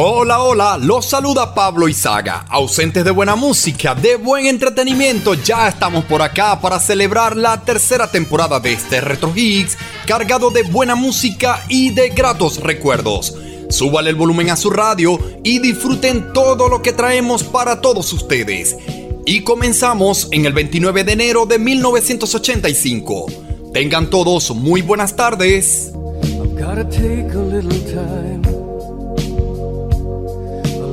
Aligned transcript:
Hola, 0.00 0.44
hola, 0.44 0.78
los 0.80 1.06
saluda 1.06 1.56
Pablo 1.56 1.88
Izaga. 1.88 2.44
Ausentes 2.50 3.04
de 3.04 3.10
buena 3.10 3.34
música, 3.34 3.96
de 3.96 4.14
buen 4.14 4.46
entretenimiento, 4.46 5.34
ya 5.34 5.66
estamos 5.66 6.04
por 6.04 6.22
acá 6.22 6.60
para 6.60 6.78
celebrar 6.78 7.36
la 7.36 7.62
tercera 7.62 8.08
temporada 8.08 8.60
de 8.60 8.74
este 8.74 9.00
Retro 9.00 9.32
Hits, 9.34 9.76
cargado 10.06 10.50
de 10.50 10.62
buena 10.62 10.94
música 10.94 11.64
y 11.68 11.90
de 11.90 12.10
gratos 12.10 12.60
recuerdos. 12.60 13.34
Súbale 13.70 14.10
el 14.10 14.14
volumen 14.14 14.50
a 14.50 14.56
su 14.56 14.70
radio 14.70 15.18
y 15.42 15.58
disfruten 15.58 16.32
todo 16.32 16.68
lo 16.68 16.80
que 16.80 16.92
traemos 16.92 17.42
para 17.42 17.80
todos 17.80 18.12
ustedes. 18.12 18.76
Y 19.26 19.42
comenzamos 19.42 20.28
en 20.30 20.46
el 20.46 20.52
29 20.52 21.02
de 21.02 21.12
enero 21.12 21.44
de 21.44 21.58
1985. 21.58 23.26
Tengan 23.74 24.08
todos 24.10 24.54
muy 24.54 24.80
buenas 24.80 25.16
tardes. 25.16 25.90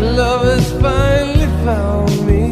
love 0.00 0.44
has 0.44 0.72
finally 0.80 1.46
found 1.64 2.26
me. 2.26 2.47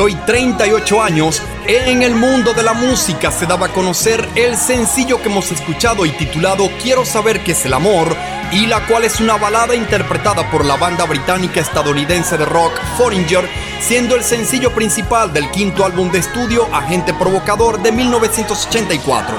Hoy 0.00 0.14
38 0.14 1.02
años, 1.02 1.42
en 1.66 2.02
el 2.02 2.14
mundo 2.14 2.54
de 2.54 2.62
la 2.62 2.72
música 2.72 3.30
se 3.30 3.46
daba 3.46 3.66
a 3.66 3.72
conocer 3.72 4.26
el 4.34 4.56
sencillo 4.56 5.20
que 5.20 5.28
hemos 5.28 5.52
escuchado 5.52 6.06
y 6.06 6.10
titulado 6.10 6.68
Quiero 6.82 7.04
saber 7.04 7.44
qué 7.44 7.52
es 7.52 7.64
el 7.66 7.74
amor, 7.74 8.16
y 8.50 8.66
la 8.66 8.86
cual 8.86 9.04
es 9.04 9.20
una 9.20 9.36
balada 9.36 9.74
interpretada 9.74 10.50
por 10.50 10.64
la 10.64 10.76
banda 10.76 11.04
británica 11.04 11.60
estadounidense 11.60 12.38
de 12.38 12.46
rock 12.46 12.72
Foreigner, 12.96 13.48
siendo 13.80 14.16
el 14.16 14.24
sencillo 14.24 14.74
principal 14.74 15.32
del 15.32 15.50
quinto 15.50 15.84
álbum 15.84 16.10
de 16.10 16.18
estudio 16.18 16.66
Agente 16.74 17.12
Provocador 17.14 17.80
de 17.82 17.92
1984. 17.92 19.36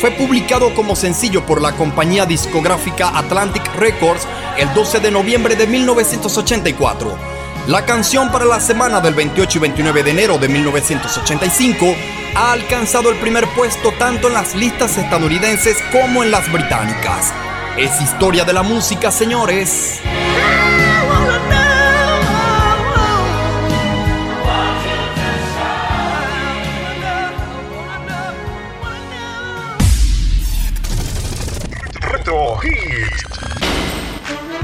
fue 0.00 0.10
publicado 0.12 0.74
como 0.74 0.96
sencillo 0.96 1.44
por 1.44 1.60
la 1.60 1.72
compañía 1.72 2.24
discográfica 2.24 3.18
Atlantic 3.18 3.74
Records 3.74 4.26
el 4.56 4.72
12 4.72 5.00
de 5.00 5.10
noviembre 5.10 5.56
de 5.56 5.66
1984. 5.66 7.29
La 7.70 7.86
canción 7.86 8.32
para 8.32 8.46
la 8.46 8.58
semana 8.58 9.00
del 9.00 9.14
28 9.14 9.58
y 9.58 9.60
29 9.60 10.02
de 10.02 10.10
enero 10.10 10.38
de 10.38 10.48
1985 10.48 11.94
ha 12.34 12.50
alcanzado 12.50 13.10
el 13.10 13.16
primer 13.18 13.46
puesto 13.54 13.92
tanto 13.92 14.26
en 14.26 14.34
las 14.34 14.56
listas 14.56 14.98
estadounidenses 14.98 15.76
como 15.92 16.24
en 16.24 16.32
las 16.32 16.50
británicas. 16.50 17.32
Es 17.76 18.00
historia 18.00 18.44
de 18.44 18.54
la 18.54 18.64
música, 18.64 19.12
señores. 19.12 20.00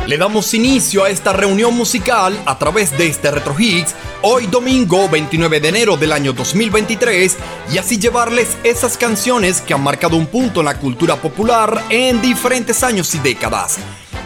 Le 0.06 0.18
damos 0.18 0.54
inicio 0.54 1.02
a 1.02 1.10
esta 1.10 1.32
reunión 1.32 1.74
musical 1.76 2.40
a 2.46 2.56
través 2.60 2.96
de 2.96 3.08
este 3.08 3.28
Retro 3.28 3.56
Hits 3.58 3.92
hoy 4.22 4.46
domingo 4.46 5.08
29 5.08 5.58
de 5.58 5.68
enero 5.68 5.96
del 5.96 6.12
año 6.12 6.32
2023 6.32 7.36
y 7.72 7.78
así 7.78 7.98
llevarles 7.98 8.56
esas 8.62 8.96
canciones 8.96 9.60
que 9.60 9.74
han 9.74 9.82
marcado 9.82 10.14
un 10.14 10.26
punto 10.26 10.60
en 10.60 10.66
la 10.66 10.78
cultura 10.78 11.16
popular 11.16 11.86
en 11.90 12.22
diferentes 12.22 12.84
años 12.84 13.16
y 13.16 13.18
décadas. 13.18 13.78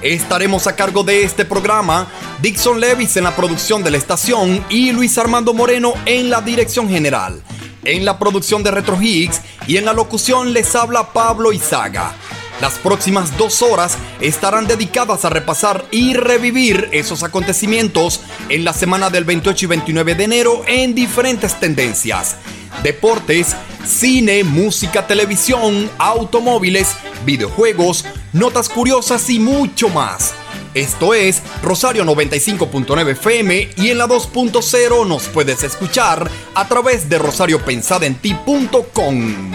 Estaremos 0.02 0.66
a 0.66 0.76
cargo 0.76 1.02
de 1.02 1.22
este 1.22 1.46
programa 1.46 2.08
Dixon 2.42 2.78
Levis 2.78 3.16
en 3.16 3.24
la 3.24 3.34
producción 3.34 3.82
de 3.82 3.90
la 3.90 3.96
estación 3.96 4.62
y 4.68 4.92
Luis 4.92 5.16
Armando 5.16 5.54
Moreno 5.54 5.94
en 6.04 6.28
la 6.28 6.42
dirección 6.42 6.90
general. 6.90 7.42
En 7.84 8.04
la 8.04 8.18
producción 8.18 8.62
de 8.62 8.70
Retro 8.70 9.00
Hits 9.00 9.40
y 9.66 9.78
en 9.78 9.86
la 9.86 9.94
locución 9.94 10.52
les 10.52 10.76
habla 10.76 11.14
Pablo 11.14 11.54
Izaga. 11.54 12.14
Las 12.60 12.78
próximas 12.78 13.36
dos 13.38 13.62
horas 13.62 13.96
estarán 14.20 14.66
dedicadas 14.66 15.24
a 15.24 15.30
repasar 15.30 15.86
y 15.90 16.12
revivir 16.12 16.90
esos 16.92 17.22
acontecimientos 17.22 18.20
en 18.50 18.64
la 18.64 18.74
semana 18.74 19.08
del 19.08 19.24
28 19.24 19.64
y 19.64 19.68
29 19.68 20.14
de 20.14 20.24
enero 20.24 20.62
en 20.66 20.94
diferentes 20.94 21.58
tendencias. 21.58 22.36
Deportes, 22.82 23.56
cine, 23.86 24.44
música, 24.44 25.06
televisión, 25.06 25.90
automóviles, 25.96 26.94
videojuegos, 27.24 28.04
notas 28.34 28.68
curiosas 28.68 29.30
y 29.30 29.38
mucho 29.38 29.88
más. 29.88 30.34
Esto 30.74 31.14
es 31.14 31.42
Rosario 31.62 32.04
95.9 32.04 33.10
FM 33.10 33.70
y 33.76 33.88
en 33.90 33.98
la 33.98 34.06
2.0 34.06 35.06
nos 35.06 35.24
puedes 35.24 35.64
escuchar 35.64 36.30
a 36.54 36.68
través 36.68 37.08
de 37.08 37.18
rosariopensadenti.com. 37.18 39.14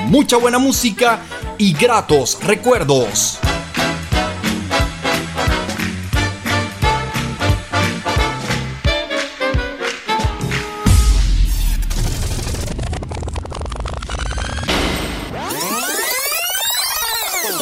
Mucha 0.09 0.35
buena 0.37 0.59
música 0.59 1.21
y 1.57 1.73
gratos 1.73 2.39
recuerdos. 2.43 3.39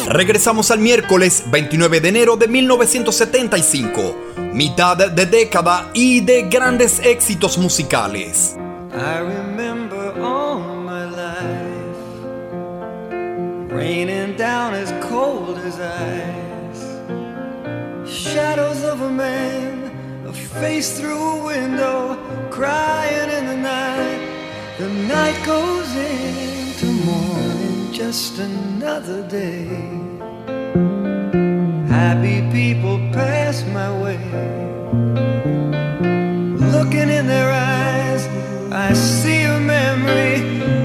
Regresamos 0.07 0.69
al 0.69 0.77
miércoles 0.77 1.43
29 1.47 1.99
de 1.99 2.09
enero 2.09 2.37
de 2.37 2.47
1975, 2.47 4.15
mitad 4.53 4.95
de 4.95 5.25
década 5.25 5.89
y 5.93 6.21
de 6.21 6.43
grandes 6.43 6.99
éxitos 6.99 7.57
musicales. 7.57 8.55
Raining 13.83 14.33
down 14.37 14.73
as 14.73 14.89
cold 15.09 15.57
as 15.57 15.77
ice. 15.77 16.83
Shadows 18.09 18.81
of 18.91 19.01
a 19.01 19.11
man, 19.11 19.73
a 20.25 20.31
face 20.31 20.97
through 20.97 21.23
a 21.35 21.43
window, 21.51 21.97
crying 22.49 23.29
in 23.37 23.45
the 23.51 23.59
night. 23.75 24.21
The 24.81 24.89
night 25.15 25.39
goes 25.45 25.89
into 26.11 26.85
morning, 27.11 27.91
just 27.91 28.39
another 28.39 29.19
day. 29.39 29.67
Happy 31.99 32.37
people 32.57 32.97
pass 33.19 33.55
my 33.79 33.91
way. 34.03 34.23
Looking 36.75 37.09
in 37.19 37.25
their 37.35 37.51
eyes, 37.51 38.23
I 38.87 38.93
see 38.93 39.41
a 39.55 39.59
memory. 39.59 40.82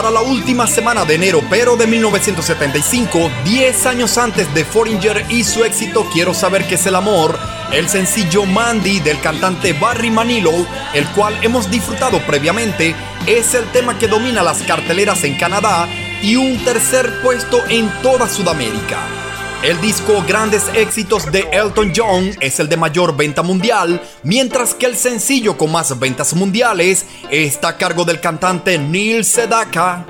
Para 0.00 0.12
la 0.12 0.22
última 0.22 0.66
semana 0.66 1.04
de 1.04 1.16
enero, 1.16 1.42
pero 1.50 1.76
de 1.76 1.86
1975, 1.86 3.30
10 3.44 3.84
años 3.84 4.16
antes 4.16 4.54
de 4.54 4.64
Foreigner 4.64 5.26
y 5.28 5.44
su 5.44 5.62
éxito 5.62 6.08
Quiero 6.10 6.32
saber 6.32 6.66
qué 6.66 6.76
es 6.76 6.86
el 6.86 6.94
amor, 6.94 7.38
el 7.70 7.86
sencillo 7.86 8.46
Mandy 8.46 9.00
del 9.00 9.20
cantante 9.20 9.74
Barry 9.74 10.10
Manilow, 10.10 10.66
el 10.94 11.06
cual 11.08 11.38
hemos 11.42 11.70
disfrutado 11.70 12.18
previamente, 12.24 12.96
es 13.26 13.52
el 13.52 13.66
tema 13.72 13.98
que 13.98 14.08
domina 14.08 14.42
las 14.42 14.62
carteleras 14.62 15.22
en 15.24 15.36
Canadá 15.36 15.86
y 16.22 16.34
un 16.36 16.64
tercer 16.64 17.20
puesto 17.20 17.62
en 17.68 17.90
toda 18.00 18.26
Sudamérica. 18.26 19.29
El 19.62 19.78
disco 19.82 20.24
Grandes 20.26 20.68
Éxitos 20.74 21.30
de 21.30 21.40
Elton 21.52 21.92
John 21.94 22.30
es 22.40 22.58
el 22.60 22.68
de 22.70 22.78
mayor 22.78 23.14
venta 23.14 23.42
mundial, 23.42 24.00
mientras 24.22 24.72
que 24.72 24.86
el 24.86 24.96
sencillo 24.96 25.58
con 25.58 25.70
más 25.70 25.98
ventas 25.98 26.32
mundiales 26.32 27.04
está 27.30 27.68
a 27.68 27.76
cargo 27.76 28.06
del 28.06 28.20
cantante 28.20 28.78
Neil 28.78 29.22
Sedaka. 29.22 30.06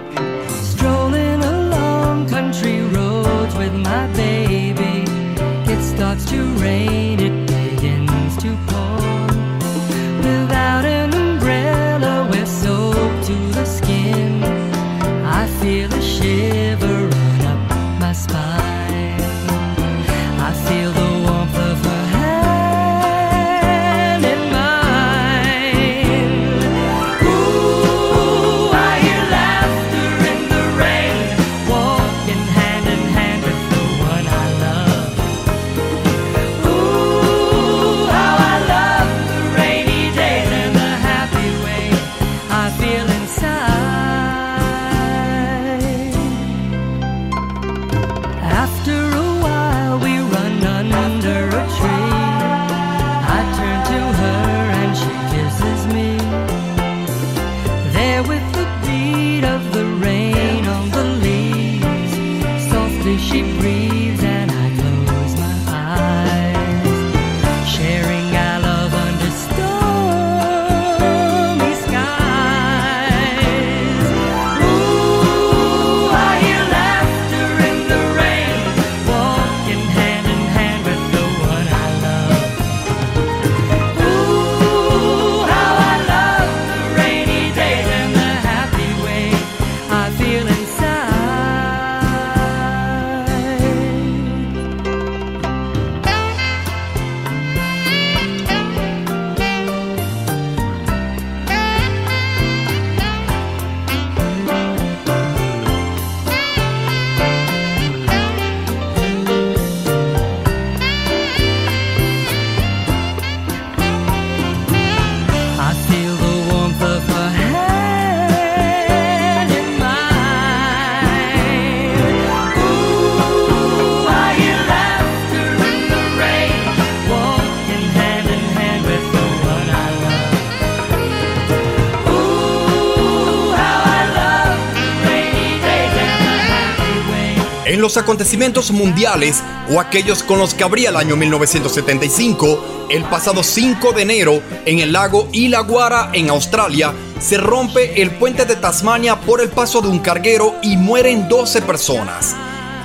En 137.81 137.83
los 137.83 137.97
acontecimientos 137.97 138.73
mundiales 138.73 139.43
o 139.71 139.81
aquellos 139.81 140.23
con 140.23 140.39
los 140.39 140.53
que 140.53 140.65
abría 140.65 140.91
el 140.91 140.97
año 140.97 141.17
1975, 141.17 142.89
el 142.91 143.05
pasado 143.05 143.43
5 143.43 143.93
de 143.93 144.03
enero 144.03 144.43
en 144.67 144.81
el 144.81 144.93
lago 144.93 145.31
Ilaguara 145.33 146.11
en 146.13 146.29
Australia 146.29 146.93
se 147.19 147.39
rompe 147.39 148.03
el 148.03 148.11
puente 148.11 148.45
de 148.45 148.57
Tasmania 148.57 149.19
por 149.23 149.41
el 149.41 149.49
paso 149.49 149.81
de 149.81 149.89
un 149.89 150.01
carguero 150.01 150.57
y 150.61 150.77
mueren 150.77 151.27
12 151.27 151.63
personas. 151.63 152.37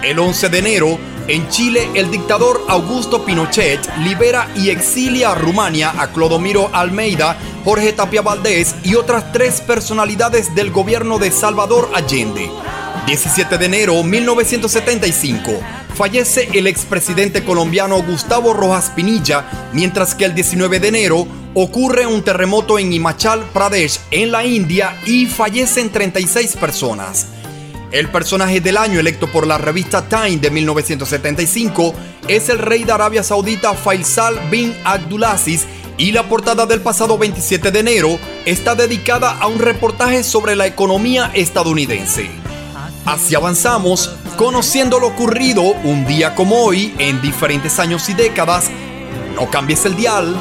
El 0.01 0.17
11 0.17 0.47
de 0.47 0.59
enero, 0.59 0.97
en 1.27 1.49
Chile, 1.49 1.89
el 1.93 2.09
dictador 2.09 2.63
Augusto 2.69 3.25
Pinochet 3.25 3.81
libera 3.97 4.47
y 4.55 4.69
exilia 4.69 5.31
a 5.31 5.35
Rumania 5.35 5.93
a 5.97 6.13
Clodomiro 6.13 6.69
Almeida, 6.71 7.35
Jorge 7.65 7.91
Tapia 7.91 8.21
Valdés 8.21 8.75
y 8.83 8.95
otras 8.95 9.33
tres 9.33 9.59
personalidades 9.59 10.55
del 10.55 10.71
gobierno 10.71 11.19
de 11.19 11.31
Salvador 11.31 11.89
Allende. 11.93 12.49
17 13.05 13.59
de 13.59 13.65
enero 13.67 14.03
1975. 14.03 15.51
Fallece 15.93 16.49
el 16.53 16.65
expresidente 16.65 17.43
colombiano 17.43 18.01
Gustavo 18.01 18.51
Rojas 18.51 18.91
Pinilla, 18.95 19.69
mientras 19.73 20.15
que 20.15 20.25
el 20.25 20.33
19 20.33 20.79
de 20.79 20.87
enero 20.87 21.27
ocurre 21.53 22.07
un 22.07 22.23
terremoto 22.23 22.79
en 22.79 22.91
Himachal 22.91 23.43
Pradesh, 23.53 23.99
en 24.09 24.31
la 24.31 24.43
India, 24.43 24.97
y 25.05 25.27
fallecen 25.27 25.91
36 25.91 26.55
personas. 26.55 27.27
El 27.91 28.09
personaje 28.09 28.59
del 28.59 28.75
año 28.75 28.99
electo 28.99 29.31
por 29.31 29.45
la 29.45 29.59
revista 29.59 30.09
Time 30.09 30.37
de 30.37 30.49
1975 30.49 31.93
es 32.27 32.49
el 32.49 32.57
rey 32.57 32.83
de 32.85 32.91
Arabia 32.91 33.21
Saudita 33.21 33.75
Faisal 33.75 34.49
bin 34.49 34.75
Abdulaziz 34.83 35.65
y 35.97 36.11
la 36.11 36.27
portada 36.27 36.65
del 36.65 36.81
pasado 36.81 37.19
27 37.19 37.71
de 37.71 37.79
enero 37.79 38.19
está 38.45 38.73
dedicada 38.73 39.37
a 39.37 39.45
un 39.45 39.59
reportaje 39.59 40.23
sobre 40.23 40.55
la 40.55 40.65
economía 40.65 41.31
estadounidense. 41.35 42.44
Así 43.05 43.35
avanzamos, 43.35 44.15
conociendo 44.35 44.99
lo 44.99 45.07
ocurrido 45.07 45.61
un 45.61 46.05
día 46.07 46.33
como 46.33 46.63
hoy 46.63 46.95
en 46.97 47.21
diferentes 47.21 47.77
años 47.77 48.09
y 48.09 48.13
décadas. 48.15 48.71
No 49.35 49.47
cambies 49.49 49.85
el 49.85 49.95
dial. 49.95 50.35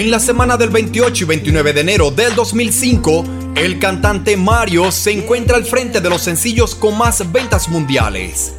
En 0.00 0.10
la 0.10 0.18
semana 0.18 0.56
del 0.56 0.70
28 0.70 1.24
y 1.24 1.26
29 1.26 1.74
de 1.74 1.80
enero 1.82 2.10
del 2.10 2.34
2005, 2.34 3.52
el 3.54 3.78
cantante 3.78 4.34
Mario 4.34 4.90
se 4.90 5.10
encuentra 5.10 5.58
al 5.58 5.66
frente 5.66 6.00
de 6.00 6.08
los 6.08 6.22
sencillos 6.22 6.74
con 6.74 6.96
más 6.96 7.30
ventas 7.30 7.68
mundiales. 7.68 8.54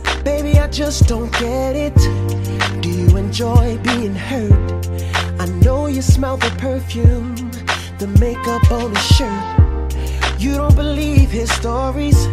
You 10.37 10.55
don't 10.55 10.75
believe 10.75 11.31
his 11.31 11.51
stories. 11.51 12.27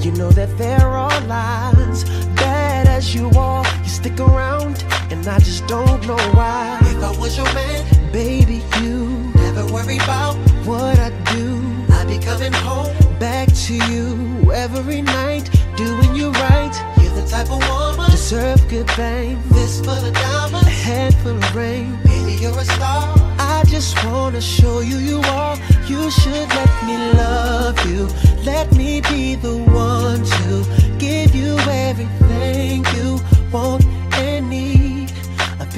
You 0.00 0.12
know 0.12 0.30
that 0.30 0.48
they're 0.56 0.96
all 0.96 1.20
lies. 1.26 2.04
Bad 2.34 2.86
as 2.88 3.14
you 3.14 3.30
are, 3.38 3.64
you 3.82 3.88
stick 3.90 4.18
around, 4.20 4.84
and 5.10 5.26
I 5.26 5.38
just 5.38 5.66
don't 5.66 6.06
know 6.06 6.16
why. 6.32 6.78
If 6.82 7.02
I 7.02 7.18
was 7.18 7.36
your 7.36 7.52
man, 7.54 7.97
baby, 8.12 8.62
you 8.80 9.06
never 9.34 9.64
worry 9.72 9.96
about 9.96 10.34
what 10.64 10.98
I 10.98 11.10
do. 11.32 11.62
I'd 11.90 12.06
be 12.08 12.18
coming 12.18 12.52
home 12.52 12.94
back 13.18 13.48
to 13.66 13.74
you 13.74 14.52
every 14.52 15.02
night, 15.02 15.50
doing 15.76 16.14
you 16.14 16.30
right. 16.32 16.74
You're 17.00 17.14
the 17.14 17.26
type 17.28 17.50
of 17.50 17.60
woman 17.68 18.10
deserve 18.10 18.66
good 18.68 18.90
fame. 18.90 19.40
This 19.50 19.80
full 19.80 19.90
of 19.90 20.12
diamonds, 20.12 20.66
a 20.66 20.70
head 20.70 21.14
full 21.22 21.36
of 21.36 21.56
rain. 21.56 21.98
Baby, 22.04 22.34
you're 22.40 22.58
a 22.58 22.64
star. 22.64 23.14
I 23.38 23.64
just 23.66 23.96
wanna 24.04 24.40
show 24.40 24.80
you 24.80 24.98
you 24.98 25.20
are. 25.20 25.56
You 25.86 26.10
should 26.10 26.48
let 26.60 26.72
me 26.86 26.96
love 27.14 27.78
you. 27.86 28.08
Let 28.44 28.72
me 28.74 29.00
be 29.02 29.34
the 29.36 29.56
one 29.56 30.24
to 30.24 30.98
give 30.98 31.34
you 31.34 31.58
everything 31.58 32.84
you 32.96 33.20
want. 33.52 33.97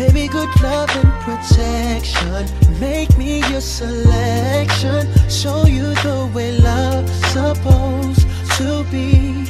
Baby, 0.01 0.29
good 0.29 0.49
love 0.63 0.89
and 0.97 1.13
protection. 1.27 2.47
Make 2.81 3.19
me 3.19 3.41
your 3.51 3.61
selection. 3.61 5.07
Show 5.29 5.67
you 5.67 5.93
the 6.07 6.31
way 6.35 6.57
love's 6.59 7.13
supposed 7.27 8.27
to 8.57 8.83
be. 8.91 9.45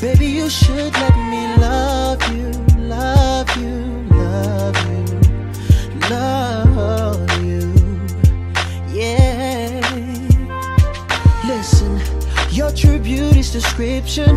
Baby, 0.00 0.26
you 0.26 0.48
should 0.48 0.92
let 0.92 1.16
me 1.32 1.42
love 1.56 2.22
you, 2.32 2.52
love 2.78 3.50
you, 3.56 3.78
love 4.14 4.76
you, 4.86 6.08
love 6.08 6.39
beauty's 13.10 13.50
description 13.50 14.36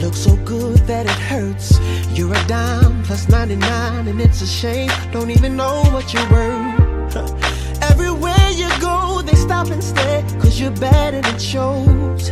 looks 0.00 0.20
so 0.20 0.34
good 0.36 0.78
that 0.86 1.04
it 1.04 1.20
hurts. 1.28 1.78
You're 2.16 2.32
a 2.32 2.44
dime 2.46 3.02
plus 3.02 3.28
99, 3.28 4.08
and 4.08 4.18
it's 4.22 4.40
a 4.40 4.46
shame. 4.46 4.90
Don't 5.12 5.30
even 5.30 5.54
know 5.54 5.82
what 5.92 6.14
you're 6.14 6.30
worth. 6.30 7.14
Everywhere 7.92 8.48
you 8.52 8.68
go, 8.80 9.20
they 9.20 9.34
stop 9.34 9.66
and 9.68 9.84
stare, 9.84 10.22
cause 10.40 10.58
you're 10.58 10.78
bad 10.88 11.12
and 11.12 11.26
it 11.26 11.42
shows. 11.42 12.22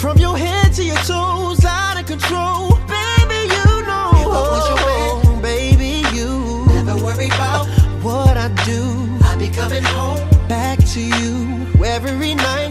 From 0.00 0.18
your 0.18 0.38
head 0.38 0.72
to 0.74 0.84
your 0.84 1.02
toes, 1.12 1.64
out 1.64 1.98
of 1.98 2.06
control. 2.06 2.78
Baby, 2.86 3.40
you 3.56 3.68
know. 3.90 4.12
Was 4.32 4.68
your 4.70 4.80
man, 4.86 5.42
baby, 5.42 5.92
you 6.16 6.64
never 6.76 6.94
worry 7.04 7.26
about 7.26 7.66
what 8.06 8.36
I 8.36 8.48
do. 8.64 8.80
I'll 9.26 9.36
be 9.36 9.48
coming 9.48 9.82
home 9.82 10.22
back 10.46 10.78
to 10.94 11.00
you 11.00 11.58
every 11.84 12.34
night, 12.34 12.67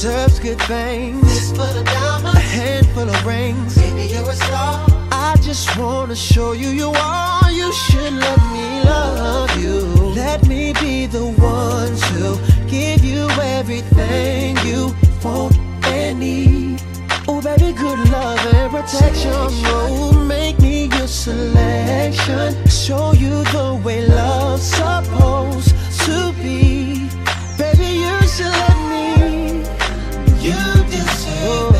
deserves 0.00 0.38
good 0.38 0.62
things. 0.62 1.20
This 1.22 1.50
full 1.50 1.62
of 1.62 1.84
diamonds, 1.84 2.38
a 2.38 2.40
handful 2.40 3.08
of 3.08 3.26
rings. 3.26 3.74
Baby, 3.74 4.12
you're 4.12 4.30
a 4.30 4.36
star. 4.36 4.86
I 5.10 5.34
just 5.42 5.76
wanna 5.76 6.14
show 6.14 6.52
you 6.52 6.68
you 6.68 6.90
are. 6.90 7.50
You 7.50 7.72
should 7.72 8.12
let 8.12 8.38
me 8.52 8.84
love 8.84 9.50
you. 9.60 9.80
Let 10.14 10.46
me 10.46 10.72
be 10.74 11.06
the 11.06 11.26
one 11.26 11.96
to 12.10 12.38
give 12.68 13.04
you 13.04 13.28
everything 13.58 14.56
you 14.64 14.94
want 15.24 15.58
and 15.86 16.20
need. 16.20 16.80
Oh, 17.26 17.40
baby, 17.42 17.72
good 17.72 17.98
love 18.08 18.54
and 18.54 18.70
protection. 18.70 19.32
Oh, 19.34 20.12
make 20.28 20.60
me 20.60 20.84
your 20.96 21.08
selection. 21.08 22.54
Show 22.68 23.14
you 23.14 23.42
the 23.56 23.80
way 23.84 24.06
love's 24.06 24.62
supposed 24.62 25.74
to 26.04 26.32
be. 26.40 26.87
Oh. 31.40 31.77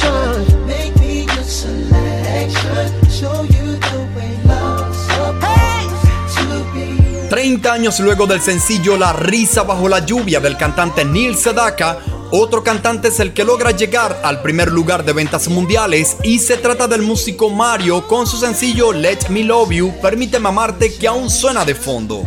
Protection. 0.00 0.66
Make 0.66 0.96
me 0.96 1.24
your 1.24 1.44
selection. 1.44 3.10
Show 3.10 3.44
you 3.44 3.78
the 3.78 3.98
way 4.16 4.32
love's 4.46 4.98
supposed 5.06 6.38
to 6.38 6.64
be. 6.74 7.28
30 7.28 7.72
años 7.72 8.00
luego 8.00 8.26
del 8.26 8.40
sencillo 8.40 8.96
La 8.96 9.12
risa 9.12 9.62
bajo 9.62 9.88
la 9.88 10.04
lluvia 10.04 10.40
del 10.40 10.56
cantante 10.56 11.04
Neil 11.04 11.36
Sedaka, 11.36 11.98
Otro 12.32 12.62
cantante 12.62 13.08
es 13.08 13.20
el 13.20 13.32
que 13.32 13.44
logra 13.44 13.72
llegar 13.72 14.20
al 14.24 14.42
primer 14.42 14.70
lugar 14.70 15.04
de 15.04 15.12
ventas 15.12 15.48
mundiales 15.48 16.16
y 16.22 16.38
se 16.38 16.56
trata 16.56 16.86
del 16.86 17.02
músico 17.02 17.50
Mario 17.50 18.06
con 18.06 18.26
su 18.26 18.36
sencillo 18.36 18.92
Let 18.92 19.28
Me 19.28 19.44
Love 19.44 19.70
You, 19.70 19.92
Permíteme 20.00 20.48
amarte 20.48 20.94
que 20.94 21.08
aún 21.08 21.30
suena 21.30 21.64
de 21.64 21.74
fondo. 21.74 22.24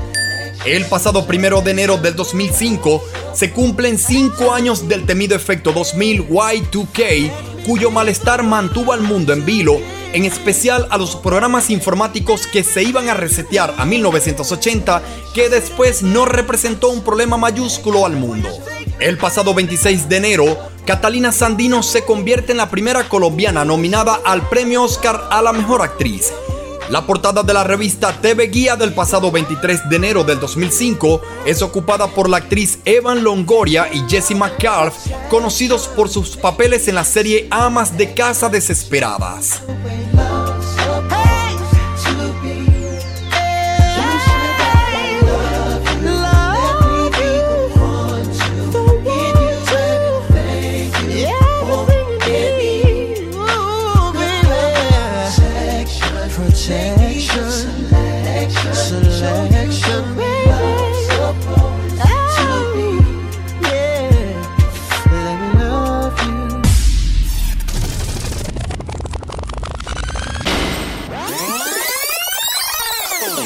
El 0.65 0.85
pasado 0.85 1.27
primero 1.27 1.61
de 1.61 1.71
enero 1.71 1.97
del 1.97 2.15
2005 2.15 3.03
se 3.33 3.51
cumplen 3.51 3.97
5 3.97 4.53
años 4.53 4.87
del 4.87 5.05
temido 5.05 5.35
efecto 5.35 5.73
2000 5.73 6.29
Y2K, 6.29 7.52
cuyo 7.65 7.91
malestar 7.91 8.43
mantuvo 8.43 8.93
al 8.93 9.01
mundo 9.01 9.33
en 9.33 9.45
vilo, 9.45 9.77
en 10.13 10.25
especial 10.25 10.87
a 10.91 10.97
los 10.97 11.15
programas 11.15 11.69
informáticos 11.69 12.47
que 12.47 12.63
se 12.63 12.83
iban 12.83 13.09
a 13.09 13.13
resetear 13.13 13.73
a 13.77 13.85
1980, 13.85 15.01
que 15.33 15.49
después 15.49 16.03
no 16.03 16.25
representó 16.25 16.89
un 16.89 17.03
problema 17.03 17.37
mayúsculo 17.37 18.05
al 18.05 18.13
mundo. 18.13 18.49
El 18.99 19.17
pasado 19.17 19.53
26 19.53 20.07
de 20.07 20.17
enero, 20.17 20.57
Catalina 20.85 21.31
Sandino 21.31 21.81
se 21.81 22.03
convierte 22.03 22.51
en 22.51 22.57
la 22.57 22.69
primera 22.69 23.09
colombiana 23.09 23.65
nominada 23.65 24.19
al 24.23 24.47
premio 24.49 24.83
Oscar 24.83 25.27
a 25.31 25.41
la 25.41 25.53
mejor 25.53 25.81
actriz. 25.81 26.31
La 26.89 27.05
portada 27.05 27.43
de 27.43 27.53
la 27.53 27.63
revista 27.63 28.11
TV 28.21 28.47
Guía 28.47 28.75
del 28.75 28.93
pasado 28.93 29.31
23 29.31 29.89
de 29.89 29.95
enero 29.95 30.23
del 30.23 30.39
2005 30.39 31.21
es 31.45 31.61
ocupada 31.61 32.07
por 32.07 32.29
la 32.29 32.37
actriz 32.37 32.79
Evan 32.85 33.23
Longoria 33.23 33.87
y 33.91 34.01
Jessie 34.09 34.35
McCarthy, 34.35 35.11
conocidos 35.29 35.87
por 35.87 36.09
sus 36.09 36.35
papeles 36.35 36.87
en 36.87 36.95
la 36.95 37.05
serie 37.05 37.47
Amas 37.49 37.97
de 37.97 38.13
Casa 38.13 38.49
Desesperadas. 38.49 39.61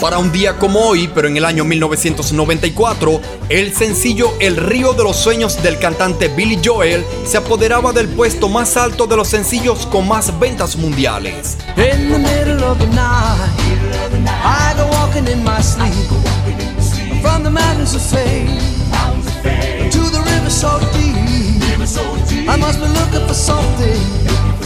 Para 0.08 0.20
un 0.20 0.32
día 0.32 0.58
como 0.58 0.80
hoy, 0.80 1.10
pero 1.14 1.28
en 1.28 1.36
el 1.36 1.44
año 1.44 1.66
1994, 1.66 3.20
el 3.50 3.76
sencillo 3.76 4.32
El 4.40 4.56
río 4.56 4.94
de 4.94 5.04
los 5.04 5.18
sueños 5.18 5.62
del 5.62 5.80
cantante 5.80 6.30
Billy 6.30 6.62
Joel 6.64 7.04
se 7.26 7.36
apoderaba 7.36 7.92
del 7.92 8.08
puesto 8.08 8.48
más 8.48 8.78
alto 8.78 9.06
de 9.06 9.18
los 9.18 9.28
sencillos 9.28 9.86
con 9.88 10.08
más 10.08 10.40
ventas 10.40 10.78
mundiales. 10.78 11.58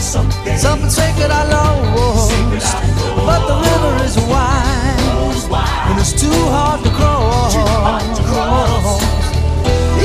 Something 0.02 0.90
sacred 0.90 1.30
I 1.30 1.48
lost. 1.50 2.32
But 3.24 3.46
the 3.46 3.54
river 3.54 4.04
is 4.04 4.16
wide, 4.26 4.61
it's 6.02 6.20
too 6.20 6.40
hard 6.50 6.82
to 6.82 6.90
cross. 6.90 7.54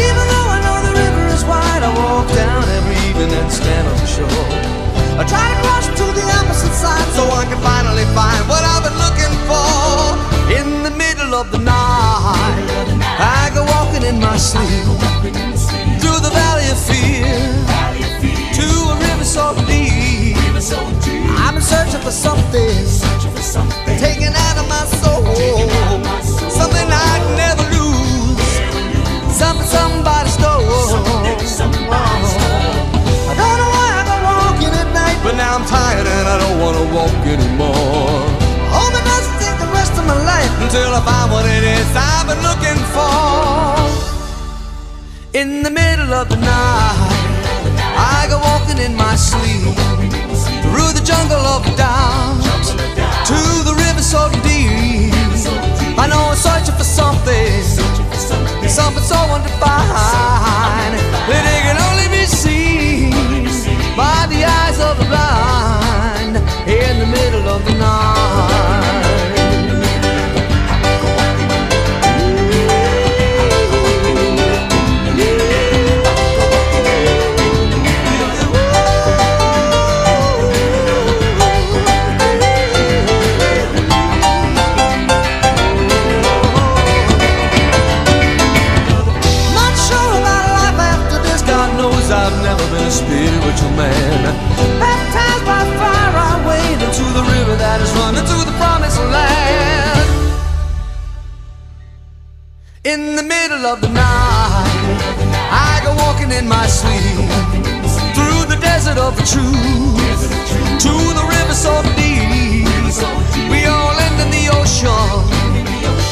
Even 0.06 0.26
though 0.30 0.50
I 0.56 0.58
know 0.62 0.78
the 0.86 0.94
river 0.94 1.26
is 1.34 1.44
wide, 1.44 1.82
I 1.82 1.90
walk 1.98 2.30
down 2.38 2.62
every 2.78 2.98
evening 3.10 3.34
and 3.34 3.50
stand 3.52 3.88
on 3.90 3.98
the 3.98 4.06
shore. 4.06 4.46
I 5.18 5.26
try 5.26 5.42
to 5.50 5.58
cross 5.66 5.88
to 5.98 6.06
the 6.14 6.26
opposite 6.38 6.76
side 6.78 7.10
so 7.18 7.24
I 7.42 7.46
can 7.50 7.58
finally 7.66 8.06
find 8.14 8.42
what 8.46 8.62
I've 8.62 8.86
been 8.86 8.98
looking 9.06 9.34
for. 9.50 9.66
In 10.54 10.68
the 10.86 10.94
middle 10.94 11.34
of 11.34 11.50
the 11.50 11.58
night, 11.58 12.68
I 13.18 13.50
go 13.58 13.66
walking 13.66 14.06
in 14.06 14.22
my 14.22 14.38
sleep 14.38 14.86
through 15.98 16.22
the 16.22 16.30
valley 16.30 16.70
of 16.70 16.78
fear 16.78 17.26
to 18.54 18.68
a 18.94 18.96
river 19.02 19.26
so 19.26 19.56
deep. 19.66 20.07
I've 20.70 21.54
been 21.54 21.62
searching 21.62 22.02
for 22.02 22.12
something, 22.12 22.76
taken 23.98 24.36
out 24.36 24.58
of 24.60 24.68
my 24.68 24.84
soul, 25.00 25.24
something 26.52 26.88
I'd 26.92 27.24
never 27.40 27.64
lose, 27.72 28.44
something 29.32 29.66
somebody 29.66 30.28
stole. 30.28 30.60
I 30.60 31.32
don't 33.32 33.58
know 33.64 33.72
why 33.72 33.88
I 33.96 34.04
go 34.12 34.18
walking 34.28 34.76
at 34.76 34.92
night, 34.92 35.16
but 35.24 35.38
now 35.38 35.56
I'm 35.56 35.64
tired 35.64 36.06
and 36.06 36.28
I 36.28 36.38
don't 36.38 36.60
wanna 36.60 36.84
walk 36.94 37.16
anymore. 37.24 38.28
Hope 38.76 38.92
it 38.92 39.06
doesn't 39.08 39.40
take 39.40 39.58
the 39.64 39.72
rest 39.72 39.94
of 39.96 40.06
my 40.06 40.20
life 40.28 40.52
until 40.64 40.92
I 40.92 41.00
find 41.00 41.32
what 41.32 41.46
it 41.46 41.64
is 41.64 41.88
I've 41.96 42.28
been 42.28 42.44
looking 42.44 42.80
for. 42.92 43.88
In 45.32 45.64
the 45.64 45.72
middle 45.72 46.14
of 46.14 46.28
the 46.28 46.36
night, 46.36 47.28
I 47.96 48.28
go 48.28 48.38
walking 48.40 48.80
in 48.84 48.98
my 48.98 49.16
sleep. 49.16 50.28
the 50.30 50.37
jungle 51.08 51.40
of 51.56 51.64
doubt. 51.78 52.68
To 53.30 53.40
the 53.64 53.74
river 53.86 54.02
so 54.02 54.30
deep. 54.44 55.14
I 55.98 56.06
know 56.10 56.20
I'm 56.32 56.36
searching 56.36 56.76
for 56.76 56.84
something, 56.84 57.64
something 58.68 59.04
so 59.04 59.16
undefined. 59.36 60.96
That 61.30 61.44
it 61.56 61.62
can 61.66 61.78
only 61.88 62.08
be 62.12 62.26
seen 62.26 63.46
by 63.96 64.28
the 64.28 64.44
eyes 64.44 64.80
of 64.82 65.00
the 65.00 65.06
blind 65.06 65.67
middle 103.58 103.74
of 103.74 103.82
the 103.82 103.90
night, 103.90 105.02
I 105.50 105.82
go 105.84 105.96
walking 106.06 106.32
in 106.32 106.48
my 106.48 106.68
sleep 106.68 107.26
through 108.14 108.46
the 108.54 108.58
desert 108.62 109.00
of 109.00 109.16
the 109.18 109.24
truth 109.26 110.30
to 110.86 110.94
the 111.18 111.26
river 111.26 111.54
so 111.54 111.82
deep. 111.98 112.70
We 113.50 113.66
all 113.66 113.98
end 113.98 114.22
in 114.22 114.30
the 114.30 114.54
ocean. 114.54 115.26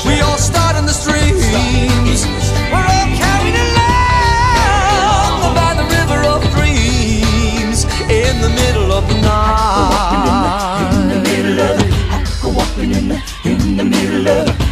We 0.09 0.21
all 0.21 0.39
start 0.39 0.75
in 0.75 0.85
the 0.85 0.93
streams. 0.93 2.25
We're 2.73 2.89
all 2.95 3.09
carried 3.13 3.57
along 3.67 5.53
by 5.53 5.75
the 5.77 5.85
river 5.97 6.25
of 6.25 6.41
dreams 6.57 7.85
in 8.09 8.41
the 8.41 8.49
middle 8.49 8.91
of 8.91 9.07
the 9.07 9.21
night. 9.21 10.89
In 10.97 11.09
the 11.13 11.19
middle 11.29 11.59
of 11.61 11.77
the, 11.77 12.81
in 12.81 13.07
the, 13.07 13.21
in 13.45 13.77
the 13.77 13.85
middle 13.85 14.27
of, 14.29 14.49
I 14.49 14.59
go 14.59 14.64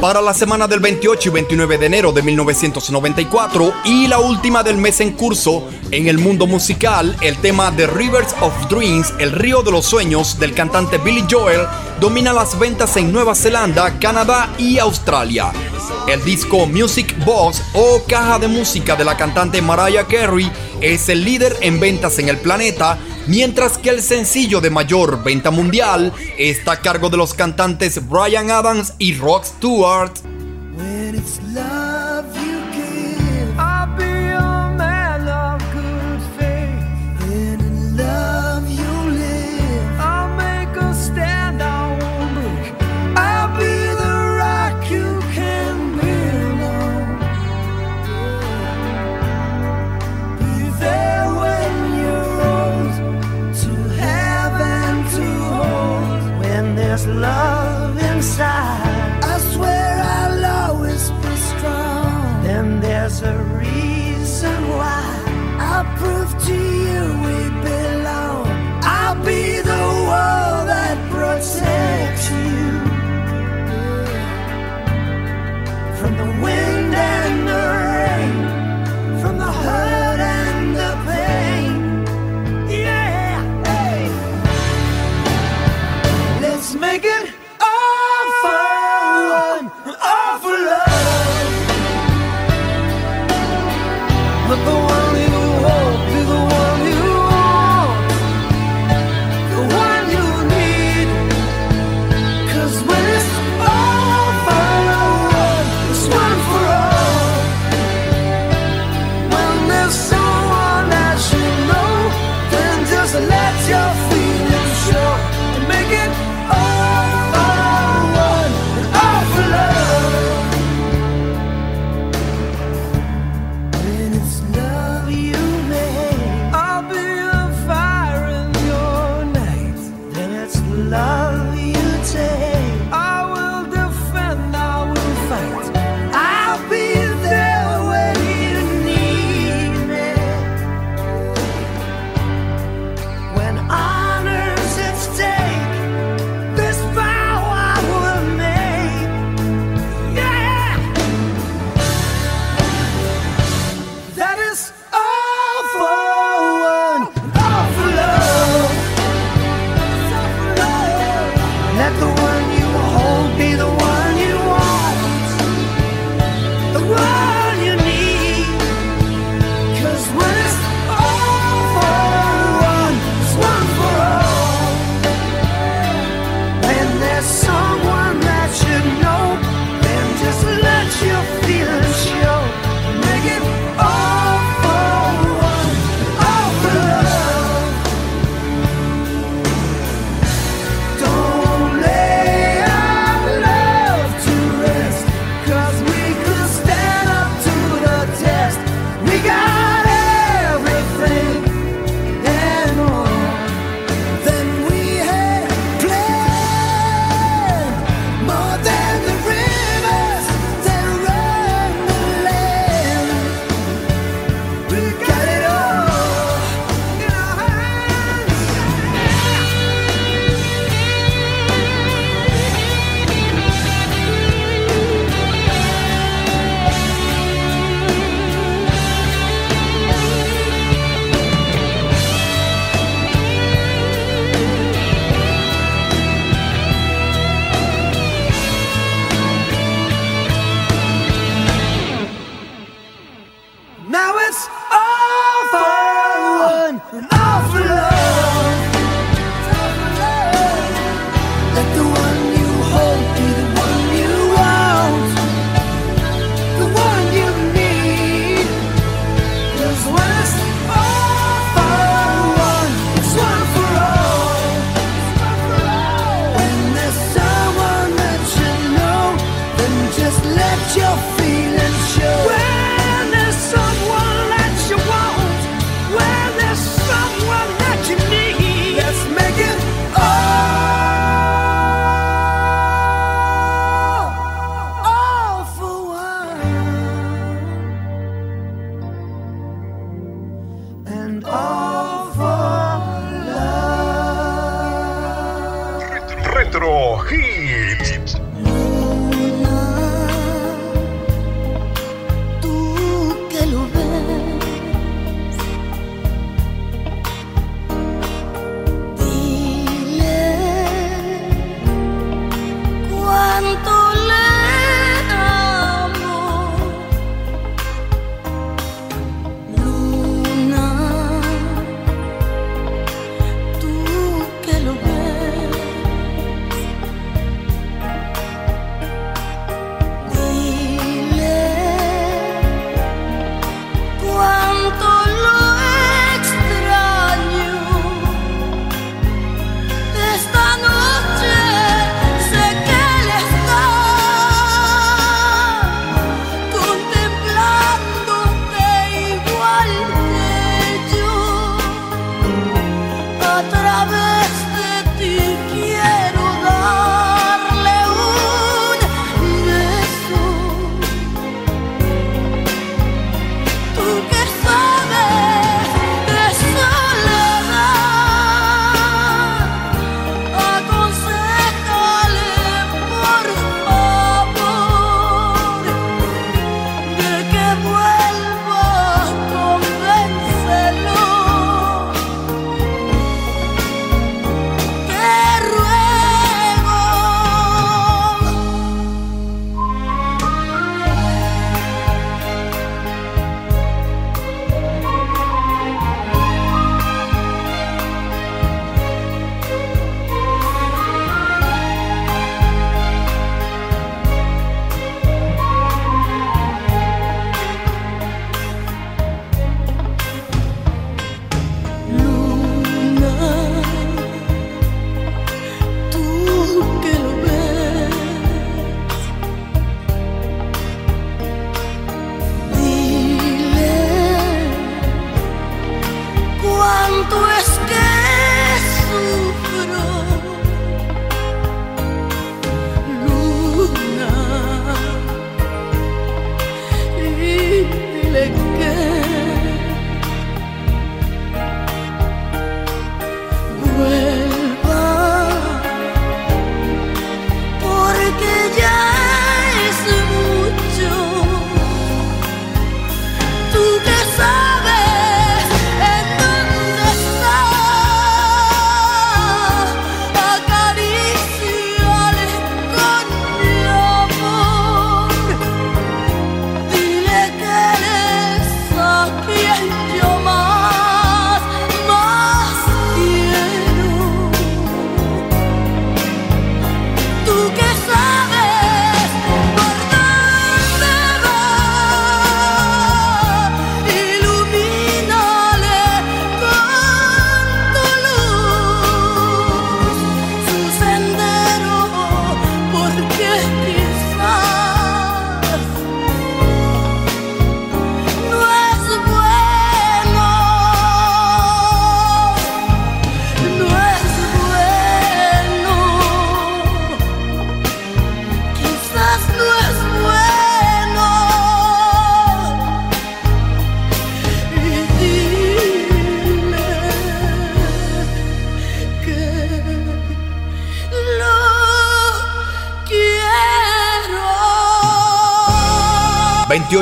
Para 0.00 0.20
la 0.20 0.34
semana 0.34 0.68
del 0.68 0.78
28 0.78 1.28
y 1.28 1.32
29 1.32 1.78
de 1.78 1.86
enero 1.86 2.12
de 2.12 2.22
1994 2.22 3.72
y 3.84 4.06
la 4.06 4.20
última 4.20 4.62
del 4.62 4.76
mes 4.76 5.00
en 5.00 5.12
curso, 5.12 5.68
en 5.90 6.06
el 6.06 6.18
mundo 6.18 6.46
musical, 6.46 7.16
el 7.20 7.36
tema 7.38 7.74
The 7.74 7.88
Rivers 7.88 8.34
of 8.40 8.52
Dreams, 8.68 9.14
El 9.18 9.32
río 9.32 9.62
de 9.62 9.72
los 9.72 9.86
sueños, 9.86 10.38
del 10.38 10.54
cantante 10.54 10.98
Billy 10.98 11.24
Joel, 11.28 11.62
domina 11.98 12.32
las 12.32 12.56
ventas 12.58 12.96
en 12.96 13.10
Nueva 13.10 13.34
Zelanda, 13.34 13.98
Canadá 13.98 14.50
y 14.58 14.78
Australia. 14.78 15.50
El 16.06 16.22
disco 16.24 16.66
Music 16.66 17.16
Box 17.24 17.62
o 17.72 18.02
caja 18.06 18.38
de 18.38 18.46
música 18.46 18.94
de 18.94 19.04
la 19.04 19.16
cantante 19.16 19.60
Mariah 19.60 20.06
Carey 20.06 20.50
es 20.80 21.08
el 21.08 21.24
líder 21.24 21.56
en 21.60 21.80
ventas 21.80 22.18
en 22.18 22.28
el 22.28 22.38
planeta, 22.38 22.98
mientras 23.26 23.78
que 23.78 23.90
el 23.90 24.02
sencillo 24.02 24.60
de 24.60 24.70
mayor 24.70 25.22
venta 25.22 25.50
mundial 25.50 26.12
está 26.38 26.72
a 26.72 26.80
cargo 26.80 27.08
de 27.08 27.16
los 27.16 27.34
cantantes 27.34 28.00
Brian 28.08 28.50
Adams 28.50 28.94
y 28.98 29.14
Rod 29.14 29.44
Stewart. 29.44 30.12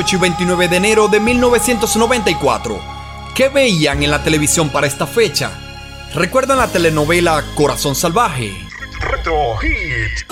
28 0.05 0.15
y 0.15 0.19
29 0.19 0.67
de 0.67 0.77
enero 0.77 1.07
de 1.07 1.19
1994. 1.19 2.79
¿Qué 3.33 3.49
veían 3.49 4.03
en 4.03 4.11
la 4.11 4.23
televisión 4.23 4.69
para 4.69 4.85
esta 4.85 5.07
fecha? 5.07 5.49
¿Recuerdan 6.13 6.59
la 6.59 6.67
telenovela 6.67 7.43
Corazón 7.55 7.95
Salvaje? 7.95 8.53
Retro 8.99 9.55
Hits. 9.63 10.25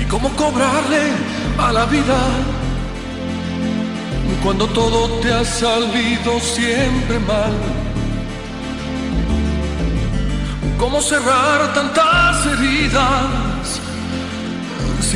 ¿Y 0.00 0.04
cómo 0.06 0.30
cobrarle 0.30 1.12
a 1.58 1.72
la 1.72 1.84
vida 1.84 2.18
cuando 4.42 4.66
todo 4.66 5.20
te 5.20 5.32
ha 5.32 5.44
salido 5.44 6.40
siempre 6.40 7.20
mal? 7.20 7.52
¿Cómo 10.76 11.00
cerrar 11.00 11.72
tantas 11.72 12.46
heridas 12.46 13.41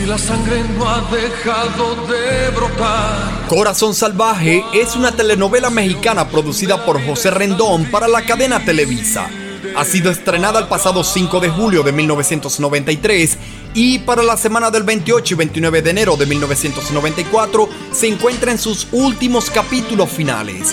la 0.07 0.19
sangre 0.19 0.63
no 0.79 0.89
ha 0.89 1.01
dejado 1.11 1.97
de 2.07 2.51
brotar? 2.51 3.49
Corazón 3.49 3.93
Salvaje 3.93 4.65
es 4.73 4.95
una 4.95 5.11
telenovela 5.11 5.69
mexicana 5.69 6.29
producida 6.29 6.85
por 6.85 7.05
José 7.05 7.31
Rendón 7.31 7.91
para 7.91 8.07
la 8.07 8.23
cadena 8.23 8.65
Televisa. 8.65 9.29
Ha 9.75 9.85
sido 9.85 10.11
estrenada 10.11 10.61
el 10.61 10.69
pasado 10.69 11.03
5 11.03 11.41
de 11.41 11.49
julio 11.49 11.83
de 11.83 11.91
1993 11.91 13.37
y 13.75 13.99
para 14.01 14.23
la 14.23 14.37
semana 14.37 14.71
del 14.71 14.85
28 14.85 15.35
y 15.35 15.37
29 15.37 15.83
de 15.83 15.91
enero 15.91 16.17
de 16.17 16.27
1994 16.27 17.69
se 17.93 18.07
encuentra 18.07 18.53
en 18.53 18.59
sus 18.59 18.87
últimos 18.93 19.51
capítulos 19.51 20.09
finales. 20.11 20.73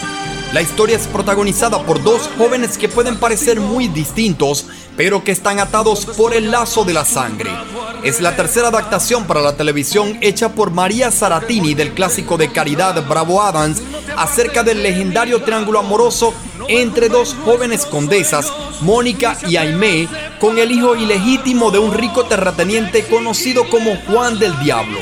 La 0.53 0.61
historia 0.61 0.95
es 0.95 1.07
protagonizada 1.07 1.83
por 1.83 2.03
dos 2.03 2.29
jóvenes 2.37 2.77
que 2.77 2.87
pueden 2.87 3.17
parecer 3.17 3.59
muy 3.59 3.87
distintos, 3.87 4.67
pero 4.95 5.23
que 5.23 5.31
están 5.31 5.59
atados 5.59 6.05
por 6.05 6.33
el 6.33 6.51
lazo 6.51 6.83
de 6.83 6.93
la 6.93 7.05
sangre. 7.05 7.51
Es 8.03 8.21
la 8.21 8.35
tercera 8.35 8.67
adaptación 8.67 9.25
para 9.25 9.41
la 9.41 9.55
televisión 9.55 10.17
hecha 10.21 10.49
por 10.49 10.71
María 10.71 11.11
Saratini 11.11 11.73
del 11.73 11.93
clásico 11.93 12.37
de 12.37 12.51
Caridad 12.51 13.07
Bravo 13.07 13.41
Adams 13.41 13.81
acerca 14.17 14.63
del 14.63 14.83
legendario 14.83 15.41
triángulo 15.41 15.79
amoroso 15.79 16.33
entre 16.67 17.09
dos 17.09 17.35
jóvenes 17.43 17.85
condesas, 17.85 18.51
Mónica 18.81 19.37
y 19.47 19.57
Aimé, 19.57 20.07
con 20.39 20.57
el 20.57 20.71
hijo 20.71 20.95
ilegítimo 20.95 21.71
de 21.71 21.79
un 21.79 21.93
rico 21.93 22.25
terrateniente 22.25 23.05
conocido 23.05 23.69
como 23.69 23.95
Juan 24.07 24.39
del 24.39 24.57
Diablo. 24.59 24.99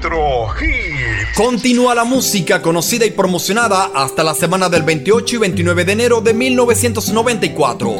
Retro 0.00 0.48
Hits. 0.58 1.36
Continúa 1.36 1.94
la 1.94 2.04
música 2.04 2.62
conocida 2.62 3.04
y 3.04 3.10
promocionada 3.10 3.90
hasta 3.94 4.24
la 4.24 4.32
semana 4.32 4.70
del 4.70 4.82
28 4.82 5.36
y 5.36 5.38
29 5.38 5.84
de 5.84 5.92
enero 5.92 6.22
de 6.22 6.32
1994. 6.32 7.96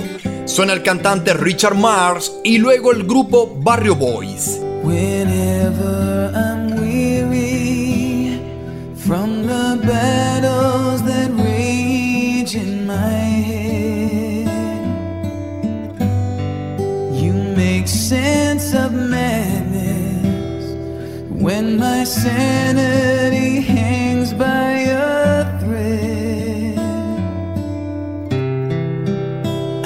Suena 0.46 0.72
el 0.72 0.82
cantante 0.82 1.34
Richard 1.34 1.74
Mars 1.74 2.32
y 2.42 2.56
luego 2.56 2.92
el 2.92 3.04
grupo 3.04 3.54
Barrio 3.54 3.96
Boys. 3.96 4.60
Whenever 4.82 6.32
I'm 6.34 6.80
weary 6.80 8.40
from 8.96 9.46
the 9.46 9.78
battles 9.86 11.04
that 11.04 11.30
rage 11.36 12.54
in 12.54 12.86
my 12.86 12.94
head, 13.44 14.48
you 17.12 17.34
make 17.54 17.86
sense 17.86 18.74
of 18.74 18.92
madness 18.92 19.59
when 21.40 21.79
my 21.79 22.05
sanity 22.05 23.62
hangs 23.62 24.35
by 24.35 24.72
a 24.90 25.59
thread. 25.61 26.79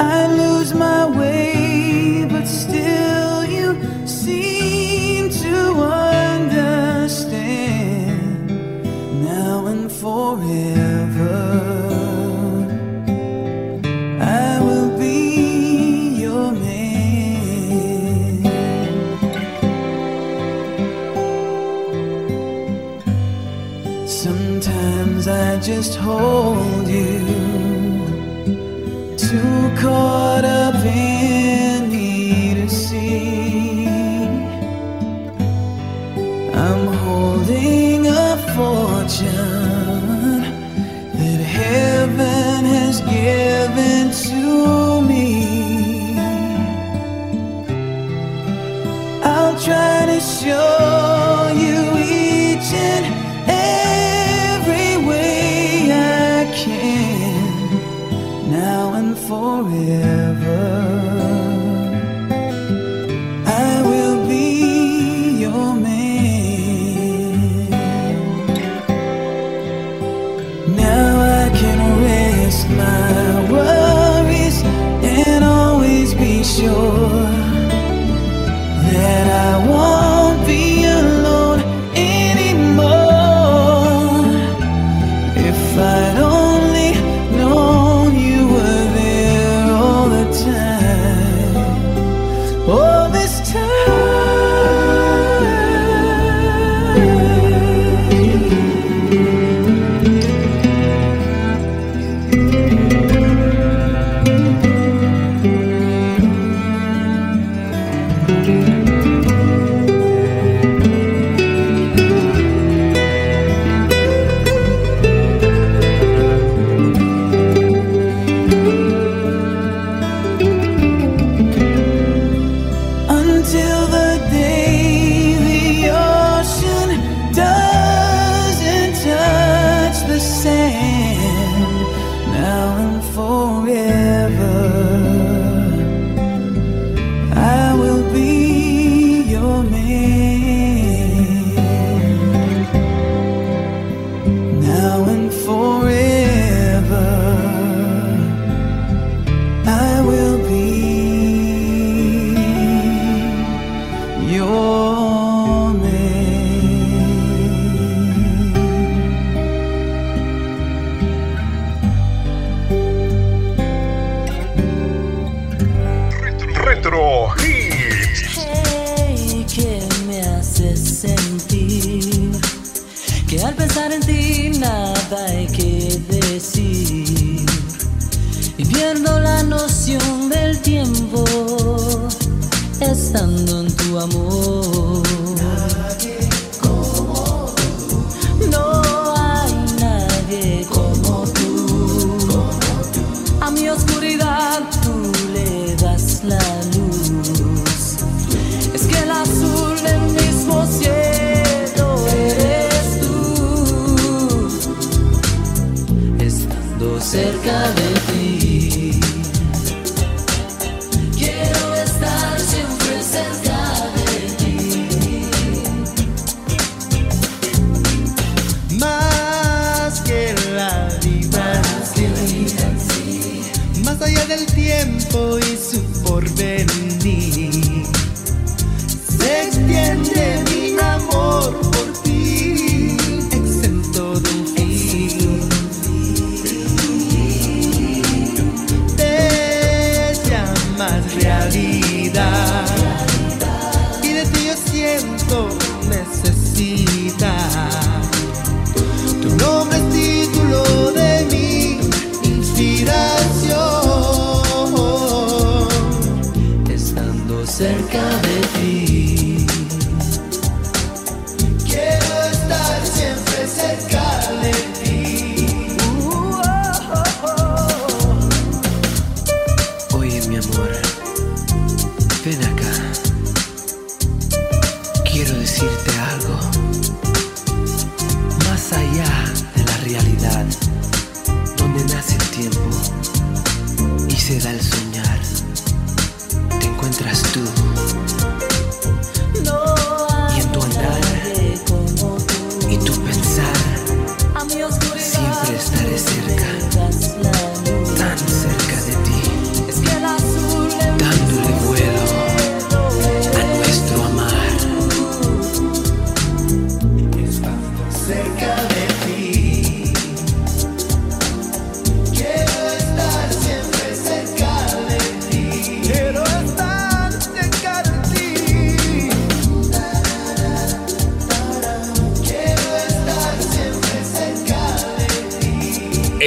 I 0.01 0.27
lose 0.35 0.75
my 0.75 1.07
way, 1.17 2.27
but 2.29 2.47
still 2.47 3.45
you 3.45 3.79
seem 4.05 5.31
to 5.31 5.57
understand 6.65 7.31
now 9.25 9.67
and 9.67 9.93
forever. 9.93 10.84
Just 25.65 25.95
hold 25.95 26.87
you. 26.87 27.21
Too 29.17 29.71
caught 29.81 30.45
up 30.45 30.75
in 30.85 31.24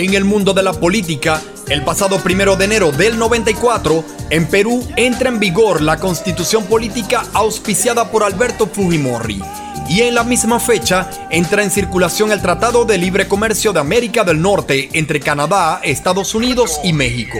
en 0.07 0.13
el 0.15 0.23
mundo 0.23 0.53
de 0.53 0.63
la 0.63 0.73
política, 0.73 1.41
el 1.67 1.83
pasado 1.83 2.19
primero 2.19 2.55
de 2.55 2.65
enero 2.65 2.91
del 2.91 3.19
94, 3.19 4.03
en 4.29 4.47
Perú 4.47 4.87
entra 4.95 5.27
en 5.27 5.39
vigor 5.39 5.81
la 5.81 5.97
constitución 5.97 6.63
política 6.63 7.25
auspiciada 7.33 8.09
por 8.09 8.23
Alberto 8.23 8.67
Fujimori. 8.67 9.41
Y 9.89 10.01
en 10.01 10.15
la 10.15 10.23
misma 10.23 10.59
fecha 10.59 11.09
entra 11.29 11.61
en 11.61 11.71
circulación 11.71 12.31
el 12.31 12.41
Tratado 12.41 12.85
de 12.85 12.97
Libre 12.97 13.27
Comercio 13.27 13.73
de 13.73 13.81
América 13.81 14.23
del 14.23 14.41
Norte 14.41 14.89
entre 14.93 15.19
Canadá, 15.19 15.81
Estados 15.83 16.33
Unidos 16.35 16.79
y 16.83 16.93
México. 16.93 17.37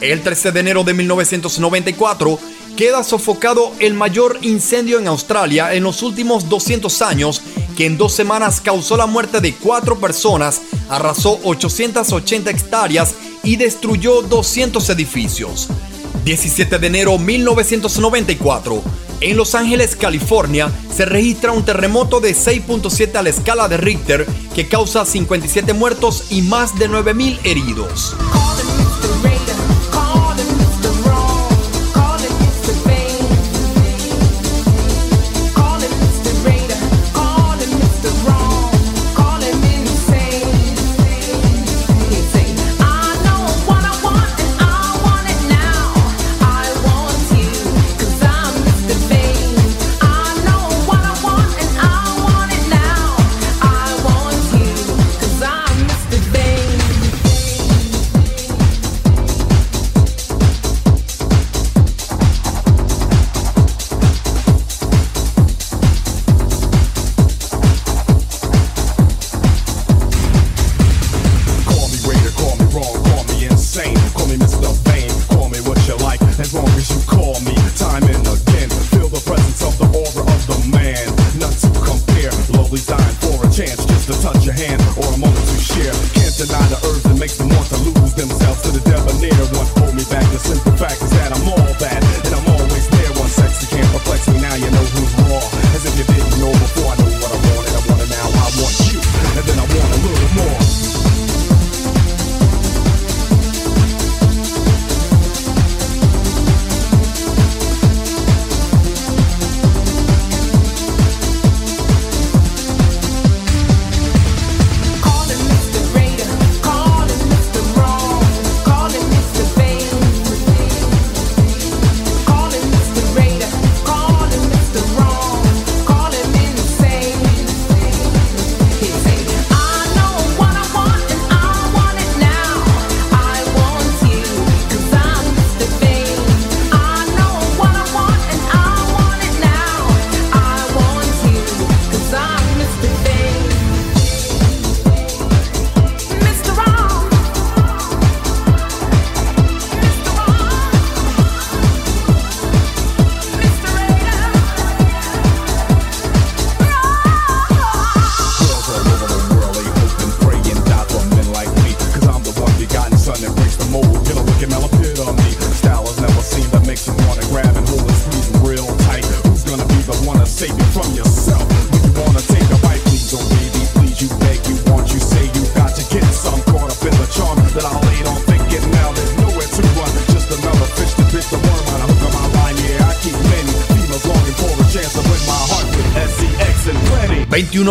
El 0.00 0.22
13 0.22 0.52
de 0.52 0.60
enero 0.60 0.84
de 0.84 0.94
1994 0.94 2.38
queda 2.76 3.04
sofocado 3.04 3.72
el 3.78 3.92
mayor 3.92 4.38
incendio 4.40 4.98
en 4.98 5.06
Australia 5.06 5.74
en 5.74 5.82
los 5.82 6.02
últimos 6.02 6.48
200 6.48 7.02
años 7.02 7.42
que 7.76 7.86
en 7.86 7.96
dos 7.96 8.12
semanas 8.12 8.60
causó 8.60 8.96
la 8.96 9.06
muerte 9.06 9.40
de 9.40 9.54
cuatro 9.54 9.98
personas, 9.98 10.62
arrasó 10.88 11.38
880 11.44 12.50
hectáreas 12.50 13.14
y 13.42 13.56
destruyó 13.56 14.22
200 14.22 14.88
edificios. 14.90 15.68
17 16.24 16.78
de 16.78 16.86
enero 16.86 17.18
1994. 17.18 18.82
En 19.20 19.36
Los 19.36 19.54
Ángeles, 19.54 19.96
California, 19.96 20.70
se 20.94 21.04
registra 21.04 21.52
un 21.52 21.64
terremoto 21.64 22.20
de 22.20 22.34
6.7 22.34 23.16
a 23.16 23.22
la 23.22 23.30
escala 23.30 23.68
de 23.68 23.76
Richter 23.76 24.26
que 24.54 24.66
causa 24.66 25.04
57 25.04 25.72
muertos 25.74 26.24
y 26.30 26.42
más 26.42 26.78
de 26.78 26.88
9.000 26.88 27.38
heridos. 27.44 28.16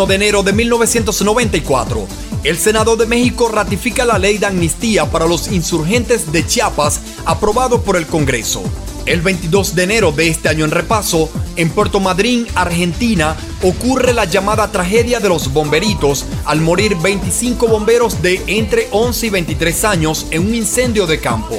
21 0.00 0.06
de 0.06 0.14
enero 0.14 0.42
de 0.42 0.52
1994, 0.52 2.06
el 2.44 2.56
Senado 2.56 2.96
de 2.96 3.06
México 3.06 3.48
ratifica 3.48 4.04
la 4.04 4.18
ley 4.18 4.38
de 4.38 4.46
amnistía 4.46 5.10
para 5.10 5.26
los 5.26 5.48
insurgentes 5.52 6.32
de 6.32 6.46
Chiapas 6.46 7.00
aprobado 7.26 7.82
por 7.82 7.96
el 7.96 8.06
Congreso. 8.06 8.62
El 9.04 9.20
22 9.20 9.74
de 9.74 9.82
enero 9.82 10.12
de 10.12 10.28
este 10.28 10.48
año 10.48 10.64
en 10.64 10.70
repaso, 10.70 11.28
en 11.56 11.70
Puerto 11.70 12.00
Madryn, 12.00 12.46
Argentina, 12.54 13.36
ocurre 13.62 14.14
la 14.14 14.24
llamada 14.24 14.70
tragedia 14.72 15.20
de 15.20 15.28
los 15.28 15.52
bomberitos 15.52 16.24
al 16.44 16.60
morir 16.60 16.96
25 16.96 17.66
bomberos 17.66 18.22
de 18.22 18.42
entre 18.46 18.88
11 18.92 19.26
y 19.26 19.30
23 19.30 19.84
años 19.84 20.26
en 20.30 20.46
un 20.46 20.54
incendio 20.54 21.06
de 21.06 21.20
campo. 21.20 21.58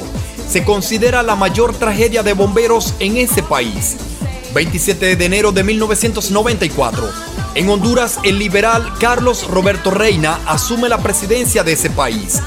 Se 0.50 0.64
considera 0.64 1.22
la 1.22 1.36
mayor 1.36 1.76
tragedia 1.76 2.24
de 2.24 2.34
bomberos 2.34 2.96
en 3.00 3.18
ese 3.18 3.44
país. 3.44 3.98
27 4.54 5.16
de 5.16 5.26
enero 5.26 5.52
de 5.52 5.64
1994. 5.64 7.31
En 7.54 7.70
Honduras, 7.70 8.18
el 8.24 8.39
liberal 8.39 8.93
Carlos 8.97 9.45
Roberto 9.45 9.91
Reina 9.91 10.39
asume 10.47 10.88
la 10.88 10.99
presidencia 10.99 11.64
de 11.64 11.74
ese 11.74 11.89
país. 11.89 12.41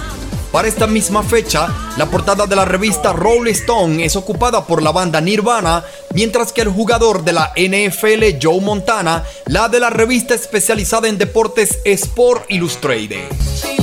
Para 0.51 0.67
esta 0.67 0.87
misma 0.87 1.23
fecha, 1.23 1.69
la 1.99 2.07
portada 2.07 2.47
de 2.47 2.57
la 2.57 2.65
revista 2.65 3.13
Rolling 3.13 3.53
Stone 3.53 4.03
es 4.03 4.17
ocupada 4.17 4.67
por 4.67 4.83
la 4.83 4.93
banda 4.93 5.21
Nirvana, 5.21 5.85
mientras 6.15 6.53
que 6.53 6.63
el 6.63 6.69
jugador 6.69 7.23
de 7.23 7.33
la 7.33 7.53
NFL 7.55 8.39
Joe 8.41 8.63
Montana, 8.63 9.25
la 9.47 9.69
de 9.69 9.81
la 9.81 9.91
revista 9.91 10.33
especializada 10.33 11.07
en 11.09 11.19
deportes 11.19 11.81
Sport 11.85 12.47
Illustrated. 12.49 13.74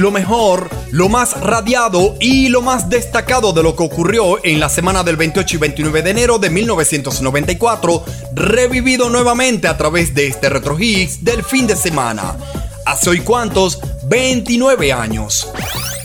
Lo 0.00 0.10
mejor, 0.10 0.70
lo 0.90 1.08
más 1.10 1.38
radiado 1.40 2.16
y 2.20 2.48
lo 2.48 2.62
más 2.62 2.88
destacado 2.88 3.52
de 3.52 3.62
lo 3.62 3.76
que 3.76 3.82
ocurrió 3.82 4.42
en 4.42 4.58
la 4.58 4.70
semana 4.70 5.04
del 5.04 5.16
28 5.16 5.56
y 5.56 5.58
29 5.58 6.02
de 6.02 6.10
enero 6.10 6.38
de 6.38 6.48
1994, 6.48 8.04
revivido 8.32 9.10
nuevamente 9.10 9.68
a 9.68 9.76
través 9.76 10.14
de 10.14 10.26
este 10.26 10.48
Retro 10.48 10.76
del 10.76 11.44
fin 11.44 11.66
de 11.66 11.76
semana. 11.76 12.34
Hace 12.86 13.10
hoy 13.10 13.20
cuántos, 13.20 13.78
29 14.04 14.90
años. 14.90 15.49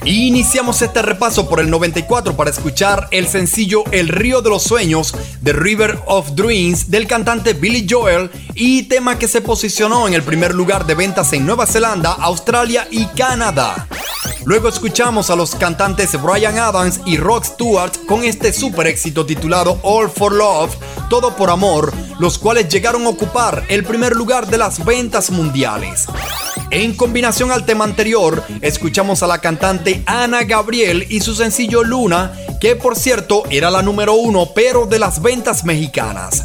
Iniciamos 0.05 0.83
este 0.83 1.01
repaso 1.01 1.49
por 1.49 1.59
el 1.59 1.71
94 1.71 2.37
para 2.37 2.51
escuchar 2.51 3.07
el 3.09 3.27
sencillo 3.27 3.83
El 3.91 4.09
río 4.09 4.43
de 4.43 4.51
los 4.51 4.61
sueños 4.61 5.15
de 5.41 5.51
River 5.51 5.99
of 6.05 6.35
Dreams 6.35 6.91
del 6.91 7.07
cantante 7.07 7.53
Billy 7.53 7.87
Joel 7.89 8.29
y 8.53 8.83
tema 8.83 9.17
que 9.17 9.27
se 9.27 9.41
posicionó 9.41 10.07
en 10.07 10.13
el 10.13 10.21
primer 10.21 10.53
lugar 10.53 10.85
de 10.85 10.93
ventas 10.93 11.33
en 11.33 11.43
Nueva 11.47 11.65
Zelanda, 11.65 12.11
Australia 12.11 12.87
y 12.91 13.07
Canadá. 13.07 13.87
Luego 14.45 14.69
escuchamos 14.69 15.31
a 15.31 15.35
los 15.35 15.55
cantantes 15.55 16.21
Brian 16.21 16.59
Adams 16.59 17.01
y 17.07 17.17
Rock 17.17 17.45
Stewart 17.45 18.05
con 18.05 18.23
este 18.23 18.53
super 18.53 18.85
éxito 18.85 19.25
titulado 19.25 19.79
All 19.81 20.07
for 20.11 20.31
Love, 20.31 20.75
Todo 21.09 21.35
por 21.35 21.49
Amor, 21.49 21.91
los 22.19 22.37
cuales 22.37 22.69
llegaron 22.69 23.07
a 23.07 23.09
ocupar 23.09 23.63
el 23.69 23.83
primer 23.83 24.15
lugar 24.15 24.45
de 24.45 24.59
las 24.59 24.85
ventas 24.85 25.31
mundiales. 25.31 26.05
En 26.71 26.95
combinación 26.95 27.51
al 27.51 27.65
tema 27.65 27.85
anterior, 27.85 28.43
escuchamos 28.61 29.23
a 29.23 29.27
la 29.27 29.39
cantante 29.39 30.03
Ana 30.05 30.43
Gabriel 30.43 31.05
y 31.09 31.21
su 31.21 31.35
sencillo 31.35 31.83
Luna, 31.83 32.33
que 32.59 32.75
por 32.75 32.97
cierto 32.97 33.43
era 33.49 33.69
la 33.69 33.81
número 33.81 34.13
uno 34.13 34.49
pero 34.53 34.85
de 34.85 34.99
las 34.99 35.21
ventas 35.21 35.63
mexicanas. 35.63 36.43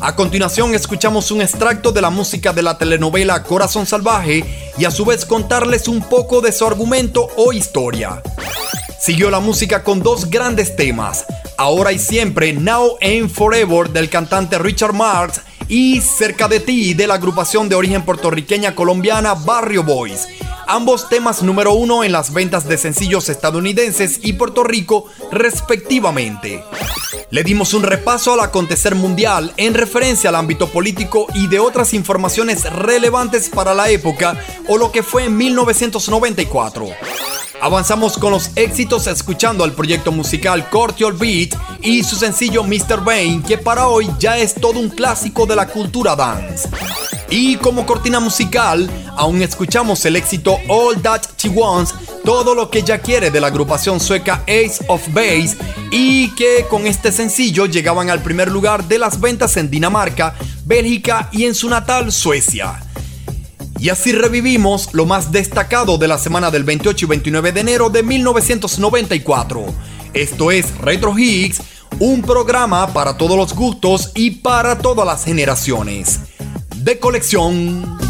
A 0.00 0.16
continuación 0.16 0.74
escuchamos 0.74 1.30
un 1.30 1.42
extracto 1.42 1.92
de 1.92 2.00
la 2.00 2.10
música 2.10 2.52
de 2.52 2.62
la 2.62 2.76
telenovela 2.76 3.44
Corazón 3.44 3.86
Salvaje 3.86 4.44
y 4.76 4.84
a 4.84 4.90
su 4.90 5.04
vez 5.04 5.24
contarles 5.24 5.86
un 5.86 6.02
poco 6.02 6.40
de 6.40 6.50
su 6.50 6.66
argumento 6.66 7.28
o 7.36 7.52
historia. 7.52 8.20
Siguió 9.00 9.30
la 9.30 9.40
música 9.40 9.82
con 9.84 10.02
dos 10.02 10.28
grandes 10.28 10.76
temas, 10.76 11.24
Ahora 11.56 11.92
y 11.92 11.98
Siempre, 11.98 12.52
Now 12.52 12.98
and 13.00 13.30
Forever 13.30 13.90
del 13.90 14.10
cantante 14.10 14.58
Richard 14.58 14.92
Marx 14.92 15.40
y 15.72 16.02
Cerca 16.02 16.48
de 16.48 16.60
ti 16.60 16.92
de 16.92 17.06
la 17.06 17.14
agrupación 17.14 17.70
de 17.70 17.74
origen 17.74 18.04
puertorriqueña 18.04 18.74
colombiana 18.74 19.32
Barrio 19.32 19.82
Boys. 19.82 20.28
ambos 20.66 21.08
temas 21.08 21.42
número 21.42 21.72
uno 21.72 22.04
en 22.04 22.12
las 22.12 22.34
ventas 22.34 22.68
de 22.68 22.76
sencillos 22.76 23.30
estadounidenses 23.30 24.20
y 24.22 24.34
Puerto 24.34 24.64
Rico 24.64 25.06
respectivamente. 25.30 26.62
Le 27.30 27.42
dimos 27.42 27.72
un 27.72 27.84
repaso 27.84 28.34
al 28.34 28.40
acontecer 28.40 28.94
mundial 28.94 29.54
en 29.56 29.72
referencia 29.72 30.28
al 30.28 30.36
ámbito 30.36 30.68
político 30.68 31.26
y 31.34 31.46
de 31.46 31.58
otras 31.58 31.94
informaciones 31.94 32.70
relevantes 32.70 33.48
para 33.48 33.72
la 33.72 33.88
época 33.88 34.36
o 34.68 34.76
lo 34.76 34.92
que 34.92 35.02
fue 35.02 35.24
en 35.24 35.38
1994. 35.38 36.86
Avanzamos 37.62 38.18
con 38.18 38.32
los 38.32 38.50
éxitos 38.56 39.06
escuchando 39.06 39.62
al 39.62 39.70
proyecto 39.70 40.10
musical 40.10 40.68
Cortial 40.68 41.12
Beat 41.12 41.54
y 41.80 42.02
su 42.02 42.16
sencillo 42.16 42.64
Mr. 42.64 43.04
Bane, 43.04 43.40
que 43.46 43.56
para 43.56 43.86
hoy 43.86 44.10
ya 44.18 44.36
es 44.36 44.52
todo 44.52 44.80
un 44.80 44.88
clásico 44.88 45.46
de 45.46 45.54
la 45.54 45.68
cultura 45.68 46.16
dance. 46.16 46.68
Y 47.30 47.54
como 47.58 47.86
cortina 47.86 48.18
musical, 48.18 48.90
aún 49.16 49.42
escuchamos 49.42 50.04
el 50.04 50.16
éxito 50.16 50.58
All 50.66 51.00
That 51.02 51.22
She 51.38 51.50
Wants, 51.50 51.94
todo 52.24 52.56
lo 52.56 52.68
que 52.68 52.80
ella 52.80 52.98
quiere 52.98 53.30
de 53.30 53.40
la 53.40 53.46
agrupación 53.46 54.00
sueca 54.00 54.42
Ace 54.48 54.84
of 54.88 55.06
Base, 55.14 55.56
y 55.92 56.30
que 56.34 56.66
con 56.68 56.88
este 56.88 57.12
sencillo 57.12 57.66
llegaban 57.66 58.10
al 58.10 58.22
primer 58.22 58.50
lugar 58.50 58.88
de 58.88 58.98
las 58.98 59.20
ventas 59.20 59.56
en 59.56 59.70
Dinamarca, 59.70 60.34
Bélgica 60.64 61.28
y 61.30 61.44
en 61.44 61.54
su 61.54 61.68
natal 61.68 62.10
Suecia. 62.10 62.82
Y 63.82 63.88
así 63.88 64.12
revivimos 64.12 64.90
lo 64.92 65.06
más 65.06 65.32
destacado 65.32 65.98
de 65.98 66.06
la 66.06 66.16
semana 66.16 66.52
del 66.52 66.62
28 66.62 67.04
y 67.04 67.08
29 67.08 67.50
de 67.50 67.60
enero 67.62 67.90
de 67.90 68.04
1994. 68.04 69.64
Esto 70.14 70.52
es 70.52 70.78
Retro 70.78 71.18
Higgs, 71.18 71.60
un 71.98 72.22
programa 72.22 72.92
para 72.92 73.16
todos 73.16 73.36
los 73.36 73.52
gustos 73.56 74.12
y 74.14 74.30
para 74.30 74.78
todas 74.78 75.04
las 75.04 75.24
generaciones. 75.24 76.20
De 76.76 77.00
colección. 77.00 78.01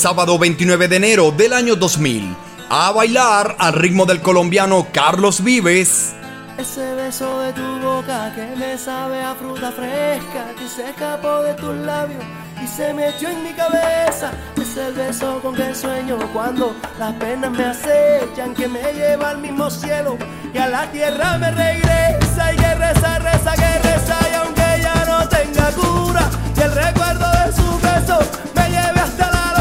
Sábado 0.00 0.38
29 0.38 0.88
de 0.88 0.96
enero 0.96 1.30
del 1.30 1.52
año 1.52 1.76
2000. 1.76 2.34
A 2.70 2.90
bailar 2.90 3.54
al 3.58 3.74
ritmo 3.74 4.06
del 4.06 4.22
colombiano 4.22 4.86
Carlos 4.94 5.44
Vives. 5.44 6.14
Ese 6.56 6.94
beso 6.94 7.40
de 7.40 7.52
tu 7.52 7.78
boca 7.80 8.32
que 8.34 8.46
me 8.56 8.78
sabe 8.78 9.20
a 9.20 9.34
fruta 9.34 9.70
fresca 9.70 10.54
que 10.58 10.66
se 10.68 10.88
escapó 10.88 11.42
de 11.42 11.52
tus 11.52 11.76
labios 11.76 12.24
y 12.64 12.66
se 12.66 12.94
metió 12.94 13.28
en 13.28 13.42
mi 13.42 13.52
cabeza. 13.52 14.32
Es 14.58 14.74
el 14.78 14.94
beso 14.94 15.38
con 15.42 15.54
que 15.54 15.74
sueño 15.74 16.16
cuando 16.32 16.74
las 16.98 17.12
penas 17.16 17.50
me 17.50 17.64
acechan, 17.64 18.54
que 18.54 18.68
me 18.68 18.80
lleva 18.94 19.28
al 19.28 19.38
mismo 19.42 19.68
cielo 19.68 20.16
y 20.54 20.56
a 20.56 20.68
la 20.68 20.90
tierra 20.90 21.36
me 21.36 21.50
regresa 21.50 22.54
y 22.54 22.56
que 22.56 22.74
reza, 22.74 23.18
reza, 23.18 23.52
que 23.52 23.78
reza 23.86 24.18
y 24.30 24.34
aunque 24.34 24.82
ya 24.82 25.04
no 25.04 25.28
tenga 25.28 25.70
cura 25.72 26.30
y 26.56 26.60
el 26.60 26.72
recuerdo 26.72 27.26
de 27.44 27.52
su 27.52 27.78
beso 27.80 28.40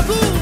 me 0.10 0.39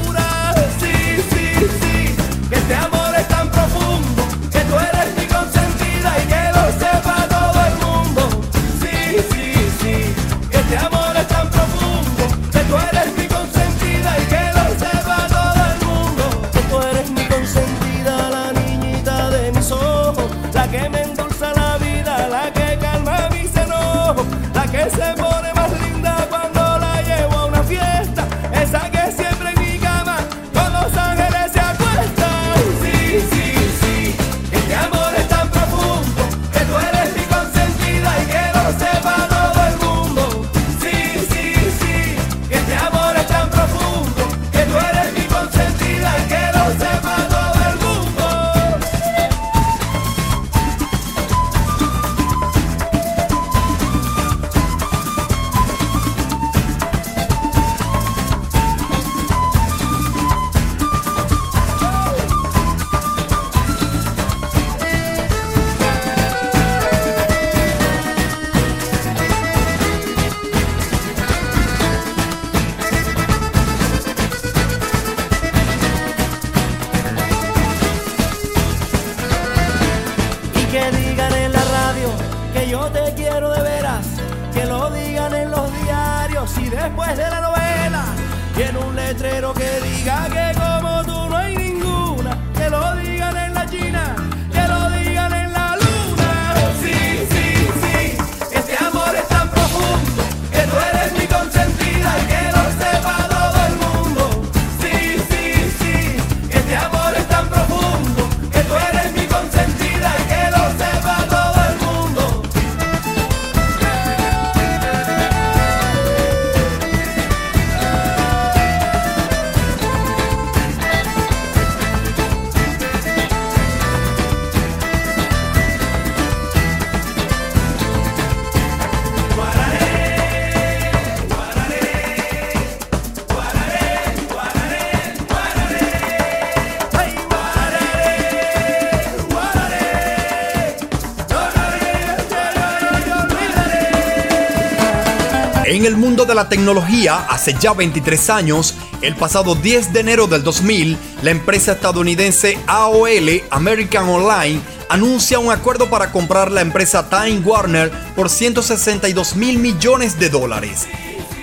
En 145.78 145.86
el 145.86 145.96
mundo 145.96 146.24
de 146.24 146.34
la 146.34 146.48
tecnología, 146.48 147.24
hace 147.30 147.54
ya 147.54 147.72
23 147.72 148.30
años, 148.30 148.74
el 149.00 149.14
pasado 149.14 149.54
10 149.54 149.92
de 149.92 150.00
enero 150.00 150.26
del 150.26 150.42
2000, 150.42 150.98
la 151.22 151.30
empresa 151.30 151.70
estadounidense 151.70 152.58
AOL, 152.66 153.44
American 153.52 154.08
Online, 154.08 154.60
anuncia 154.88 155.38
un 155.38 155.52
acuerdo 155.52 155.88
para 155.88 156.10
comprar 156.10 156.50
la 156.50 156.62
empresa 156.62 157.08
Time 157.08 157.38
Warner 157.44 157.92
por 158.16 158.28
162 158.28 159.36
mil 159.36 159.60
millones 159.60 160.18
de 160.18 160.30
dólares. 160.30 160.88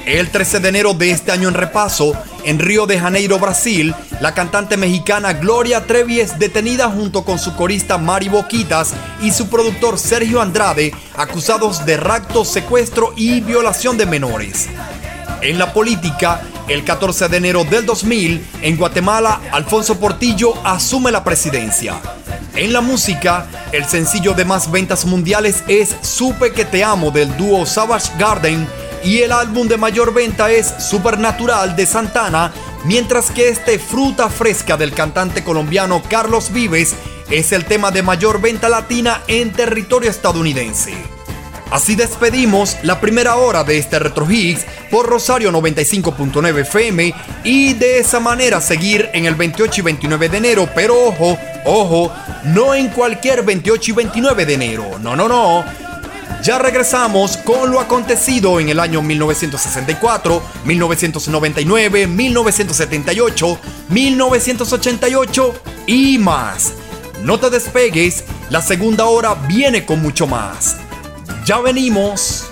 El 0.06 0.30
13 0.30 0.60
de 0.60 0.68
enero 0.68 0.94
de 0.94 1.12
este 1.12 1.32
año 1.32 1.48
en 1.48 1.54
repaso, 1.54 2.12
en 2.46 2.60
Río 2.60 2.86
de 2.86 3.00
Janeiro, 3.00 3.40
Brasil, 3.40 3.94
la 4.22 4.34
cantante 4.34 4.78
mexicana 4.78 5.34
Gloria 5.34 5.86
Trevi 5.86 6.20
es 6.20 6.38
detenida 6.38 6.90
junto 6.90 7.26
con 7.26 7.40
su 7.40 7.56
corista 7.56 7.98
Mari 7.98 8.30
Boquitas 8.30 8.94
y 9.22 9.32
su 9.32 9.50
productor 9.50 9.98
Sergio 9.98 10.42
Andrade, 10.42 10.94
acusados 11.18 11.86
de 11.86 11.98
rapto, 11.98 12.46
secuestro 12.46 13.14
y 13.16 13.42
violación 13.42 13.98
de 13.98 14.06
menores. 14.06 14.68
En 15.42 15.58
la 15.58 15.74
política, 15.74 16.42
El 16.68 16.84
14 16.84 17.28
de 17.28 17.38
enero 17.38 17.64
del 17.64 17.86
2000, 17.86 18.44
en 18.64 18.78
Guatemala, 18.78 19.40
Alfonso 19.52 20.00
Portillo 20.00 20.56
asume 20.64 21.12
la 21.12 21.24
presidencia. 21.24 22.02
En 22.56 22.74
la 22.74 22.82
música, 22.82 23.46
el 23.72 23.86
sencillo 23.86 24.34
de 24.34 24.46
más 24.46 24.72
ventas 24.72 25.06
mundiales 25.06 25.64
es 25.68 25.96
Supe 26.02 26.54
que 26.54 26.66
te 26.66 26.84
amo 26.84 27.12
del 27.12 27.38
dúo 27.38 27.68
Savage 27.68 28.10
Garden 28.18 28.68
y 29.06 29.22
el 29.22 29.32
álbum 29.32 29.68
de 29.68 29.78
mayor 29.78 30.14
venta 30.14 30.52
es 30.52 30.74
Supernatural 30.80 31.76
de 31.76 31.86
Santana, 31.86 32.52
mientras 32.86 33.30
que 33.30 33.50
este 33.50 33.78
Fruta 33.78 34.30
Fresca 34.30 34.78
del 34.78 34.94
cantante 34.94 35.44
colombiano 35.44 36.02
Carlos 36.10 36.52
Vives 36.52 36.96
es 37.30 37.52
el 37.52 37.66
tema 37.66 37.92
de 37.92 38.02
mayor 38.02 38.42
venta 38.42 38.68
latina 38.68 39.22
en 39.28 39.54
territorio 39.54 40.10
estadounidense. 40.10 40.96
Así 41.70 41.96
despedimos 41.96 42.78
la 42.82 43.00
primera 43.00 43.36
hora 43.36 43.64
de 43.64 43.78
este 43.78 44.00
Retro 44.00 44.30
Hits 44.30 44.66
por 44.90 45.06
Rosario 45.06 45.52
95.9 45.52 46.62
FM 46.62 47.14
y 47.44 47.74
de 47.74 48.00
esa 48.00 48.20
manera 48.20 48.60
seguir 48.60 49.10
en 49.14 49.26
el 49.26 49.36
28 49.36 49.82
y 49.82 49.84
29 49.84 50.30
de 50.30 50.38
enero, 50.38 50.70
pero 50.74 50.96
ojo, 51.08 51.38
ojo, 51.66 52.12
no 52.46 52.74
en 52.74 52.90
cualquier 52.90 53.44
28 53.44 53.92
y 53.92 53.94
29 53.94 54.46
de 54.46 54.54
enero, 54.54 55.00
no, 55.00 55.16
no, 55.16 55.28
no. 55.28 55.85
Ya 56.46 56.60
regresamos 56.60 57.38
con 57.38 57.72
lo 57.72 57.80
acontecido 57.80 58.60
en 58.60 58.70
el 58.70 58.80
año 58.80 59.02
1964, 59.02 60.44
1999, 60.64 62.06
1978, 62.06 63.60
1988 63.90 65.54
y 65.88 66.20
más. 66.20 66.74
No 67.24 67.40
te 67.40 67.50
despegues, 67.50 68.26
la 68.52 68.62
segunda 68.62 69.06
hora 69.06 69.34
viene 69.48 69.88
con 69.88 70.04
mucho 70.04 70.28
más. 70.28 70.78
Ya 71.48 71.60
venimos. 71.62 72.48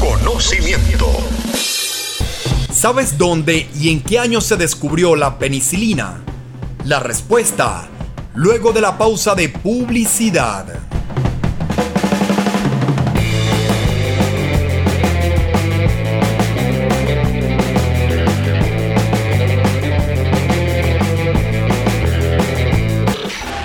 Conocimiento. 0.00 1.06
¿Sabes 2.72 3.18
dónde 3.18 3.68
y 3.74 3.90
en 3.90 4.00
qué 4.00 4.18
año 4.18 4.40
se 4.40 4.56
descubrió 4.56 5.14
la 5.14 5.38
penicilina? 5.38 6.22
La 6.86 6.98
respuesta, 6.98 7.86
luego 8.34 8.72
de 8.72 8.80
la 8.80 8.96
pausa 8.96 9.34
de 9.34 9.50
publicidad. 9.50 10.66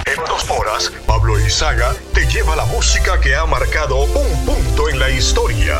En 0.05 0.25
dos 0.27 0.49
horas, 0.49 0.91
Pablo 1.07 1.39
Izaga 1.39 1.95
te 2.13 2.27
lleva 2.27 2.57
la 2.57 2.65
música 2.65 3.21
que 3.21 3.33
ha 3.33 3.45
marcado 3.45 4.03
un 4.03 4.45
punto 4.45 4.89
en 4.89 4.99
la 4.99 5.09
historia. 5.09 5.79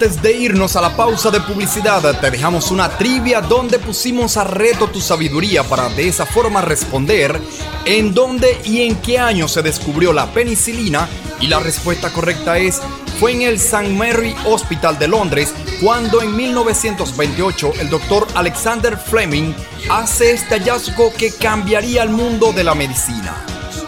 Antes 0.00 0.22
de 0.22 0.32
irnos 0.32 0.76
a 0.76 0.80
la 0.80 0.94
pausa 0.94 1.28
de 1.32 1.40
publicidad, 1.40 2.20
te 2.20 2.30
dejamos 2.30 2.70
una 2.70 2.88
trivia 2.88 3.40
donde 3.40 3.80
pusimos 3.80 4.36
a 4.36 4.44
reto 4.44 4.86
tu 4.86 5.00
sabiduría 5.00 5.64
para 5.64 5.88
de 5.88 6.06
esa 6.06 6.24
forma 6.24 6.60
responder 6.60 7.40
en 7.84 8.14
dónde 8.14 8.60
y 8.64 8.82
en 8.82 8.94
qué 9.02 9.18
año 9.18 9.48
se 9.48 9.60
descubrió 9.60 10.12
la 10.12 10.32
penicilina 10.32 11.08
y 11.40 11.48
la 11.48 11.58
respuesta 11.58 12.12
correcta 12.12 12.58
es 12.58 12.80
fue 13.18 13.32
en 13.32 13.42
el 13.42 13.56
St. 13.56 13.88
Mary 13.88 14.36
Hospital 14.44 15.00
de 15.00 15.08
Londres 15.08 15.52
cuando 15.82 16.22
en 16.22 16.36
1928 16.36 17.72
el 17.80 17.90
doctor 17.90 18.28
Alexander 18.36 18.96
Fleming 18.96 19.52
hace 19.90 20.30
este 20.30 20.60
hallazgo 20.60 21.12
que 21.12 21.32
cambiaría 21.32 22.04
el 22.04 22.10
mundo 22.10 22.52
de 22.52 22.62
la 22.62 22.76
medicina. 22.76 23.34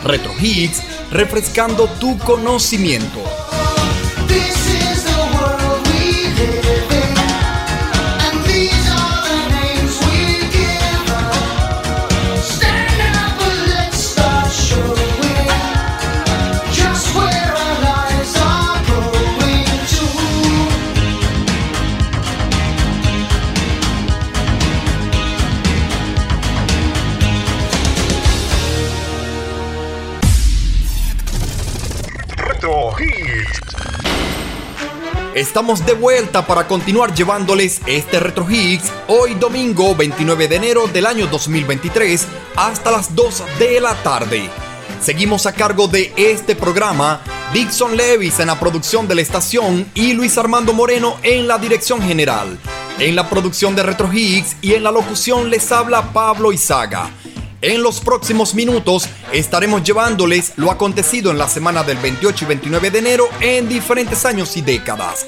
Retro 0.03 0.33
Hits, 0.41 0.83
refrescando 1.13 1.87
tu 2.01 2.19
conocimiento. 2.19 3.23
Estamos 35.41 35.87
de 35.87 35.95
vuelta 35.95 36.47
para 36.47 36.69
continuar 36.69 37.15
llevándoles 37.15 37.81
este 37.87 38.21
Retro 38.21 38.47
Hits 38.51 38.93
hoy 39.09 39.33
domingo 39.37 39.97
29 39.97 40.49
de 40.49 40.57
enero 40.57 40.87
del 40.87 41.07
año 41.07 41.29
2023 41.29 42.27
hasta 42.57 42.91
las 42.91 43.15
2 43.17 43.45
de 43.59 43.81
la 43.81 43.95
tarde. 44.03 44.51
Seguimos 45.01 45.47
a 45.47 45.55
cargo 45.55 45.89
de 45.89 46.13
este 46.15 46.55
programa 46.55 47.23
Dixon 47.55 47.97
Levis 47.97 48.39
en 48.41 48.49
la 48.49 48.61
producción 48.61 49.09
de 49.09 49.15
la 49.15 49.23
estación 49.23 49.91
y 49.95 50.13
Luis 50.13 50.37
Armando 50.37 50.75
Moreno 50.75 51.17
en 51.23 51.49
la 51.49 51.57
dirección 51.57 52.03
general. 52.03 52.59
En 52.99 53.17
la 53.17 53.31
producción 53.31 53.75
de 53.75 53.83
Retro 53.83 54.13
Hits 54.13 54.57
y 54.61 54.75
en 54.75 54.83
la 54.83 54.93
locución 54.93 55.49
les 55.49 55.73
habla 55.73 56.13
Pablo 56.13 56.53
Izaga. 56.53 57.09
En 57.63 57.83
los 57.83 58.01
próximos 58.01 58.55
minutos 58.55 59.07
estaremos 59.33 59.83
llevándoles 59.83 60.55
lo 60.57 60.71
acontecido 60.71 61.31
en 61.31 61.37
la 61.37 61.47
semana 61.47 61.83
del 61.83 61.99
28 61.99 62.47
y 62.47 62.49
29 62.49 62.91
de 62.91 62.99
enero 62.99 63.29
en 63.41 63.69
diferentes 63.69 64.25
años 64.25 64.57
y 64.57 64.63
décadas. 64.63 65.27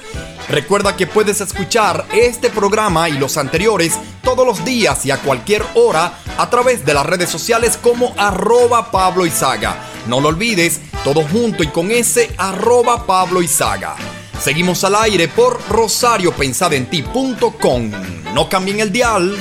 Recuerda 0.48 0.96
que 0.96 1.06
puedes 1.06 1.42
escuchar 1.42 2.06
este 2.14 2.48
programa 2.48 3.10
y 3.10 3.18
los 3.18 3.36
anteriores 3.36 3.98
todos 4.22 4.46
los 4.46 4.64
días 4.64 5.04
y 5.04 5.10
a 5.10 5.18
cualquier 5.18 5.62
hora 5.74 6.20
a 6.38 6.48
través 6.48 6.86
de 6.86 6.94
las 6.94 7.04
redes 7.04 7.28
sociales 7.28 7.76
como 7.76 8.14
arroba 8.16 8.90
Pablo 8.90 9.26
Izaga. 9.26 9.76
No 10.06 10.22
lo 10.22 10.28
olvides, 10.28 10.80
todo 11.04 11.28
junto 11.28 11.62
y 11.62 11.66
con 11.66 11.90
ese 11.90 12.30
arroba 12.38 13.06
Pablo 13.06 13.42
Izaga. 13.42 13.94
Seguimos 14.40 14.82
al 14.84 14.94
aire 14.94 15.28
por 15.28 15.60
rosariopensadenti.com. 15.68 17.90
No 18.34 18.48
cambien 18.48 18.80
el 18.80 18.90
dial. 18.90 19.36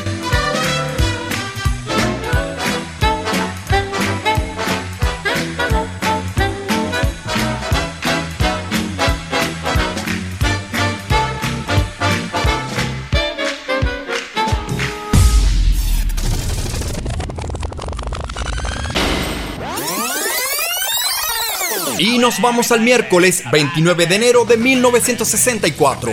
Nos 22.22 22.40
vamos 22.40 22.72
al 22.72 22.82
miércoles 22.82 23.44
29 23.52 24.06
de 24.06 24.16
enero 24.16 24.46
de 24.46 24.56
1964. 24.56 26.12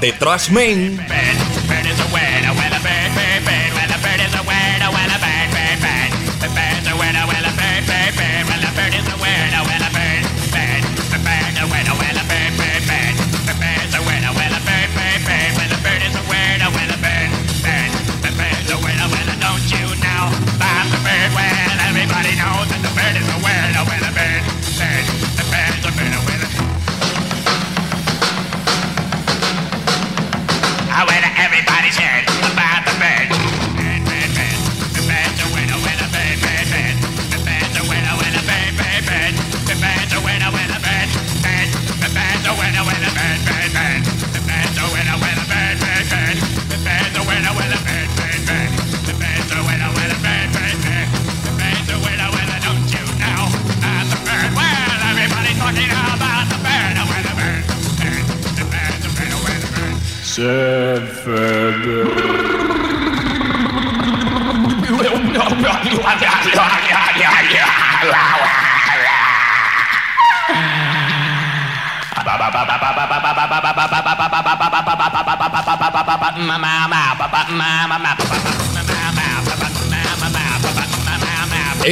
The 0.00 0.12
Trash 0.12 0.50
Man. 0.50 1.49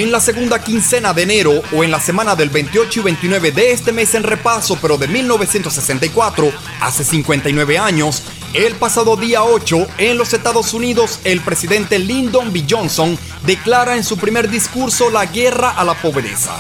En 0.09 0.13
la 0.13 0.21
segunda 0.21 0.65
quincena 0.65 1.13
de 1.13 1.25
enero 1.25 1.61
o 1.71 1.85
en 1.85 1.91
la 1.91 2.01
semana 2.01 2.35
del 2.35 2.49
28 2.49 3.01
y 3.01 3.03
29 3.03 3.53
de 3.53 3.73
este 3.73 3.93
mes 3.93 4.15
en 4.15 4.23
repaso, 4.23 4.79
pero 4.81 4.97
de 4.97 5.07
1964, 5.07 6.51
hace 6.81 7.05
59 7.05 7.77
años, 7.77 8.23
el 8.55 8.75
pasado 8.77 9.19
día 9.19 9.45
8, 9.45 9.87
en 9.99 10.17
los 10.17 10.33
Estados 10.33 10.73
Unidos, 10.73 11.21
el 11.25 11.43
presidente 11.43 11.99
Lyndon 11.99 12.55
B. 12.55 12.65
Johnson 12.67 13.19
declara 13.45 13.99
en 13.99 14.03
su 14.03 14.17
primer 14.17 14.49
discurso 14.49 15.11
la 15.11 15.27
guerra 15.27 15.73
a 15.73 15.85
la 15.85 15.93
pobreza. 15.93 16.57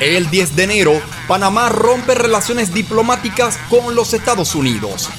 El 0.00 0.30
10 0.30 0.56
de 0.56 0.62
enero, 0.62 1.02
Panamá 1.28 1.68
rompe 1.68 2.14
relaciones 2.14 2.72
diplomáticas 2.72 3.58
con 3.68 3.94
los 3.94 4.14
Estados 4.14 4.54
Unidos. 4.54 5.10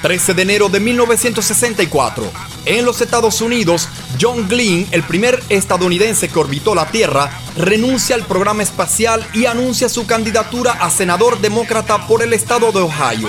13 0.00 0.32
de 0.32 0.42
enero 0.42 0.70
de 0.70 0.80
1964, 0.80 2.32
en 2.64 2.86
los 2.86 3.02
Estados 3.02 3.42
Unidos, 3.42 3.88
John 4.20 4.48
Glenn, 4.48 4.86
el 4.90 5.02
primer 5.02 5.42
estadounidense 5.48 6.28
que 6.28 6.38
orbitó 6.38 6.74
la 6.74 6.86
Tierra, 6.86 7.30
renuncia 7.56 8.16
al 8.16 8.24
programa 8.24 8.62
espacial 8.62 9.26
y 9.34 9.46
anuncia 9.46 9.88
su 9.88 10.06
candidatura 10.06 10.72
a 10.72 10.90
senador 10.90 11.40
demócrata 11.40 12.06
por 12.06 12.22
el 12.22 12.32
estado 12.32 12.72
de 12.72 12.80
Ohio. 12.80 13.28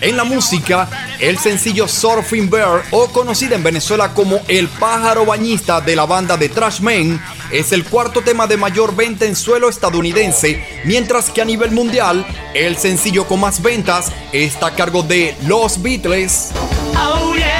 En 0.00 0.16
la 0.16 0.24
música, 0.24 0.88
el 1.20 1.38
sencillo 1.38 1.86
Surfing 1.86 2.48
Bear, 2.48 2.82
o 2.90 3.08
conocida 3.08 3.54
en 3.54 3.62
Venezuela 3.62 4.14
como 4.14 4.40
El 4.48 4.66
pájaro 4.68 5.26
bañista 5.26 5.82
de 5.82 5.94
la 5.94 6.06
banda 6.06 6.38
de 6.38 6.48
Trash 6.48 6.80
Man, 6.80 7.22
es 7.52 7.72
el 7.72 7.84
cuarto 7.84 8.22
tema 8.22 8.46
de 8.46 8.56
mayor 8.56 8.96
venta 8.96 9.26
en 9.26 9.36
suelo 9.36 9.68
estadounidense, 9.68 10.82
mientras 10.84 11.28
que 11.28 11.42
a 11.42 11.44
nivel 11.44 11.72
mundial, 11.72 12.26
el 12.54 12.78
sencillo 12.78 13.26
con 13.26 13.40
más 13.40 13.60
ventas 13.60 14.10
está 14.32 14.68
a 14.68 14.74
cargo 14.74 15.02
de 15.02 15.36
Los 15.46 15.82
Beatles. 15.82 16.48
Oh 16.96 17.34
yeah, 17.34 17.59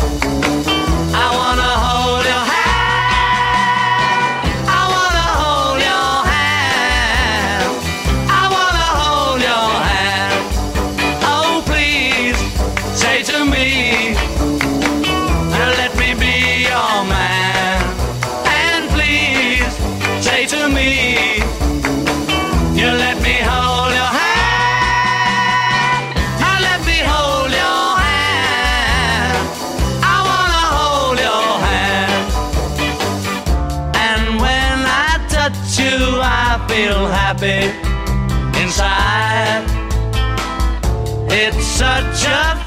Such 41.81 42.25
a 42.27 42.60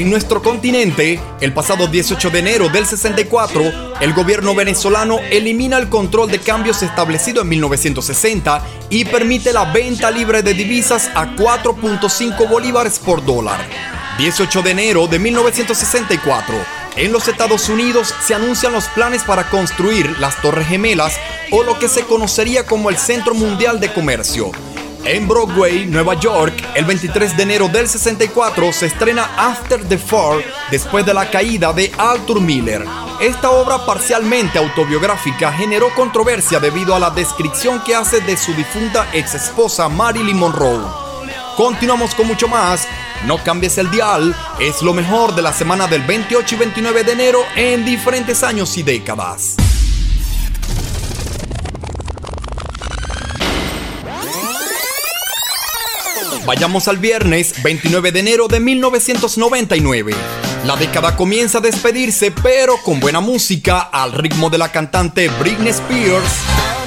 En 0.00 0.08
nuestro 0.08 0.40
continente, 0.40 1.20
el 1.42 1.52
pasado 1.52 1.86
18 1.86 2.30
de 2.30 2.38
enero 2.38 2.70
del 2.70 2.86
64, 2.86 3.98
el 4.00 4.14
gobierno 4.14 4.54
venezolano 4.54 5.18
elimina 5.30 5.76
el 5.76 5.90
control 5.90 6.30
de 6.30 6.38
cambios 6.38 6.82
establecido 6.82 7.42
en 7.42 7.50
1960 7.50 8.64
y 8.88 9.04
permite 9.04 9.52
la 9.52 9.70
venta 9.70 10.10
libre 10.10 10.42
de 10.42 10.54
divisas 10.54 11.10
a 11.14 11.36
4.5 11.36 12.48
bolívares 12.48 12.98
por 12.98 13.22
dólar. 13.22 13.60
18 14.16 14.62
de 14.62 14.70
enero 14.70 15.06
de 15.06 15.18
1964, 15.18 16.54
en 16.96 17.12
los 17.12 17.28
Estados 17.28 17.68
Unidos 17.68 18.14
se 18.26 18.34
anuncian 18.34 18.72
los 18.72 18.86
planes 18.86 19.22
para 19.22 19.50
construir 19.50 20.18
las 20.18 20.40
Torres 20.40 20.66
Gemelas 20.66 21.12
o 21.50 21.62
lo 21.62 21.78
que 21.78 21.88
se 21.90 22.04
conocería 22.04 22.64
como 22.64 22.88
el 22.88 22.96
Centro 22.96 23.34
Mundial 23.34 23.80
de 23.80 23.92
Comercio. 23.92 24.50
En 25.04 25.26
Broadway, 25.26 25.86
Nueva 25.86 26.14
York, 26.14 26.54
el 26.74 26.84
23 26.84 27.36
de 27.36 27.42
enero 27.42 27.68
del 27.68 27.88
64 27.88 28.72
se 28.72 28.86
estrena 28.86 29.30
After 29.36 29.82
the 29.88 29.96
Fall, 29.96 30.44
después 30.70 31.06
de 31.06 31.14
la 31.14 31.30
caída 31.30 31.72
de 31.72 31.90
Arthur 31.96 32.40
Miller. 32.40 32.84
Esta 33.20 33.50
obra 33.50 33.84
parcialmente 33.86 34.58
autobiográfica 34.58 35.52
generó 35.52 35.88
controversia 35.94 36.60
debido 36.60 36.94
a 36.94 37.00
la 37.00 37.10
descripción 37.10 37.82
que 37.82 37.94
hace 37.94 38.20
de 38.20 38.36
su 38.36 38.52
difunta 38.54 39.08
ex 39.12 39.34
esposa 39.34 39.88
Marilyn 39.88 40.38
Monroe. 40.38 40.84
Continuamos 41.56 42.14
con 42.14 42.26
mucho 42.26 42.46
más. 42.46 42.86
No 43.26 43.42
cambies 43.42 43.78
el 43.78 43.90
dial, 43.90 44.34
es 44.60 44.82
lo 44.82 44.94
mejor 44.94 45.34
de 45.34 45.42
la 45.42 45.52
semana 45.52 45.86
del 45.86 46.02
28 46.02 46.54
y 46.54 46.58
29 46.58 47.04
de 47.04 47.12
enero 47.12 47.40
en 47.56 47.84
diferentes 47.84 48.42
años 48.42 48.76
y 48.78 48.82
décadas. 48.82 49.56
Vayamos 56.50 56.88
al 56.88 56.98
viernes 56.98 57.62
29 57.62 58.10
de 58.10 58.18
enero 58.18 58.48
de 58.48 58.58
1999. 58.58 60.12
La 60.66 60.74
década 60.74 61.14
comienza 61.14 61.58
a 61.58 61.60
despedirse, 61.60 62.32
pero 62.32 62.74
con 62.82 62.98
buena 62.98 63.20
música 63.20 63.78
al 63.78 64.12
ritmo 64.12 64.50
de 64.50 64.58
la 64.58 64.72
cantante 64.72 65.28
Britney 65.38 65.68
Spears. 65.68 66.79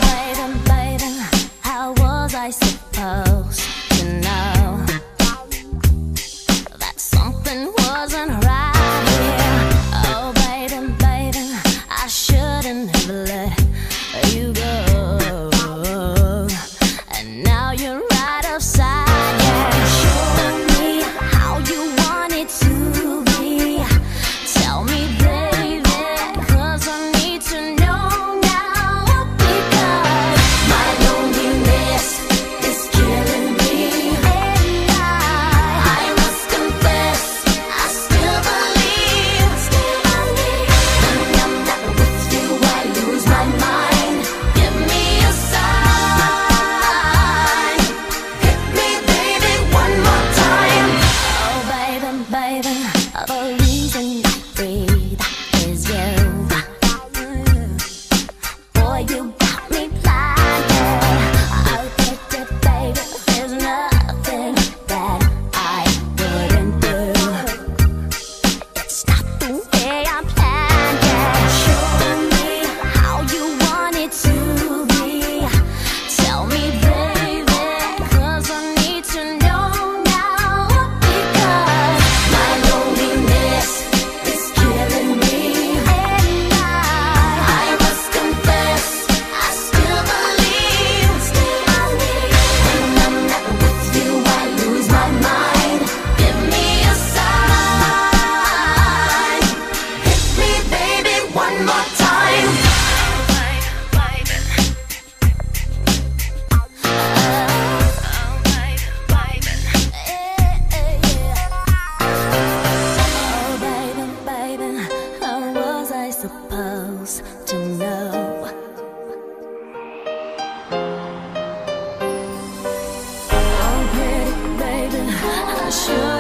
I 125.74 126.13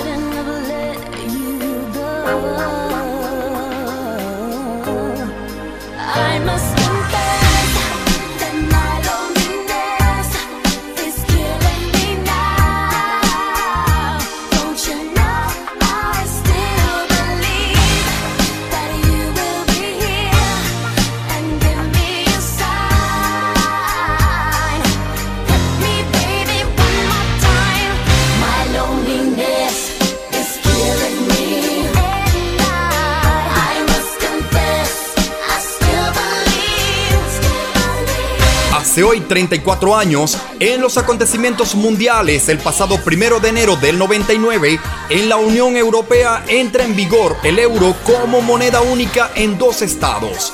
34 39.24 39.96
años, 39.96 40.38
en 40.60 40.82
los 40.82 40.98
acontecimientos 40.98 41.76
mundiales, 41.76 42.50
el 42.50 42.60
pasado 42.60 42.98
primero 43.04 43.40
de 43.40 43.50
enero 43.50 43.76
del 43.76 43.98
99, 43.98 44.80
en 45.10 45.30
la 45.30 45.38
Unión 45.38 45.76
Europea 45.78 46.44
entra 46.48 46.84
en 46.84 46.96
vigor 46.96 47.38
el 47.44 47.60
euro 47.60 47.96
como 48.06 48.42
moneda 48.42 48.82
única 48.82 49.32
en 49.36 49.58
dos 49.58 49.82
estados. 49.82 50.54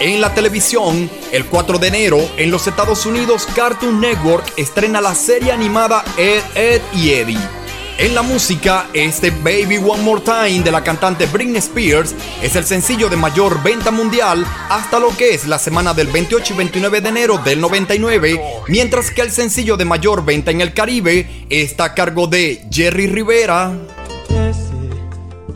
En 0.00 0.20
la 0.20 0.32
televisión, 0.32 1.10
el 1.32 1.46
4 1.46 1.78
de 1.78 1.88
enero, 1.88 2.18
en 2.36 2.52
los 2.52 2.68
Estados 2.68 3.04
Unidos, 3.04 3.48
Cartoon 3.56 4.00
Network 4.00 4.44
estrena 4.56 5.00
la 5.00 5.14
serie 5.16 5.50
animada 5.50 6.04
Ed, 6.16 6.42
Ed 6.54 6.82
y 6.94 7.10
Eddie. 7.10 7.57
En 8.00 8.14
la 8.14 8.22
música, 8.22 8.86
este 8.94 9.32
Baby 9.32 9.78
One 9.78 10.04
More 10.04 10.20
Time 10.20 10.60
de 10.62 10.70
la 10.70 10.84
cantante 10.84 11.26
Britney 11.26 11.56
Spears 11.56 12.14
es 12.40 12.54
el 12.54 12.64
sencillo 12.64 13.08
de 13.08 13.16
mayor 13.16 13.60
venta 13.60 13.90
mundial 13.90 14.46
hasta 14.70 15.00
lo 15.00 15.08
que 15.16 15.34
es 15.34 15.48
la 15.48 15.58
semana 15.58 15.92
del 15.94 16.06
28 16.06 16.54
y 16.54 16.56
29 16.58 17.00
de 17.00 17.08
enero 17.08 17.38
del 17.38 17.60
99, 17.60 18.40
mientras 18.68 19.10
que 19.10 19.22
el 19.22 19.32
sencillo 19.32 19.76
de 19.76 19.84
mayor 19.84 20.24
venta 20.24 20.52
en 20.52 20.60
el 20.60 20.74
Caribe 20.74 21.44
está 21.50 21.86
a 21.86 21.94
cargo 21.94 22.28
de 22.28 22.68
Jerry 22.70 23.08
Rivera. 23.08 23.72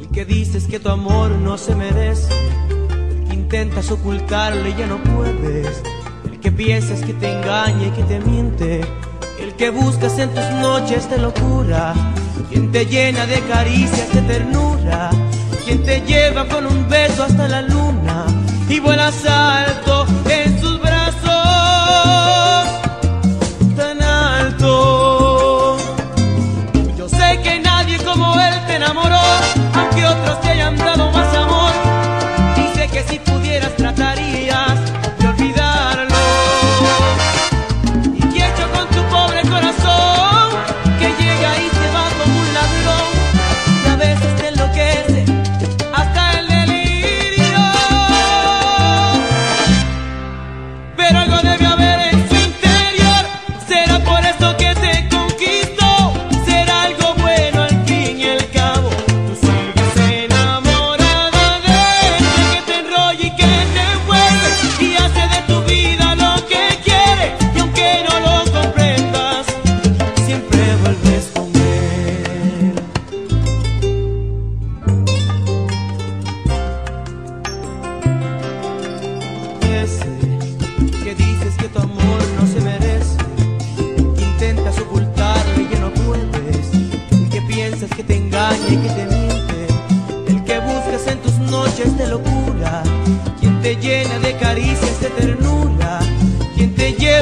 El 0.01 0.09
que 0.09 0.25
dices 0.25 0.65
que 0.65 0.81
tu 0.81 0.89
amor 0.89 1.31
no 1.31 1.57
se 1.57 1.77
merece, 1.77 2.27
el 3.21 3.29
que 3.29 3.35
intentas 3.35 3.89
ocultarlo 3.93 4.69
y 4.69 4.75
ya 4.75 4.89
no 4.89 5.01
puedes, 5.01 5.81
el 6.25 6.41
que 6.41 6.53
que 6.53 7.15
te 7.21 7.39
engaña 7.39 7.87
y 7.87 7.91
que 7.93 8.03
te 8.03 8.19
miente, 8.19 8.81
que 9.63 9.71
buscas 9.71 10.19
en 10.19 10.29
tus 10.35 10.51
noches 10.61 11.09
de 11.09 11.19
locura, 11.19 11.95
quien 12.51 12.73
te 12.73 12.85
llena 12.85 13.25
de 13.27 13.39
caricias 13.43 14.13
de 14.13 14.21
ternura, 14.23 15.09
quien 15.65 15.85
te 15.85 16.01
lleva 16.01 16.49
con 16.49 16.67
un 16.67 16.89
beso 16.89 17.23
hasta 17.23 17.47
la 17.47 17.63
luna 17.63 18.27
y 18.69 18.81
vuelas 18.81 19.25
alto 19.25 20.05
en 20.29 20.61
sus 20.61 20.72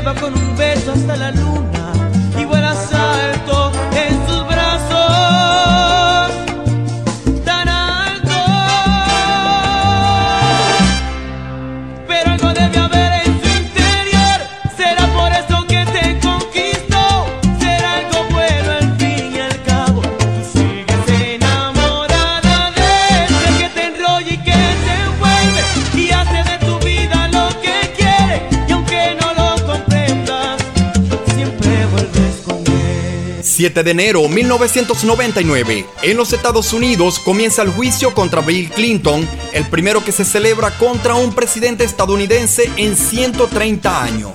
lleva 0.00 0.14
con 0.14 0.32
un 0.34 0.56
beso 0.56 0.92
hasta 0.92 1.16
la 1.16 1.30
luna 1.30 1.79
7 33.60 33.82
de 33.82 33.90
enero 33.90 34.26
1999. 34.26 35.84
En 36.00 36.16
los 36.16 36.32
Estados 36.32 36.72
Unidos 36.72 37.18
comienza 37.18 37.60
el 37.60 37.68
juicio 37.68 38.14
contra 38.14 38.40
Bill 38.40 38.70
Clinton, 38.70 39.28
el 39.52 39.66
primero 39.66 40.02
que 40.02 40.12
se 40.12 40.24
celebra 40.24 40.70
contra 40.78 41.14
un 41.14 41.34
presidente 41.34 41.84
estadounidense 41.84 42.70
en 42.78 42.96
130 42.96 44.02
años. 44.02 44.32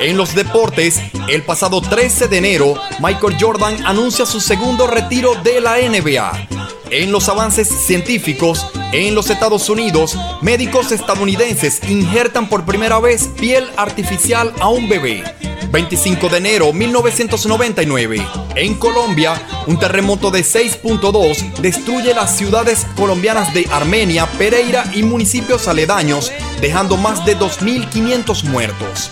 En 0.00 0.16
los 0.16 0.34
deportes, 0.34 1.02
el 1.28 1.42
pasado 1.42 1.82
13 1.82 2.28
de 2.28 2.38
enero, 2.38 2.80
Michael 2.98 3.36
Jordan 3.38 3.76
anuncia 3.84 4.24
su 4.24 4.40
segundo 4.40 4.86
retiro 4.86 5.34
de 5.44 5.60
la 5.60 5.76
NBA. 5.76 6.48
En 6.88 7.12
los 7.12 7.28
avances 7.28 7.68
científicos, 7.68 8.66
en 8.94 9.14
los 9.14 9.28
Estados 9.28 9.68
Unidos, 9.68 10.16
médicos 10.40 10.92
estadounidenses 10.92 11.82
injertan 11.90 12.48
por 12.48 12.64
primera 12.64 13.00
vez 13.00 13.28
piel 13.38 13.68
artificial 13.76 14.54
a 14.60 14.70
un 14.70 14.88
bebé. 14.88 15.24
25 15.70 16.28
de 16.28 16.38
enero 16.38 16.72
1999. 16.72 18.26
En 18.54 18.74
Colombia, 18.74 19.40
un 19.66 19.78
terremoto 19.78 20.30
de 20.30 20.40
6.2 20.40 21.60
destruye 21.60 22.14
las 22.14 22.36
ciudades 22.36 22.86
colombianas 22.96 23.52
de 23.54 23.68
Armenia, 23.70 24.26
Pereira 24.38 24.84
y 24.94 25.02
municipios 25.02 25.68
aledaños, 25.68 26.32
dejando 26.60 26.96
más 26.96 27.24
de 27.24 27.38
2.500 27.38 28.44
muertos. 28.44 29.10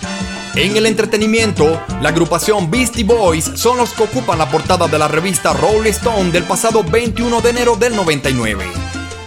En 0.55 0.77
el 0.77 0.85
entretenimiento, 0.85 1.81
la 2.01 2.09
agrupación 2.09 2.71
Beastie 2.71 3.03
Boys 3.03 3.51
son 3.55 3.77
los 3.77 3.91
que 3.91 4.03
ocupan 4.03 4.37
la 4.37 4.49
portada 4.49 4.87
de 4.87 4.97
la 4.97 5.09
revista 5.09 5.51
Rolling 5.51 5.91
Stone 5.91 6.31
del 6.31 6.43
pasado 6.43 6.83
21 6.83 7.41
de 7.41 7.49
enero 7.49 7.75
del 7.75 7.95
99. 7.95 8.65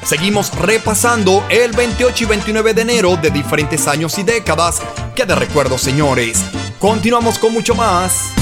Seguimos 0.09 0.55
repasando 0.55 1.45
el 1.51 1.73
28 1.73 2.25
y 2.25 2.27
29 2.27 2.73
de 2.73 2.81
enero 2.81 3.19
de 3.21 3.31
diferentes 3.31 3.87
años 3.87 4.19
y 4.19 4.23
décadas. 4.23 4.81
Que 5.15 5.27
de 5.27 5.35
recuerdo, 5.35 5.77
señores. 5.77 6.43
Continuamos 6.79 7.39
con 7.39 7.53
mucho 7.53 7.75
más. 7.75 8.33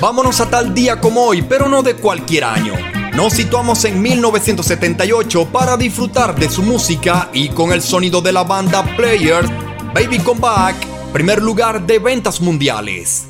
Vámonos 0.00 0.40
a 0.40 0.50
tal 0.50 0.74
día 0.74 1.00
como 1.00 1.22
hoy, 1.22 1.42
pero 1.42 1.68
no 1.68 1.82
de 1.82 1.94
cualquier 1.94 2.44
año. 2.44 2.74
Nos 3.14 3.34
situamos 3.34 3.84
en 3.84 4.02
1978 4.02 5.46
para 5.52 5.76
disfrutar 5.76 6.34
de 6.34 6.50
su 6.50 6.62
música 6.62 7.30
y 7.32 7.48
con 7.50 7.72
el 7.72 7.80
sonido 7.80 8.20
de 8.20 8.32
la 8.32 8.42
banda 8.42 8.82
Players, 8.96 9.48
Baby 9.94 10.18
Come 10.18 10.40
Back, 10.40 10.74
primer 11.12 11.40
lugar 11.40 11.86
de 11.86 12.00
ventas 12.00 12.40
mundiales. 12.40 13.28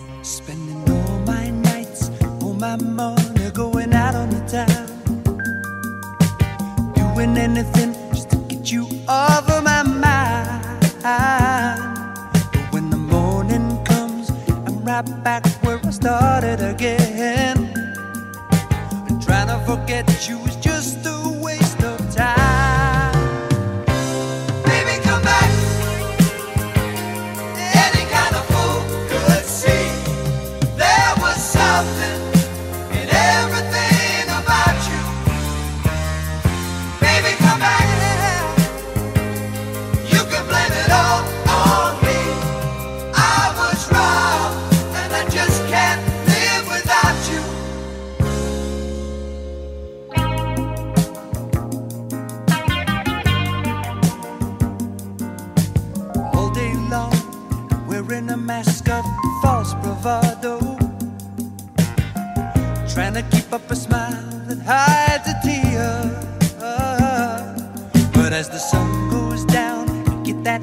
anything 7.56 7.93
of 9.08 9.46
my 9.62 9.82
mind. 9.82 10.80
But 12.52 12.72
when 12.72 12.90
the 12.90 12.96
morning 12.96 13.82
comes, 13.84 14.30
I'm 14.48 14.84
right 14.84 15.24
back 15.24 15.46
where 15.62 15.80
I 15.84 15.90
started 15.90 16.60
again. 16.60 17.58
And 19.08 19.22
trying 19.22 19.48
to 19.48 19.58
forget 19.66 20.28
you 20.28 20.38
false 59.44 59.74
bravado. 59.82 60.58
Trying 62.92 63.14
to 63.14 63.24
keep 63.30 63.52
up 63.52 63.70
a 63.70 63.76
smile 63.76 64.24
that 64.48 64.60
hides 64.70 65.26
a 65.28 65.36
tear. 65.44 65.92
But 68.14 68.32
as 68.32 68.48
the 68.48 68.58
sun 68.70 68.88
goes 69.10 69.44
down, 69.44 69.84
you 70.08 70.14
get 70.24 70.44
that 70.44 70.62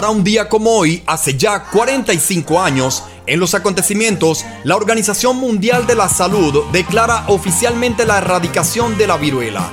Para 0.00 0.12
un 0.12 0.24
día 0.24 0.48
como 0.48 0.70
hoy, 0.78 1.02
hace 1.04 1.36
ya 1.36 1.64
45 1.64 2.58
años, 2.62 3.02
en 3.26 3.38
los 3.38 3.52
acontecimientos, 3.52 4.46
la 4.64 4.74
Organización 4.74 5.36
Mundial 5.36 5.86
de 5.86 5.94
la 5.94 6.08
Salud 6.08 6.64
declara 6.72 7.24
oficialmente 7.28 8.06
la 8.06 8.16
erradicación 8.16 8.96
de 8.96 9.06
la 9.06 9.18
viruela. 9.18 9.70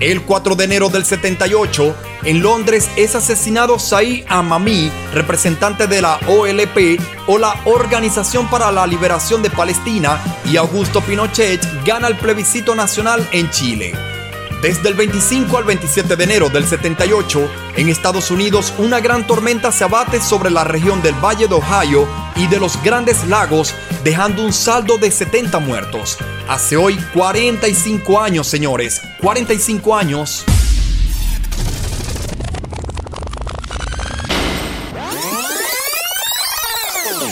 El 0.00 0.22
4 0.22 0.54
de 0.54 0.64
enero 0.64 0.88
del 0.88 1.04
78, 1.04 1.94
en 2.24 2.40
Londres 2.40 2.88
es 2.96 3.14
asesinado 3.14 3.78
Said 3.78 4.24
Amami, 4.30 4.90
representante 5.12 5.86
de 5.86 6.00
la 6.00 6.20
OLP 6.26 6.98
o 7.26 7.36
la 7.36 7.54
Organización 7.66 8.48
para 8.48 8.72
la 8.72 8.86
Liberación 8.86 9.42
de 9.42 9.50
Palestina, 9.50 10.18
y 10.46 10.56
Augusto 10.56 11.02
Pinochet 11.02 11.60
gana 11.84 12.08
el 12.08 12.16
plebiscito 12.16 12.74
nacional 12.74 13.28
en 13.30 13.50
Chile. 13.50 13.92
Desde 14.62 14.88
el 14.88 14.94
25 14.94 15.58
al 15.58 15.64
27 15.64 16.16
de 16.16 16.24
enero 16.24 16.48
del 16.48 16.66
78, 16.66 17.65
en 17.76 17.88
Estados 17.88 18.30
Unidos 18.30 18.72
una 18.78 19.00
gran 19.00 19.26
tormenta 19.26 19.70
se 19.70 19.84
abate 19.84 20.20
sobre 20.20 20.50
la 20.50 20.64
región 20.64 21.02
del 21.02 21.14
Valle 21.14 21.46
de 21.46 21.54
Ohio 21.54 22.08
y 22.34 22.46
de 22.46 22.58
los 22.58 22.82
Grandes 22.82 23.26
Lagos, 23.28 23.74
dejando 24.02 24.42
un 24.42 24.52
saldo 24.52 24.98
de 24.98 25.10
70 25.10 25.58
muertos. 25.58 26.16
Hace 26.48 26.76
hoy 26.76 26.96
45 27.12 28.20
años, 28.20 28.46
señores, 28.46 29.02
45 29.20 29.94
años. 29.94 30.44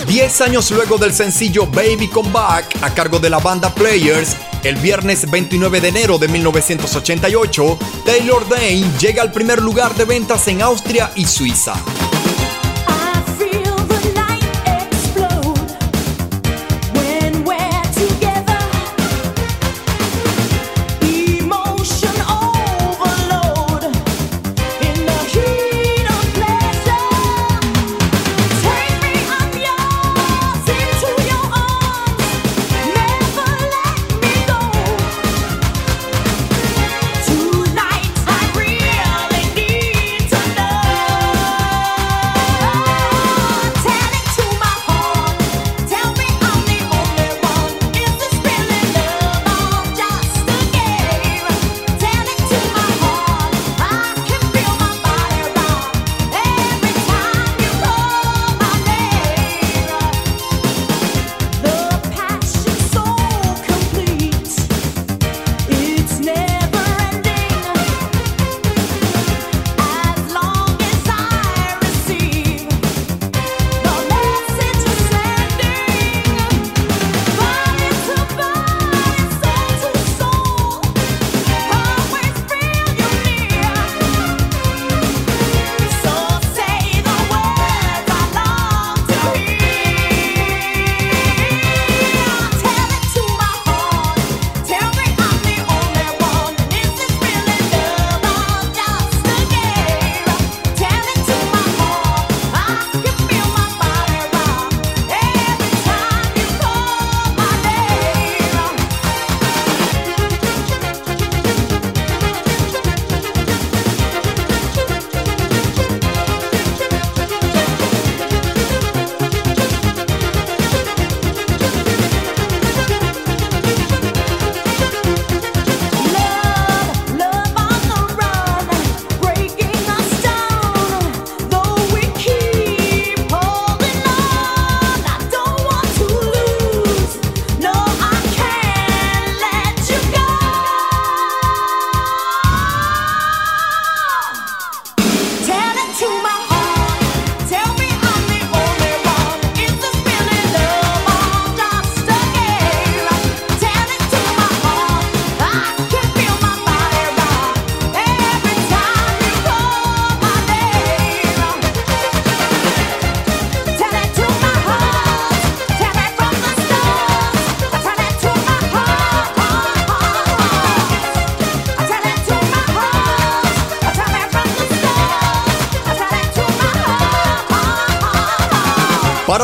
Diez 0.06 0.40
años 0.42 0.70
luego 0.70 0.96
del 0.96 1.12
sencillo 1.12 1.66
Baby 1.66 2.08
Come 2.08 2.30
Back 2.30 2.76
a 2.82 2.90
cargo 2.90 3.18
de 3.18 3.30
la 3.30 3.38
banda 3.38 3.74
Players, 3.74 4.33
el 4.64 4.76
viernes 4.76 5.30
29 5.30 5.80
de 5.80 5.88
enero 5.88 6.18
de 6.18 6.28
1988, 6.28 7.78
Taylor 8.04 8.48
Dane 8.48 8.84
llega 8.98 9.22
al 9.22 9.30
primer 9.30 9.60
lugar 9.60 9.94
de 9.94 10.04
ventas 10.04 10.48
en 10.48 10.62
Austria 10.62 11.12
y 11.14 11.26
Suiza. 11.26 11.74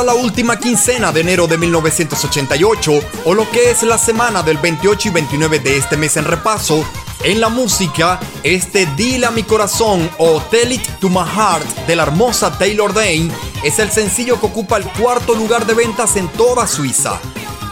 La 0.03 0.15
última 0.15 0.59
quincena 0.59 1.13
de 1.13 1.21
enero 1.21 1.47
de 1.47 1.59
1988 1.59 2.93
o 3.25 3.35
lo 3.35 3.51
que 3.51 3.71
es 3.71 3.83
la 3.83 3.99
semana 3.99 4.43
del 4.43 4.59
28 4.59 5.09
y 5.09 5.11
29 5.13 5.59
de 5.59 5.77
este 5.77 5.97
mes 5.97 6.17
en 6.17 6.25
repaso. 6.25 6.85
En 7.23 7.41
la 7.41 7.49
música, 7.49 8.19
este 8.43 8.87
Dile 8.97 9.27
a 9.27 9.31
mi 9.31 9.43
corazón 9.43 10.11
o 10.19 10.41
Tell 10.51 10.73
It 10.73 10.87
to 11.01 11.09
My 11.09 11.25
Heart 11.25 11.87
de 11.87 11.97
la 11.97 12.05
hermosa 12.05 12.57
Taylor 12.59 12.95
Dane 12.95 13.31
es 13.63 13.79
el 13.79 13.91
sencillo 13.91 14.41
que 14.41 14.47
ocupa 14.47 14.79
el 14.79 14.85
cuarto 14.85 15.35
lugar 15.35 15.67
de 15.67 15.75
ventas 15.75 16.17
en 16.17 16.29
toda 16.29 16.67
Suiza. 16.67 17.21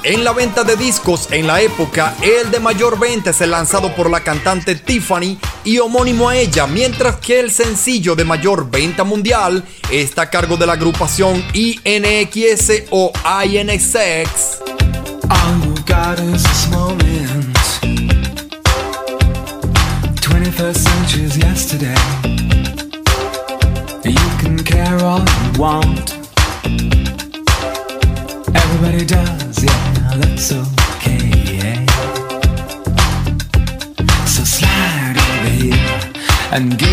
En 0.04 0.22
la 0.22 0.32
venta 0.32 0.62
de 0.62 0.76
discos 0.76 1.28
en 1.32 1.46
la 1.46 1.60
época, 1.60 2.14
el 2.22 2.50
de 2.52 2.60
mayor 2.60 2.98
venta 2.98 3.30
es 3.30 3.40
el 3.40 3.50
lanzado 3.50 3.94
por 3.96 4.08
la 4.08 4.22
cantante 4.22 4.76
Tiffany 4.76 5.38
y 5.64 5.78
homónimo 5.78 6.28
a 6.28 6.36
ella, 6.36 6.66
mientras 6.68 7.16
que 7.16 7.40
el 7.40 7.50
sencillo 7.50 8.14
de 8.14 8.24
mayor 8.24 8.70
venta 8.70 9.02
mundial 9.02 9.64
está 9.90 10.22
a 10.22 10.30
cargo 10.30 10.56
de 10.56 10.66
la 10.66 10.74
agrupación 10.74 11.42
INXS 11.54 12.84
o 12.90 13.12
INXX. 13.44 14.60
All 15.30 15.58
you 15.64 15.74
got 15.86 16.18
is 16.18 16.42
this 16.42 16.68
moment. 16.70 17.56
21st 20.20 20.76
century's 20.76 21.36
yesterday. 21.36 21.94
You 24.04 24.28
can 24.40 24.62
care 24.64 24.98
all 25.04 25.20
you 25.20 25.60
want. 25.60 26.14
Everybody 28.54 29.04
does, 29.04 29.62
yeah, 29.62 30.14
that's 30.16 30.52
okay. 30.52 31.86
So 34.26 34.44
slide 34.44 35.16
over 35.16 35.48
here 35.48 36.00
and 36.52 36.78
give 36.78 36.87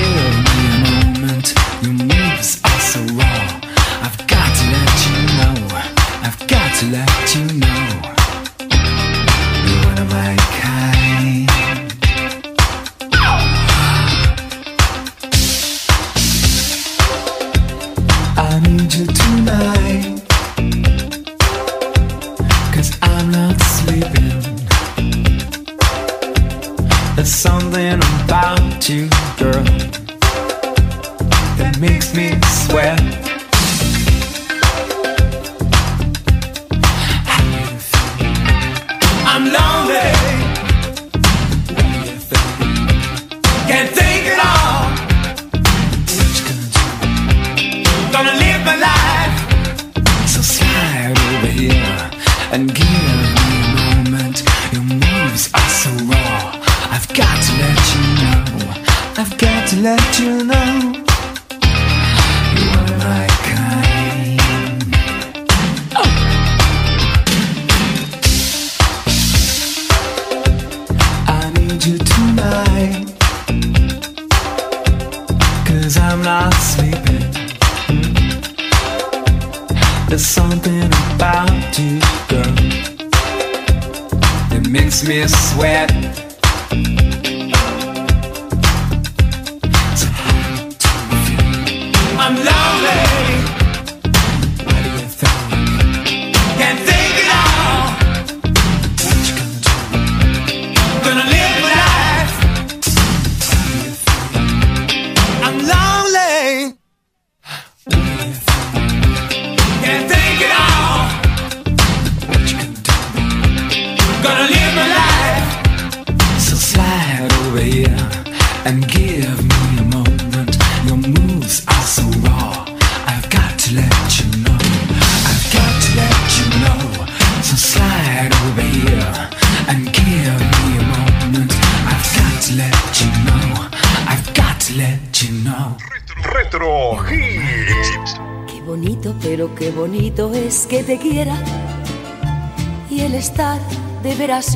मुझको 18.67 19.14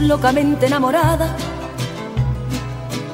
locamente 0.10 0.66
enamorada. 0.66 1.36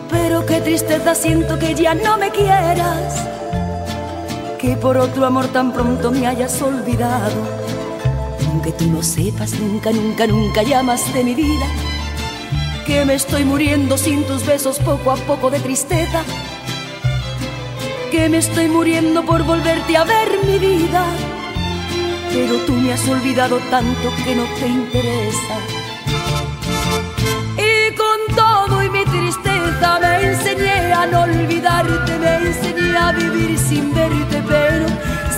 Pero 0.09 0.45
qué 0.45 0.61
tristeza 0.61 1.13
siento 1.13 1.59
que 1.59 1.75
ya 1.75 1.93
no 1.93 2.17
me 2.17 2.31
quieras, 2.31 3.27
que 4.57 4.77
por 4.77 4.97
otro 4.97 5.25
amor 5.25 5.47
tan 5.49 5.73
pronto 5.73 6.09
me 6.09 6.25
hayas 6.25 6.61
olvidado. 6.61 7.35
Aunque 8.49 8.71
tú 8.71 8.85
no 8.85 9.03
sepas 9.03 9.51
nunca, 9.59 9.91
nunca, 9.91 10.25
nunca 10.25 10.63
llamas 10.63 11.13
de 11.13 11.23
mi 11.25 11.35
vida, 11.35 11.67
que 12.87 13.03
me 13.03 13.15
estoy 13.15 13.43
muriendo 13.43 13.97
sin 13.97 14.23
tus 14.23 14.45
besos 14.45 14.79
poco 14.79 15.11
a 15.11 15.17
poco 15.17 15.51
de 15.51 15.59
tristeza 15.59 16.23
que 18.09 18.29
me 18.29 18.37
estoy 18.37 18.69
muriendo 18.69 19.25
por 19.25 19.43
volverte 19.43 19.97
a 19.97 20.05
ver 20.05 20.29
mi 20.45 20.57
vida. 20.57 21.03
Pero 22.31 22.55
tú 22.65 22.71
me 22.71 22.93
has 22.93 23.05
olvidado 23.09 23.57
tanto 23.69 24.09
que 24.23 24.35
no 24.35 24.45
te 24.57 24.67
interesa. 24.67 25.74
No 31.15 31.21
olvidarte, 31.21 32.19
me 32.19 32.35
enseñé 32.47 32.97
a 32.97 33.11
vivir 33.11 33.57
sin 33.57 33.93
verte, 33.93 34.37
pero 34.47 34.85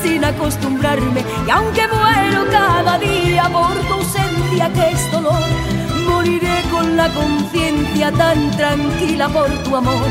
sin 0.01 0.23
acostumbrarme. 0.23 1.21
Y 1.47 1.49
aunque 1.49 1.83
muero 1.87 2.45
cada 2.51 2.97
día 2.97 3.43
por 3.57 3.75
tu 3.87 3.93
ausencia, 3.93 4.71
que 4.73 4.85
es 4.91 5.11
dolor, 5.11 5.47
moriré 6.09 6.57
con 6.71 6.97
la 6.97 7.07
conciencia 7.09 8.11
tan 8.11 8.39
tranquila 8.51 9.29
por 9.29 9.49
tu 9.63 9.75
amor. 9.75 10.09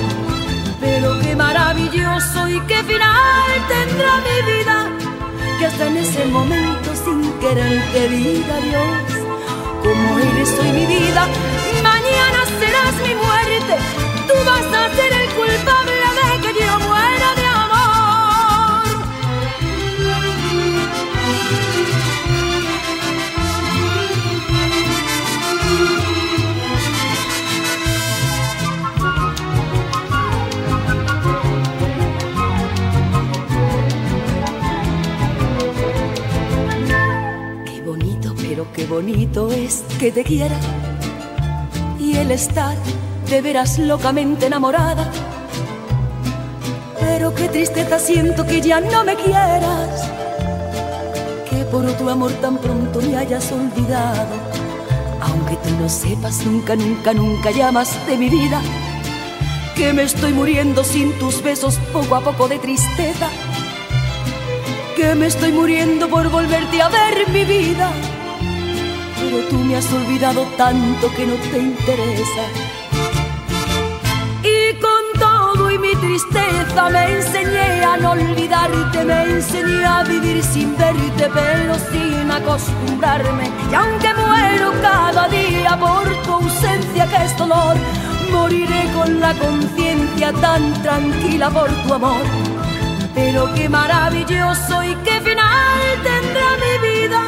Pero 0.81 1.19
qué 1.21 1.35
maravilloso 1.35 2.49
y 2.49 2.61
qué 2.69 2.79
final 2.91 3.51
tendrá 3.75 4.13
mi 4.27 4.39
vida, 4.53 4.77
que 5.59 5.67
hasta 5.67 5.87
en 5.87 5.97
ese 5.97 6.27
momento 6.27 6.89
sin 7.05 7.21
querer 7.41 7.83
te 7.93 8.09
diga 8.09 8.55
adiós. 8.61 9.09
Como 9.83 10.19
eres 10.19 10.51
hoy 10.61 10.71
mi 10.79 10.87
vida, 10.87 11.23
bonito 38.89 39.51
es 39.51 39.85
que 39.99 40.13
te 40.13 40.23
quiera 40.23 40.57
y 41.99 42.17
el 42.17 42.31
estar 42.31 42.77
de 43.29 43.43
veras 43.43 43.79
locamente 43.79 44.47
enamorada. 44.47 45.11
Pero 47.01 47.35
qué 47.35 47.49
tristeza 47.49 47.99
siento 47.99 48.47
que 48.47 48.61
ya 48.61 48.81
no 48.81 49.05
me 49.05 49.15
quieras, 49.17 50.11
que 51.51 51.65
por 51.65 51.87
tu 51.93 52.09
amor 52.09 52.33
tan 52.35 52.59
pronto 52.59 53.01
me 53.01 53.17
hayas 53.17 53.51
olvidado. 53.53 54.35
Aunque 55.21 55.57
tú 55.57 55.71
no 55.81 55.89
sepas 55.89 56.45
nunca, 56.47 56.77
nunca, 56.77 57.13
nunca 57.13 57.51
llamas 57.51 57.95
de 58.07 58.17
mi 58.17 58.29
vida, 58.29 58.61
que 59.75 59.93
me 59.93 60.05
estoy 60.05 60.33
muriendo 60.33 60.85
sin 60.85 61.19
tus 61.19 61.43
besos 61.43 61.79
poco 61.93 62.15
a 62.15 62.21
poco 62.21 62.49
de 62.49 62.59
tristeza 62.59 63.29
que 64.97 65.15
me 65.15 65.27
estoy 65.27 65.53
muriendo 65.53 66.09
por 66.09 66.31
volverte 66.31 66.81
a 66.81 66.89
ver 66.89 67.29
mi 67.29 67.45
vida. 67.45 67.93
Tú 69.51 69.57
me 69.59 69.77
has 69.77 69.93
olvidado 69.93 70.43
tanto 70.57 71.11
que 71.15 71.27
no 71.27 71.35
te 71.35 71.59
interesa. 71.59 72.45
Y 74.43 74.75
con 74.81 75.05
todo 75.19 75.71
y 75.71 75.79
mi 75.79 75.95
tristeza 75.95 76.89
me 76.91 77.17
enseñé 77.17 77.85
a 77.85 77.97
no 77.97 78.11
olvidarte, 78.13 79.05
me 79.05 79.23
enseñé 79.23 79.85
a 79.85 80.03
vivir 80.03 80.43
sin 80.43 80.77
verte, 80.77 81.31
pero 81.33 81.75
sin 81.91 82.31
acostumbrarme. 82.31 83.51
Y 83.71 83.75
aunque 83.75 84.15
muero 84.15 84.73
cada 84.83 85.29
día 85.29 85.77
por 85.79 86.05
tu 86.23 86.33
ausencia 86.33 87.07
que 87.07 87.25
es 87.25 87.37
dolor, 87.37 87.77
moriré 88.33 88.91
con 88.95 89.21
la 89.21 89.33
conciencia 89.35 90.33
tan 90.33 90.73
tranquila 90.83 91.51
por 91.51 91.71
tu 91.83 91.95
amor. 91.95 92.25
Pero 93.15 93.53
qué 93.55 93.69
maravilloso 93.69 94.83
y 94.83 94.95
qué 94.97 95.21
final 95.21 96.03
tendrá 96.03 96.49
mi 96.65 96.75
vida, 96.89 97.23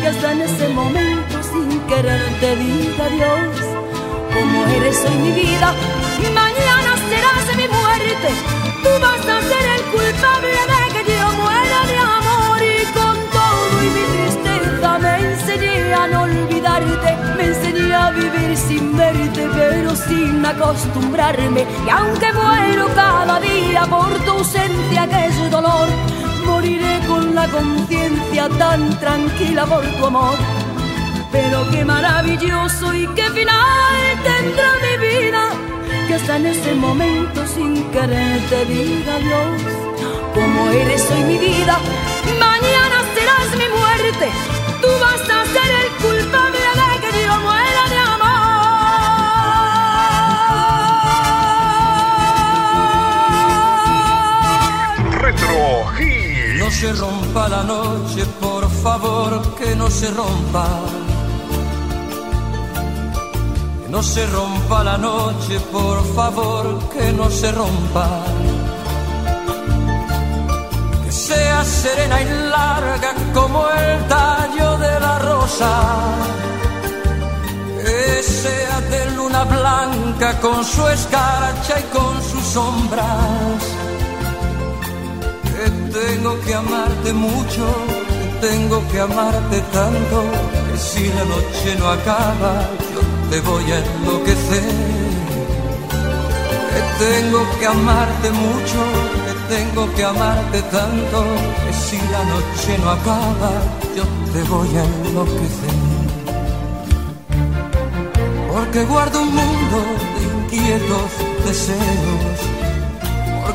que 0.00 0.06
hasta 0.08 0.32
en 0.32 0.40
ese 0.42 0.68
momento 0.68 1.37
querer 1.88 2.22
te 2.40 2.54
diga 2.56 3.04
adiós. 3.06 3.56
Como 4.34 4.66
eres 4.76 5.04
hoy 5.06 5.16
mi 5.24 5.32
vida, 5.32 5.74
mañana 6.34 6.92
serás 7.10 7.46
mi 7.56 7.66
muerte, 7.76 8.28
tú 8.82 8.90
vas 9.04 9.24
a 9.34 9.38
ser 9.50 9.66
el 9.76 9.82
culpable 9.94 10.58
de 10.72 10.84
que 10.94 11.02
yo 11.18 11.28
muera 11.42 11.80
de 11.90 11.98
amor 12.18 12.60
y 12.76 12.80
con 12.96 13.16
todo 13.36 13.72
y 13.86 13.88
mi 13.96 14.04
tristeza 14.14 14.98
me 14.98 15.12
enseñé 15.30 15.94
a 15.94 16.06
no 16.08 16.22
olvidarte, 16.22 17.10
me 17.36 17.44
enseñé 17.52 17.94
a 17.94 18.10
vivir 18.10 18.56
sin 18.56 18.96
verte, 18.96 19.48
pero 19.54 19.96
sin 19.96 20.44
acostumbrarme. 20.44 21.62
Y 21.86 21.90
aunque 21.90 22.32
muero 22.34 22.86
cada 22.94 23.40
día 23.40 23.82
por 23.86 24.10
tu 24.24 24.30
ausencia, 24.32 25.08
que 25.08 25.26
es 25.26 25.50
dolor, 25.50 25.88
moriré 26.44 27.00
con 27.08 27.34
la 27.34 27.48
conciencia 27.48 28.48
tan 28.58 28.80
tranquila 29.00 29.64
por 29.64 29.84
tu 29.96 30.06
amor. 30.06 30.67
Pero 31.30 31.68
qué 31.70 31.84
maravilloso 31.84 32.94
y 32.94 33.06
qué 33.08 33.24
final 33.30 33.96
tendrá 34.24 34.70
mi 34.84 34.96
vida, 35.06 35.50
que 36.06 36.14
hasta 36.14 36.36
en 36.36 36.46
ese 36.46 36.74
momento 36.74 37.46
sin 37.46 37.84
querer 37.90 38.40
te 38.48 38.64
diga 38.64 39.14
adiós. 39.16 39.62
como 40.34 40.70
eres 40.70 41.10
hoy 41.10 41.24
mi 41.24 41.38
vida, 41.38 41.78
mañana 42.38 43.02
serás 43.14 43.50
mi 43.60 43.68
muerte. 43.78 44.30
Tú 44.80 44.88
vas 45.00 45.22
a 45.22 45.44
ser 45.54 45.70
el 45.82 45.90
culpable 46.02 46.58
de 46.58 46.96
que 47.02 47.10
yo 47.26 47.34
muera 47.40 47.82
de 47.92 47.98
amor. 48.14 48.38
Retro. 55.22 55.58
No 56.58 56.70
se 56.70 56.92
rompa 56.92 57.48
la 57.48 57.62
noche, 57.64 58.26
por 58.40 58.70
favor, 58.70 59.54
que 59.56 59.74
no 59.74 59.90
se 59.90 60.10
rompa. 60.10 60.68
No 63.90 64.02
se 64.02 64.26
rompa 64.26 64.84
la 64.84 64.98
noche, 64.98 65.58
por 65.72 66.04
favor, 66.14 66.78
que 66.90 67.12
no 67.12 67.30
se 67.30 67.50
rompa. 67.52 68.08
Que 71.04 71.12
sea 71.12 71.64
serena 71.64 72.20
y 72.22 72.26
larga 72.50 73.14
como 73.34 73.68
el 73.70 74.06
tallo 74.08 74.78
de 74.78 75.00
la 75.00 75.18
rosa. 75.18 75.72
Que 77.82 78.22
sea 78.22 78.80
de 78.92 79.10
luna 79.16 79.44
blanca 79.44 80.38
con 80.40 80.64
su 80.64 80.86
escarcha 80.88 81.80
y 81.80 81.84
con 81.96 82.22
sus 82.22 82.44
sombras 82.44 83.78
que 85.58 85.70
tengo 85.98 86.40
que 86.40 86.54
amarte 86.54 87.12
mucho, 87.12 87.64
que 88.08 88.46
tengo 88.48 88.76
que 88.90 89.00
amarte 89.00 89.60
tanto, 89.72 90.18
que 90.70 90.78
si 90.78 91.08
la 91.08 91.24
noche 91.24 91.76
no 91.78 91.88
acaba, 91.90 92.54
te 93.30 93.40
voy 93.40 93.64
a 93.72 93.78
enloquecer. 93.78 94.72
Que 96.72 97.04
tengo 97.04 97.40
que 97.58 97.66
amarte 97.66 98.30
mucho, 98.30 98.80
que 99.24 99.54
tengo 99.54 99.94
que 99.94 100.04
amarte 100.04 100.62
tanto, 100.62 101.24
que 101.64 101.72
si 101.72 101.98
la 102.14 102.22
noche 102.32 102.78
no 102.82 102.90
acaba, 102.90 103.52
yo 103.96 104.04
te 104.32 104.42
voy 104.48 104.70
a 104.76 104.84
enloquecer. 104.84 105.76
Porque 108.52 108.84
guardo 108.84 109.22
un 109.22 109.34
mundo 109.34 109.78
de 110.14 110.56
inquietos 110.56 111.10
deseos 111.44 112.58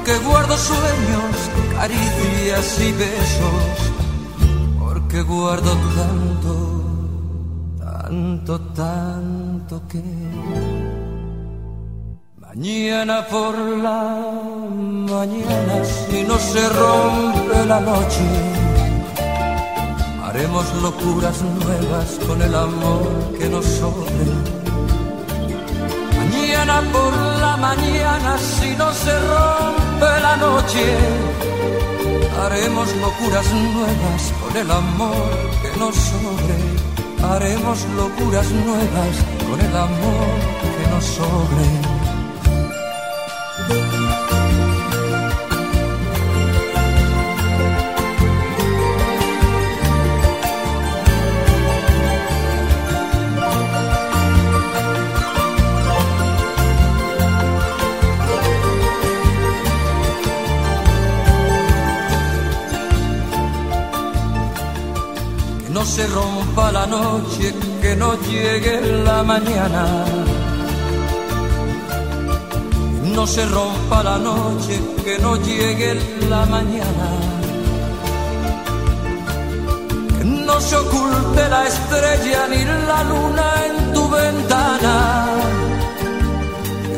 porque 0.03 0.17
guardo 0.25 0.57
sueños, 0.57 1.35
caricias 1.75 2.79
y 2.81 2.91
besos, 2.91 3.91
porque 4.79 5.21
guardo 5.21 5.77
tanto, 5.95 6.83
tanto, 7.79 8.59
tanto 8.75 9.42
mañana 12.39 13.25
por 13.27 13.57
la 13.57 14.03
mañana, 15.11 15.75
si 15.83 16.23
no 16.23 16.37
se 16.37 16.69
rompe 16.69 17.65
la 17.65 17.79
noche, 17.79 18.25
haremos 20.23 20.65
locuras 20.81 21.41
nuevas 21.41 22.19
con 22.27 22.41
el 22.41 22.53
amor 22.55 23.07
que 23.39 23.49
nos 23.49 23.65
sobre. 23.65 24.25
Mañana 26.17 26.81
por 26.91 27.13
la 27.43 27.57
mañana, 27.57 28.37
si 28.37 28.69
no 28.75 28.93
se 28.93 29.13
rompe 29.31 30.11
la 30.21 30.35
noche, 30.37 30.85
haremos 32.43 32.87
locuras 32.97 33.47
nuevas 33.53 34.23
con 34.41 34.57
el 34.57 34.71
amor 34.71 35.29
que 35.61 35.79
nos 35.79 35.95
sobre. 35.95 36.42
Haremos 37.23 37.87
locuras 37.95 38.51
nuevas 38.51 39.15
con 39.49 39.59
el 39.59 39.75
amor 39.75 40.39
que 40.61 40.87
nos 40.91 41.05
sobre. 41.05 42.03
Se 65.95 66.07
rompa 66.07 66.71
la 66.71 66.87
noche, 66.87 67.53
que 67.79 67.95
no 67.95 68.09
llegue 68.27 68.81
la 69.05 69.21
mañana. 69.21 69.83
No 73.15 73.27
se 73.27 73.45
rompa 73.45 74.01
la 74.01 74.17
noche, 74.17 74.75
que 75.05 75.19
no 75.19 75.35
llegue 75.35 75.91
la 76.31 76.47
mañana. 76.47 77.07
Que 80.17 80.25
no 80.47 80.59
se 80.59 80.75
oculte 80.77 81.41
la 81.55 81.61
estrella 81.67 82.41
ni 82.47 82.61
la 82.89 82.99
luna 83.11 83.47
en 83.67 83.93
tu 83.93 84.03
ventana. 84.09 84.95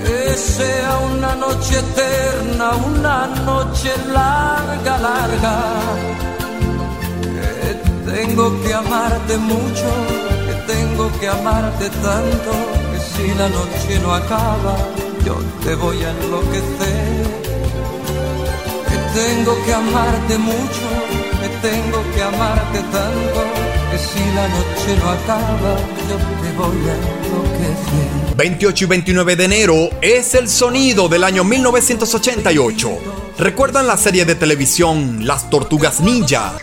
Que 0.06 0.36
sea 0.36 0.92
una 1.12 1.36
noche 1.36 1.80
eterna, 1.80 2.68
una 2.92 3.28
noche 3.50 3.92
larga, 4.14 4.98
larga. 5.08 6.35
Tengo 8.16 8.64
que 8.64 8.74
amarte 8.74 9.38
mucho, 9.38 9.90
que 10.48 10.74
tengo 10.74 11.12
que 11.20 11.28
amarte 11.28 11.90
tanto, 11.90 12.52
que 12.94 13.00
si 13.02 13.28
la 13.38 13.50
noche 13.50 14.00
no 14.02 14.14
acaba, 14.14 14.78
yo 15.26 15.36
te 15.66 15.76
voy 15.76 16.02
a 16.02 16.12
enloquecer. 16.12 17.26
Que 18.88 19.20
tengo 19.20 19.62
que 19.66 19.74
amarte 19.74 20.38
mucho, 20.38 20.88
que 21.42 21.68
tengo 21.68 22.02
que 22.16 22.24
amarte 22.24 22.80
tanto, 22.84 23.44
que 23.92 23.98
si 23.98 24.24
la 24.34 24.48
noche 24.48 24.98
no 24.98 25.10
acaba, 25.10 25.76
yo 26.08 26.16
te 26.42 26.58
voy 26.58 26.88
a 26.88 26.96
enloquecer. 26.96 28.38
28 28.38 28.86
y 28.86 28.88
29 28.88 29.36
de 29.36 29.44
enero 29.44 29.90
es 30.02 30.36
el 30.36 30.48
sonido 30.48 31.10
del 31.10 31.26
año 31.26 31.44
1988. 31.44 32.98
¿Recuerdan 33.38 33.88
la 33.88 33.98
serie 33.98 34.24
de 34.24 34.36
televisión 34.36 35.28
Las 35.28 35.50
Tortugas 35.50 36.00
Ninja? 36.00 36.54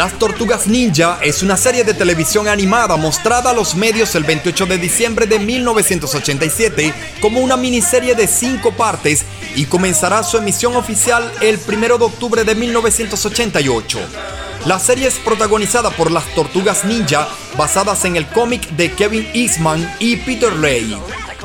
Las 0.00 0.18
Tortugas 0.18 0.66
Ninja 0.66 1.18
es 1.20 1.42
una 1.42 1.58
serie 1.58 1.84
de 1.84 1.92
televisión 1.92 2.48
animada 2.48 2.96
mostrada 2.96 3.50
a 3.50 3.52
los 3.52 3.74
medios 3.74 4.14
el 4.14 4.24
28 4.24 4.64
de 4.64 4.78
diciembre 4.78 5.26
de 5.26 5.38
1987 5.38 6.94
como 7.20 7.40
una 7.40 7.58
miniserie 7.58 8.14
de 8.14 8.26
cinco 8.26 8.72
partes 8.72 9.26
y 9.54 9.64
comenzará 9.66 10.22
su 10.22 10.38
emisión 10.38 10.76
oficial 10.76 11.30
el 11.40 11.58
1 11.66 11.98
de 11.98 12.04
octubre 12.04 12.44
de 12.44 12.54
1988. 12.54 13.98
La 14.66 14.78
serie 14.78 15.08
es 15.08 15.18
protagonizada 15.18 15.90
por 15.90 16.10
las 16.10 16.26
Tortugas 16.34 16.84
Ninja 16.84 17.26
basadas 17.56 18.04
en 18.04 18.16
el 18.16 18.26
cómic 18.28 18.68
de 18.70 18.92
Kevin 18.92 19.26
Eastman 19.32 19.90
y 19.98 20.16
Peter 20.16 20.52
Lay. 20.52 20.98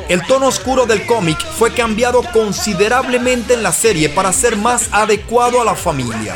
El 0.10 0.22
tono 0.28 0.48
oscuro 0.48 0.86
del 0.86 1.06
cómic 1.06 1.38
fue 1.58 1.74
cambiado 1.74 2.22
considerablemente 2.34 3.54
en 3.54 3.64
la 3.64 3.72
serie 3.72 4.10
para 4.10 4.34
ser 4.34 4.58
más 4.58 4.90
adecuado 4.92 5.62
a 5.62 5.66
la 5.66 5.76
familia. 5.76 6.36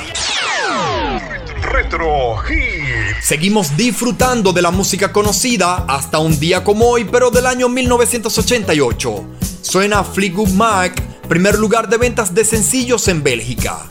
Retro 1.62 2.38
Hits. 2.50 3.26
Seguimos 3.28 3.76
disfrutando 3.78 4.54
de 4.54 4.62
la 4.62 4.72
música 4.72 5.12
conocida 5.12 5.86
hasta 5.88 6.18
un 6.20 6.40
día 6.40 6.64
como 6.64 6.88
hoy, 6.88 7.04
pero 7.04 7.30
del 7.30 7.46
año 7.46 7.70
1988. 7.70 9.26
Suena 9.62 10.04
Fleetwood 10.04 10.50
Mac, 10.50 11.09
primer 11.30 11.60
lugar 11.60 11.88
de 11.88 11.98
ventas 11.98 12.34
de 12.34 12.44
sencillos 12.44 13.08
en 13.08 13.22
Bélgica. 13.22 13.86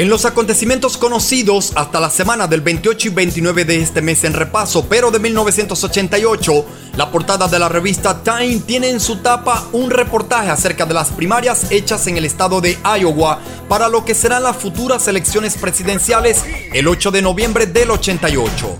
En 0.00 0.08
los 0.08 0.24
acontecimientos 0.24 0.96
conocidos 0.96 1.72
hasta 1.74 2.00
la 2.00 2.08
semana 2.08 2.46
del 2.46 2.62
28 2.62 3.08
y 3.08 3.10
29 3.10 3.66
de 3.66 3.82
este 3.82 4.00
mes 4.00 4.24
en 4.24 4.32
repaso, 4.32 4.86
pero 4.88 5.10
de 5.10 5.18
1988, 5.18 6.64
la 6.96 7.10
portada 7.10 7.48
de 7.48 7.58
la 7.58 7.68
revista 7.68 8.22
Time 8.22 8.60
tiene 8.60 8.88
en 8.88 8.98
su 8.98 9.16
tapa 9.16 9.68
un 9.72 9.90
reportaje 9.90 10.48
acerca 10.48 10.86
de 10.86 10.94
las 10.94 11.10
primarias 11.10 11.70
hechas 11.70 12.06
en 12.06 12.16
el 12.16 12.24
estado 12.24 12.62
de 12.62 12.78
Iowa 12.98 13.40
para 13.68 13.90
lo 13.90 14.02
que 14.06 14.14
serán 14.14 14.44
las 14.44 14.56
futuras 14.56 15.06
elecciones 15.06 15.58
presidenciales 15.58 16.44
el 16.72 16.88
8 16.88 17.10
de 17.10 17.20
noviembre 17.20 17.66
del 17.66 17.90
88. 17.90 18.78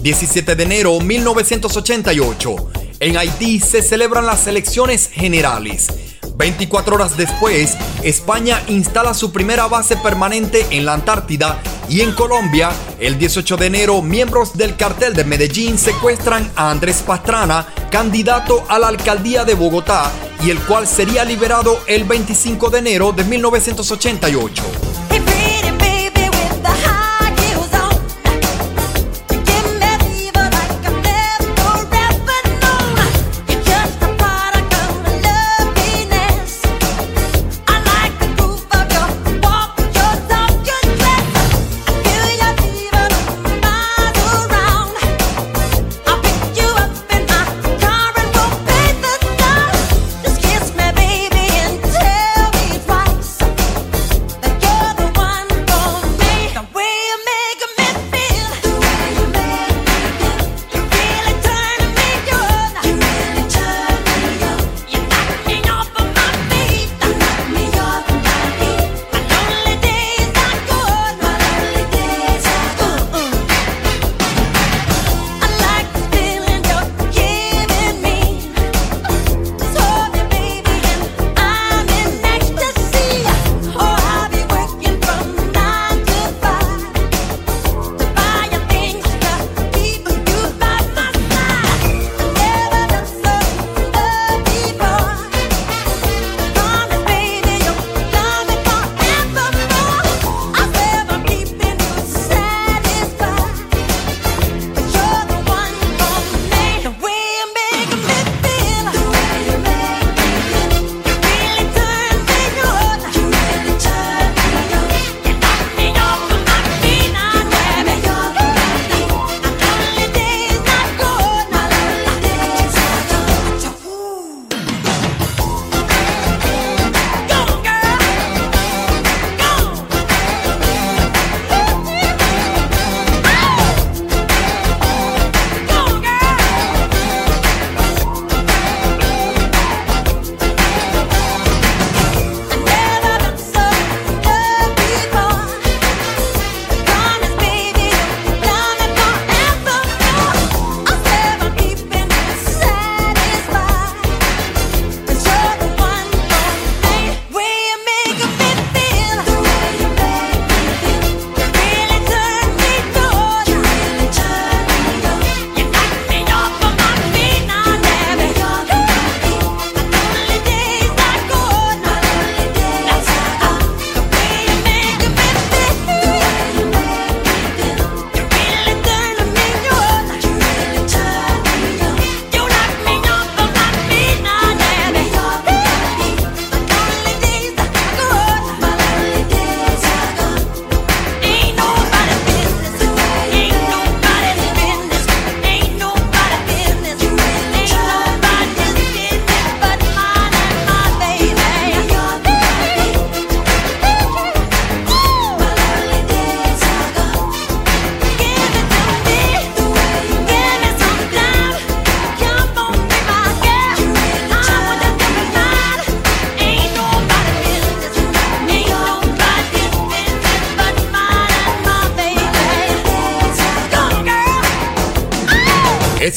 17 0.00 0.54
de 0.54 0.62
enero 0.62 1.00
1988. 1.00 2.70
En 3.00 3.16
Haití 3.16 3.58
se 3.58 3.82
celebran 3.82 4.26
las 4.26 4.46
elecciones 4.46 5.08
generales. 5.08 5.88
24 6.36 6.94
horas 6.94 7.16
después, 7.16 7.76
España 8.02 8.62
instala 8.68 9.14
su 9.14 9.32
primera 9.32 9.68
base 9.68 9.96
permanente 9.96 10.66
en 10.70 10.84
la 10.84 10.94
Antártida 10.94 11.60
y 11.88 12.00
en 12.00 12.12
Colombia, 12.12 12.70
el 12.98 13.18
18 13.18 13.56
de 13.56 13.66
enero, 13.66 14.02
miembros 14.02 14.56
del 14.56 14.76
cartel 14.76 15.14
de 15.14 15.24
Medellín 15.24 15.78
secuestran 15.78 16.50
a 16.56 16.70
Andrés 16.70 17.02
Pastrana, 17.06 17.66
candidato 17.90 18.64
a 18.68 18.78
la 18.78 18.88
alcaldía 18.88 19.44
de 19.44 19.54
Bogotá, 19.54 20.10
y 20.42 20.50
el 20.50 20.58
cual 20.60 20.86
sería 20.86 21.24
liberado 21.24 21.78
el 21.86 22.04
25 22.04 22.70
de 22.70 22.78
enero 22.78 23.12
de 23.12 23.24
1988. 23.24 24.91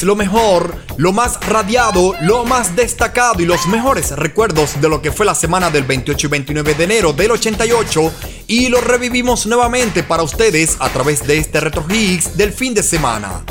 Lo 0.02 0.14
mejor, 0.14 0.74
lo 0.96 1.12
más 1.12 1.40
radiado, 1.46 2.14
lo 2.22 2.44
más 2.44 2.76
destacado 2.76 3.40
y 3.40 3.46
los 3.46 3.66
mejores 3.66 4.10
recuerdos 4.10 4.80
de 4.80 4.88
lo 4.88 5.00
que 5.00 5.12
fue 5.12 5.24
la 5.24 5.34
semana 5.34 5.70
del 5.70 5.84
28 5.84 6.26
y 6.26 6.30
29 6.30 6.74
de 6.74 6.84
enero 6.84 7.12
del 7.12 7.30
88 7.30 8.12
y 8.46 8.68
lo 8.68 8.80
revivimos 8.80 9.46
nuevamente 9.46 10.02
para 10.02 10.22
ustedes 10.22 10.76
a 10.80 10.88
través 10.90 11.26
de 11.26 11.38
este 11.38 11.60
Retro 11.60 11.84
Hits 11.88 12.36
del 12.36 12.52
fin 12.52 12.74
de 12.74 12.82
semana. 12.82 13.44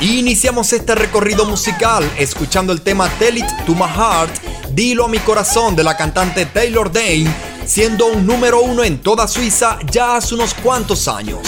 Iniciamos 0.00 0.72
este 0.72 0.94
recorrido 0.94 1.44
musical 1.44 2.08
escuchando 2.18 2.72
el 2.72 2.82
tema 2.82 3.08
Tell 3.18 3.38
It 3.38 3.46
to 3.66 3.74
My 3.74 3.88
Heart, 3.88 4.70
Dilo 4.70 5.06
a 5.06 5.08
mi 5.08 5.18
corazón 5.18 5.74
de 5.74 5.84
la 5.84 5.96
cantante 5.96 6.46
Taylor 6.46 6.92
Dane, 6.92 7.34
siendo 7.66 8.06
un 8.06 8.26
número 8.26 8.60
uno 8.60 8.84
en 8.84 8.98
toda 8.98 9.26
Suiza 9.26 9.78
ya 9.90 10.16
hace 10.16 10.34
unos 10.34 10.54
cuantos 10.54 11.08
años. 11.08 11.40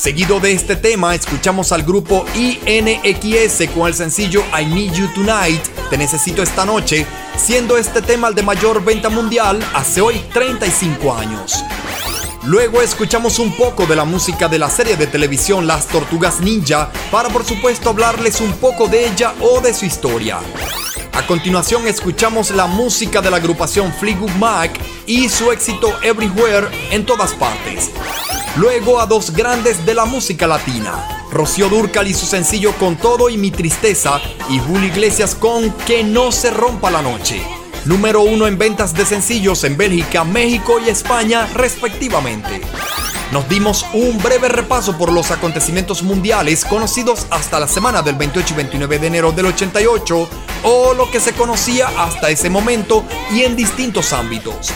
Seguido 0.00 0.40
de 0.40 0.52
este 0.52 0.76
tema, 0.76 1.14
escuchamos 1.14 1.72
al 1.72 1.82
grupo 1.82 2.24
INXS 2.34 3.68
con 3.74 3.86
el 3.86 3.92
sencillo 3.92 4.42
I 4.58 4.64
Need 4.64 4.94
You 4.94 5.08
Tonight, 5.14 5.62
Te 5.90 5.98
Necesito 5.98 6.42
Esta 6.42 6.64
Noche, 6.64 7.06
siendo 7.36 7.76
este 7.76 8.00
tema 8.00 8.28
el 8.28 8.34
de 8.34 8.42
mayor 8.42 8.82
venta 8.82 9.10
mundial 9.10 9.60
hace 9.74 10.00
hoy 10.00 10.18
35 10.32 11.12
años. 11.12 11.62
Luego 12.44 12.80
escuchamos 12.80 13.38
un 13.38 13.54
poco 13.58 13.84
de 13.84 13.94
la 13.94 14.06
música 14.06 14.48
de 14.48 14.58
la 14.58 14.70
serie 14.70 14.96
de 14.96 15.06
televisión 15.06 15.66
Las 15.66 15.86
Tortugas 15.86 16.40
Ninja 16.40 16.90
para 17.10 17.28
por 17.28 17.44
supuesto 17.44 17.90
hablarles 17.90 18.40
un 18.40 18.52
poco 18.54 18.88
de 18.88 19.06
ella 19.06 19.34
o 19.42 19.60
de 19.60 19.74
su 19.74 19.84
historia. 19.84 20.38
A 21.12 21.26
continuación 21.26 21.86
escuchamos 21.86 22.52
la 22.52 22.66
música 22.66 23.20
de 23.20 23.30
la 23.30 23.36
agrupación 23.36 23.92
Fleetwood 23.92 24.32
Mac 24.38 24.80
y 25.04 25.28
su 25.28 25.52
éxito 25.52 25.92
Everywhere 26.02 26.68
en 26.90 27.04
todas 27.04 27.34
partes. 27.34 27.90
Luego 28.56 29.00
a 29.00 29.06
dos 29.06 29.30
grandes 29.30 29.86
de 29.86 29.94
la 29.94 30.04
música 30.06 30.48
latina, 30.48 31.24
Rocío 31.30 31.68
Dúrcal 31.68 32.08
y 32.08 32.14
su 32.14 32.26
sencillo 32.26 32.72
Con 32.74 32.96
todo 32.96 33.30
y 33.30 33.38
mi 33.38 33.52
tristeza 33.52 34.20
y 34.48 34.58
Julio 34.58 34.88
Iglesias 34.88 35.36
con 35.36 35.70
Que 35.70 36.02
no 36.02 36.32
se 36.32 36.50
rompa 36.50 36.90
la 36.90 37.00
noche. 37.00 37.40
Número 37.84 38.22
uno 38.22 38.48
en 38.48 38.58
ventas 38.58 38.92
de 38.92 39.06
sencillos 39.06 39.62
en 39.62 39.76
Bélgica, 39.76 40.24
México 40.24 40.80
y 40.84 40.90
España 40.90 41.46
respectivamente. 41.54 42.60
Nos 43.30 43.48
dimos 43.48 43.86
un 43.94 44.20
breve 44.20 44.48
repaso 44.48 44.98
por 44.98 45.12
los 45.12 45.30
acontecimientos 45.30 46.02
mundiales 46.02 46.64
conocidos 46.64 47.28
hasta 47.30 47.60
la 47.60 47.68
semana 47.68 48.02
del 48.02 48.16
28 48.16 48.52
y 48.52 48.56
29 48.56 48.98
de 48.98 49.06
enero 49.06 49.30
del 49.30 49.46
88 49.46 50.28
o 50.64 50.94
lo 50.94 51.08
que 51.08 51.20
se 51.20 51.32
conocía 51.34 51.88
hasta 51.96 52.30
ese 52.30 52.50
momento 52.50 53.04
y 53.32 53.42
en 53.42 53.54
distintos 53.54 54.12
ámbitos. 54.12 54.72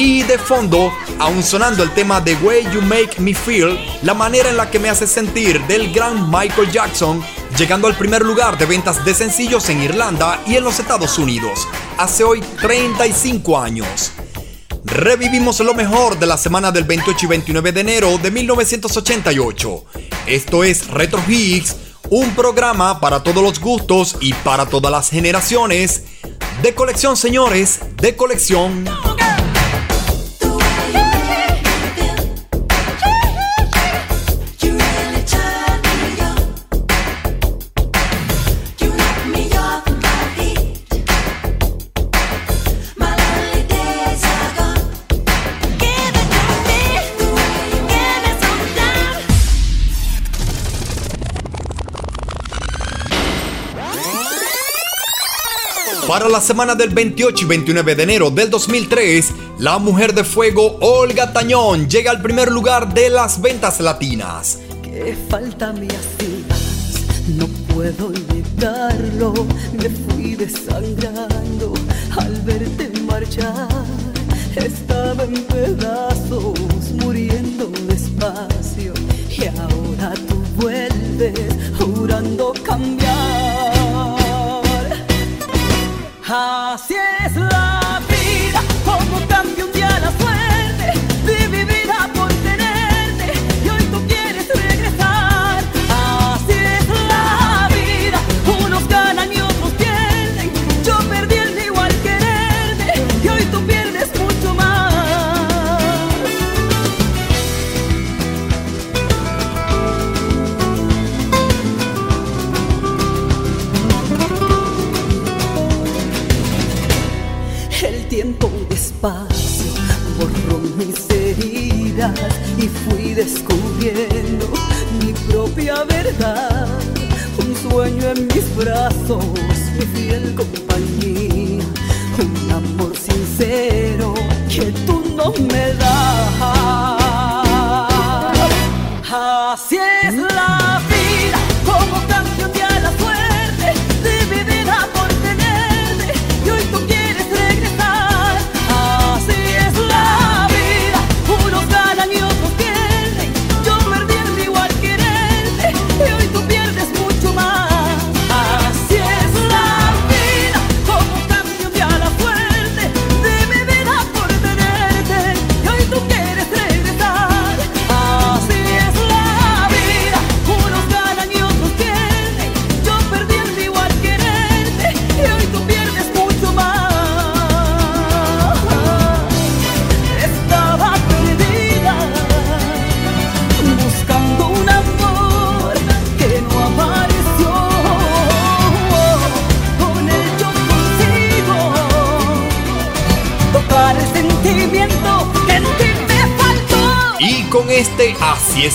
Y 0.00 0.22
de 0.22 0.38
fondo, 0.38 0.92
aún 1.18 1.42
sonando 1.42 1.82
el 1.82 1.90
tema 1.90 2.22
The 2.22 2.36
Way 2.36 2.68
You 2.72 2.82
Make 2.82 3.18
Me 3.18 3.34
Feel, 3.34 3.76
la 4.02 4.14
manera 4.14 4.48
en 4.48 4.56
la 4.56 4.70
que 4.70 4.78
me 4.78 4.88
hace 4.88 5.08
sentir 5.08 5.60
del 5.66 5.92
gran 5.92 6.30
Michael 6.30 6.70
Jackson, 6.70 7.20
llegando 7.58 7.88
al 7.88 7.96
primer 7.96 8.22
lugar 8.22 8.56
de 8.56 8.64
ventas 8.64 9.04
de 9.04 9.12
sencillos 9.12 9.68
en 9.70 9.82
Irlanda 9.82 10.40
y 10.46 10.54
en 10.54 10.62
los 10.62 10.78
Estados 10.78 11.18
Unidos, 11.18 11.66
hace 11.96 12.22
hoy 12.22 12.40
35 12.60 13.58
años. 13.58 14.12
Revivimos 14.84 15.58
lo 15.58 15.74
mejor 15.74 16.16
de 16.16 16.26
la 16.26 16.38
semana 16.38 16.70
del 16.70 16.84
28 16.84 17.18
y 17.26 17.28
29 17.30 17.72
de 17.72 17.80
enero 17.80 18.18
de 18.18 18.30
1988. 18.30 19.84
Esto 20.28 20.62
es 20.62 20.86
Retro 20.86 21.20
Hits, 21.26 21.74
un 22.08 22.36
programa 22.36 23.00
para 23.00 23.24
todos 23.24 23.42
los 23.42 23.58
gustos 23.58 24.16
y 24.20 24.32
para 24.32 24.64
todas 24.66 24.92
las 24.92 25.10
generaciones. 25.10 26.04
De 26.62 26.72
colección, 26.72 27.16
señores, 27.16 27.80
de 27.96 28.14
colección. 28.14 28.84
Para 56.08 56.26
la 56.26 56.40
semana 56.40 56.74
del 56.74 56.88
28 56.88 57.44
y 57.44 57.48
29 57.48 57.94
de 57.94 58.02
enero 58.02 58.30
del 58.30 58.48
2003, 58.48 59.26
la 59.58 59.76
mujer 59.76 60.14
de 60.14 60.24
fuego 60.24 60.78
Olga 60.80 61.34
Tañón 61.34 61.86
llega 61.86 62.10
al 62.10 62.22
primer 62.22 62.50
lugar 62.50 62.94
de 62.94 63.10
las 63.10 63.42
ventas 63.42 63.78
latinas. 63.78 64.58
Falta 65.28 65.74
no 67.36 67.46
puedo. 67.74 68.10
Me 69.74 69.90
fui 69.90 70.34
al 72.16 72.40
verte. 72.40 72.90
Estaba 74.56 75.24
en 75.24 75.46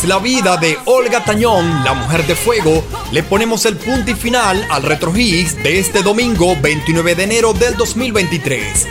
la 0.05 0.19
vida 0.19 0.57
de 0.57 0.77
Olga 0.85 1.23
Tañón, 1.23 1.83
la 1.83 1.93
mujer 1.93 2.25
de 2.27 2.35
fuego, 2.35 2.83
le 3.11 3.23
ponemos 3.23 3.65
el 3.65 3.77
punto 3.77 4.11
y 4.11 4.13
final 4.15 4.65
al 4.69 4.83
Retro 4.83 5.15
Hits 5.15 5.55
de 5.63 5.79
este 5.79 6.01
domingo 6.01 6.55
29 6.61 7.15
de 7.15 7.23
enero 7.23 7.53
del 7.53 7.77
2023. 7.77 8.87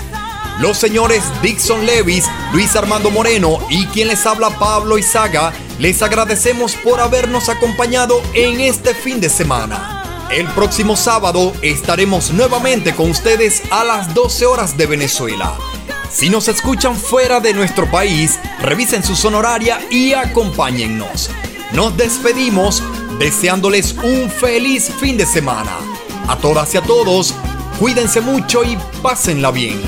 Los 0.61 0.79
señores 0.79 1.23
Dixon 1.43 1.85
Levis, 1.87 2.25
Luis 2.53 2.75
Armando 2.77 3.11
Moreno 3.11 3.59
y 3.69 3.87
quien 3.87 4.09
les 4.09 4.25
habla 4.27 4.51
Pablo 4.59 4.99
Izaga, 4.99 5.53
les 5.79 6.03
agradecemos 6.03 6.75
por 6.77 7.01
habernos 7.01 7.49
acompañado 7.49 8.23
en 8.35 8.61
este 8.61 8.95
fin 8.95 9.21
de 9.21 9.29
semana. 9.29 10.29
El 10.31 10.47
próximo 10.49 10.97
sábado 10.97 11.53
estaremos 11.63 12.33
nuevamente 12.33 12.95
con 12.95 13.11
ustedes 13.11 13.63
a 13.71 13.85
las 13.85 14.15
12 14.15 14.47
horas 14.47 14.77
de 14.77 14.87
Venezuela. 14.87 15.57
Si 16.13 16.29
nos 16.29 16.47
escuchan 16.49 16.95
fuera 16.95 17.41
de 17.41 17.55
nuestro 17.55 17.91
país, 17.91 18.39
revisen 18.61 19.03
su 19.03 19.17
sonoraria 19.17 19.81
y 19.91 20.13
acompáñennos. 20.13 21.31
Nos 21.73 21.97
despedimos 21.97 22.83
deseándoles 23.19 23.95
un 23.95 24.31
feliz 24.31 24.91
fin 25.01 25.17
de 25.17 25.25
semana. 25.25 25.79
A 26.29 26.37
todas 26.37 26.75
y 26.75 26.77
a 26.77 26.83
todos, 26.83 27.35
cuídense 27.79 28.21
mucho 28.21 28.63
y 28.63 28.77
pásenla 29.03 29.51
bien. 29.51 29.81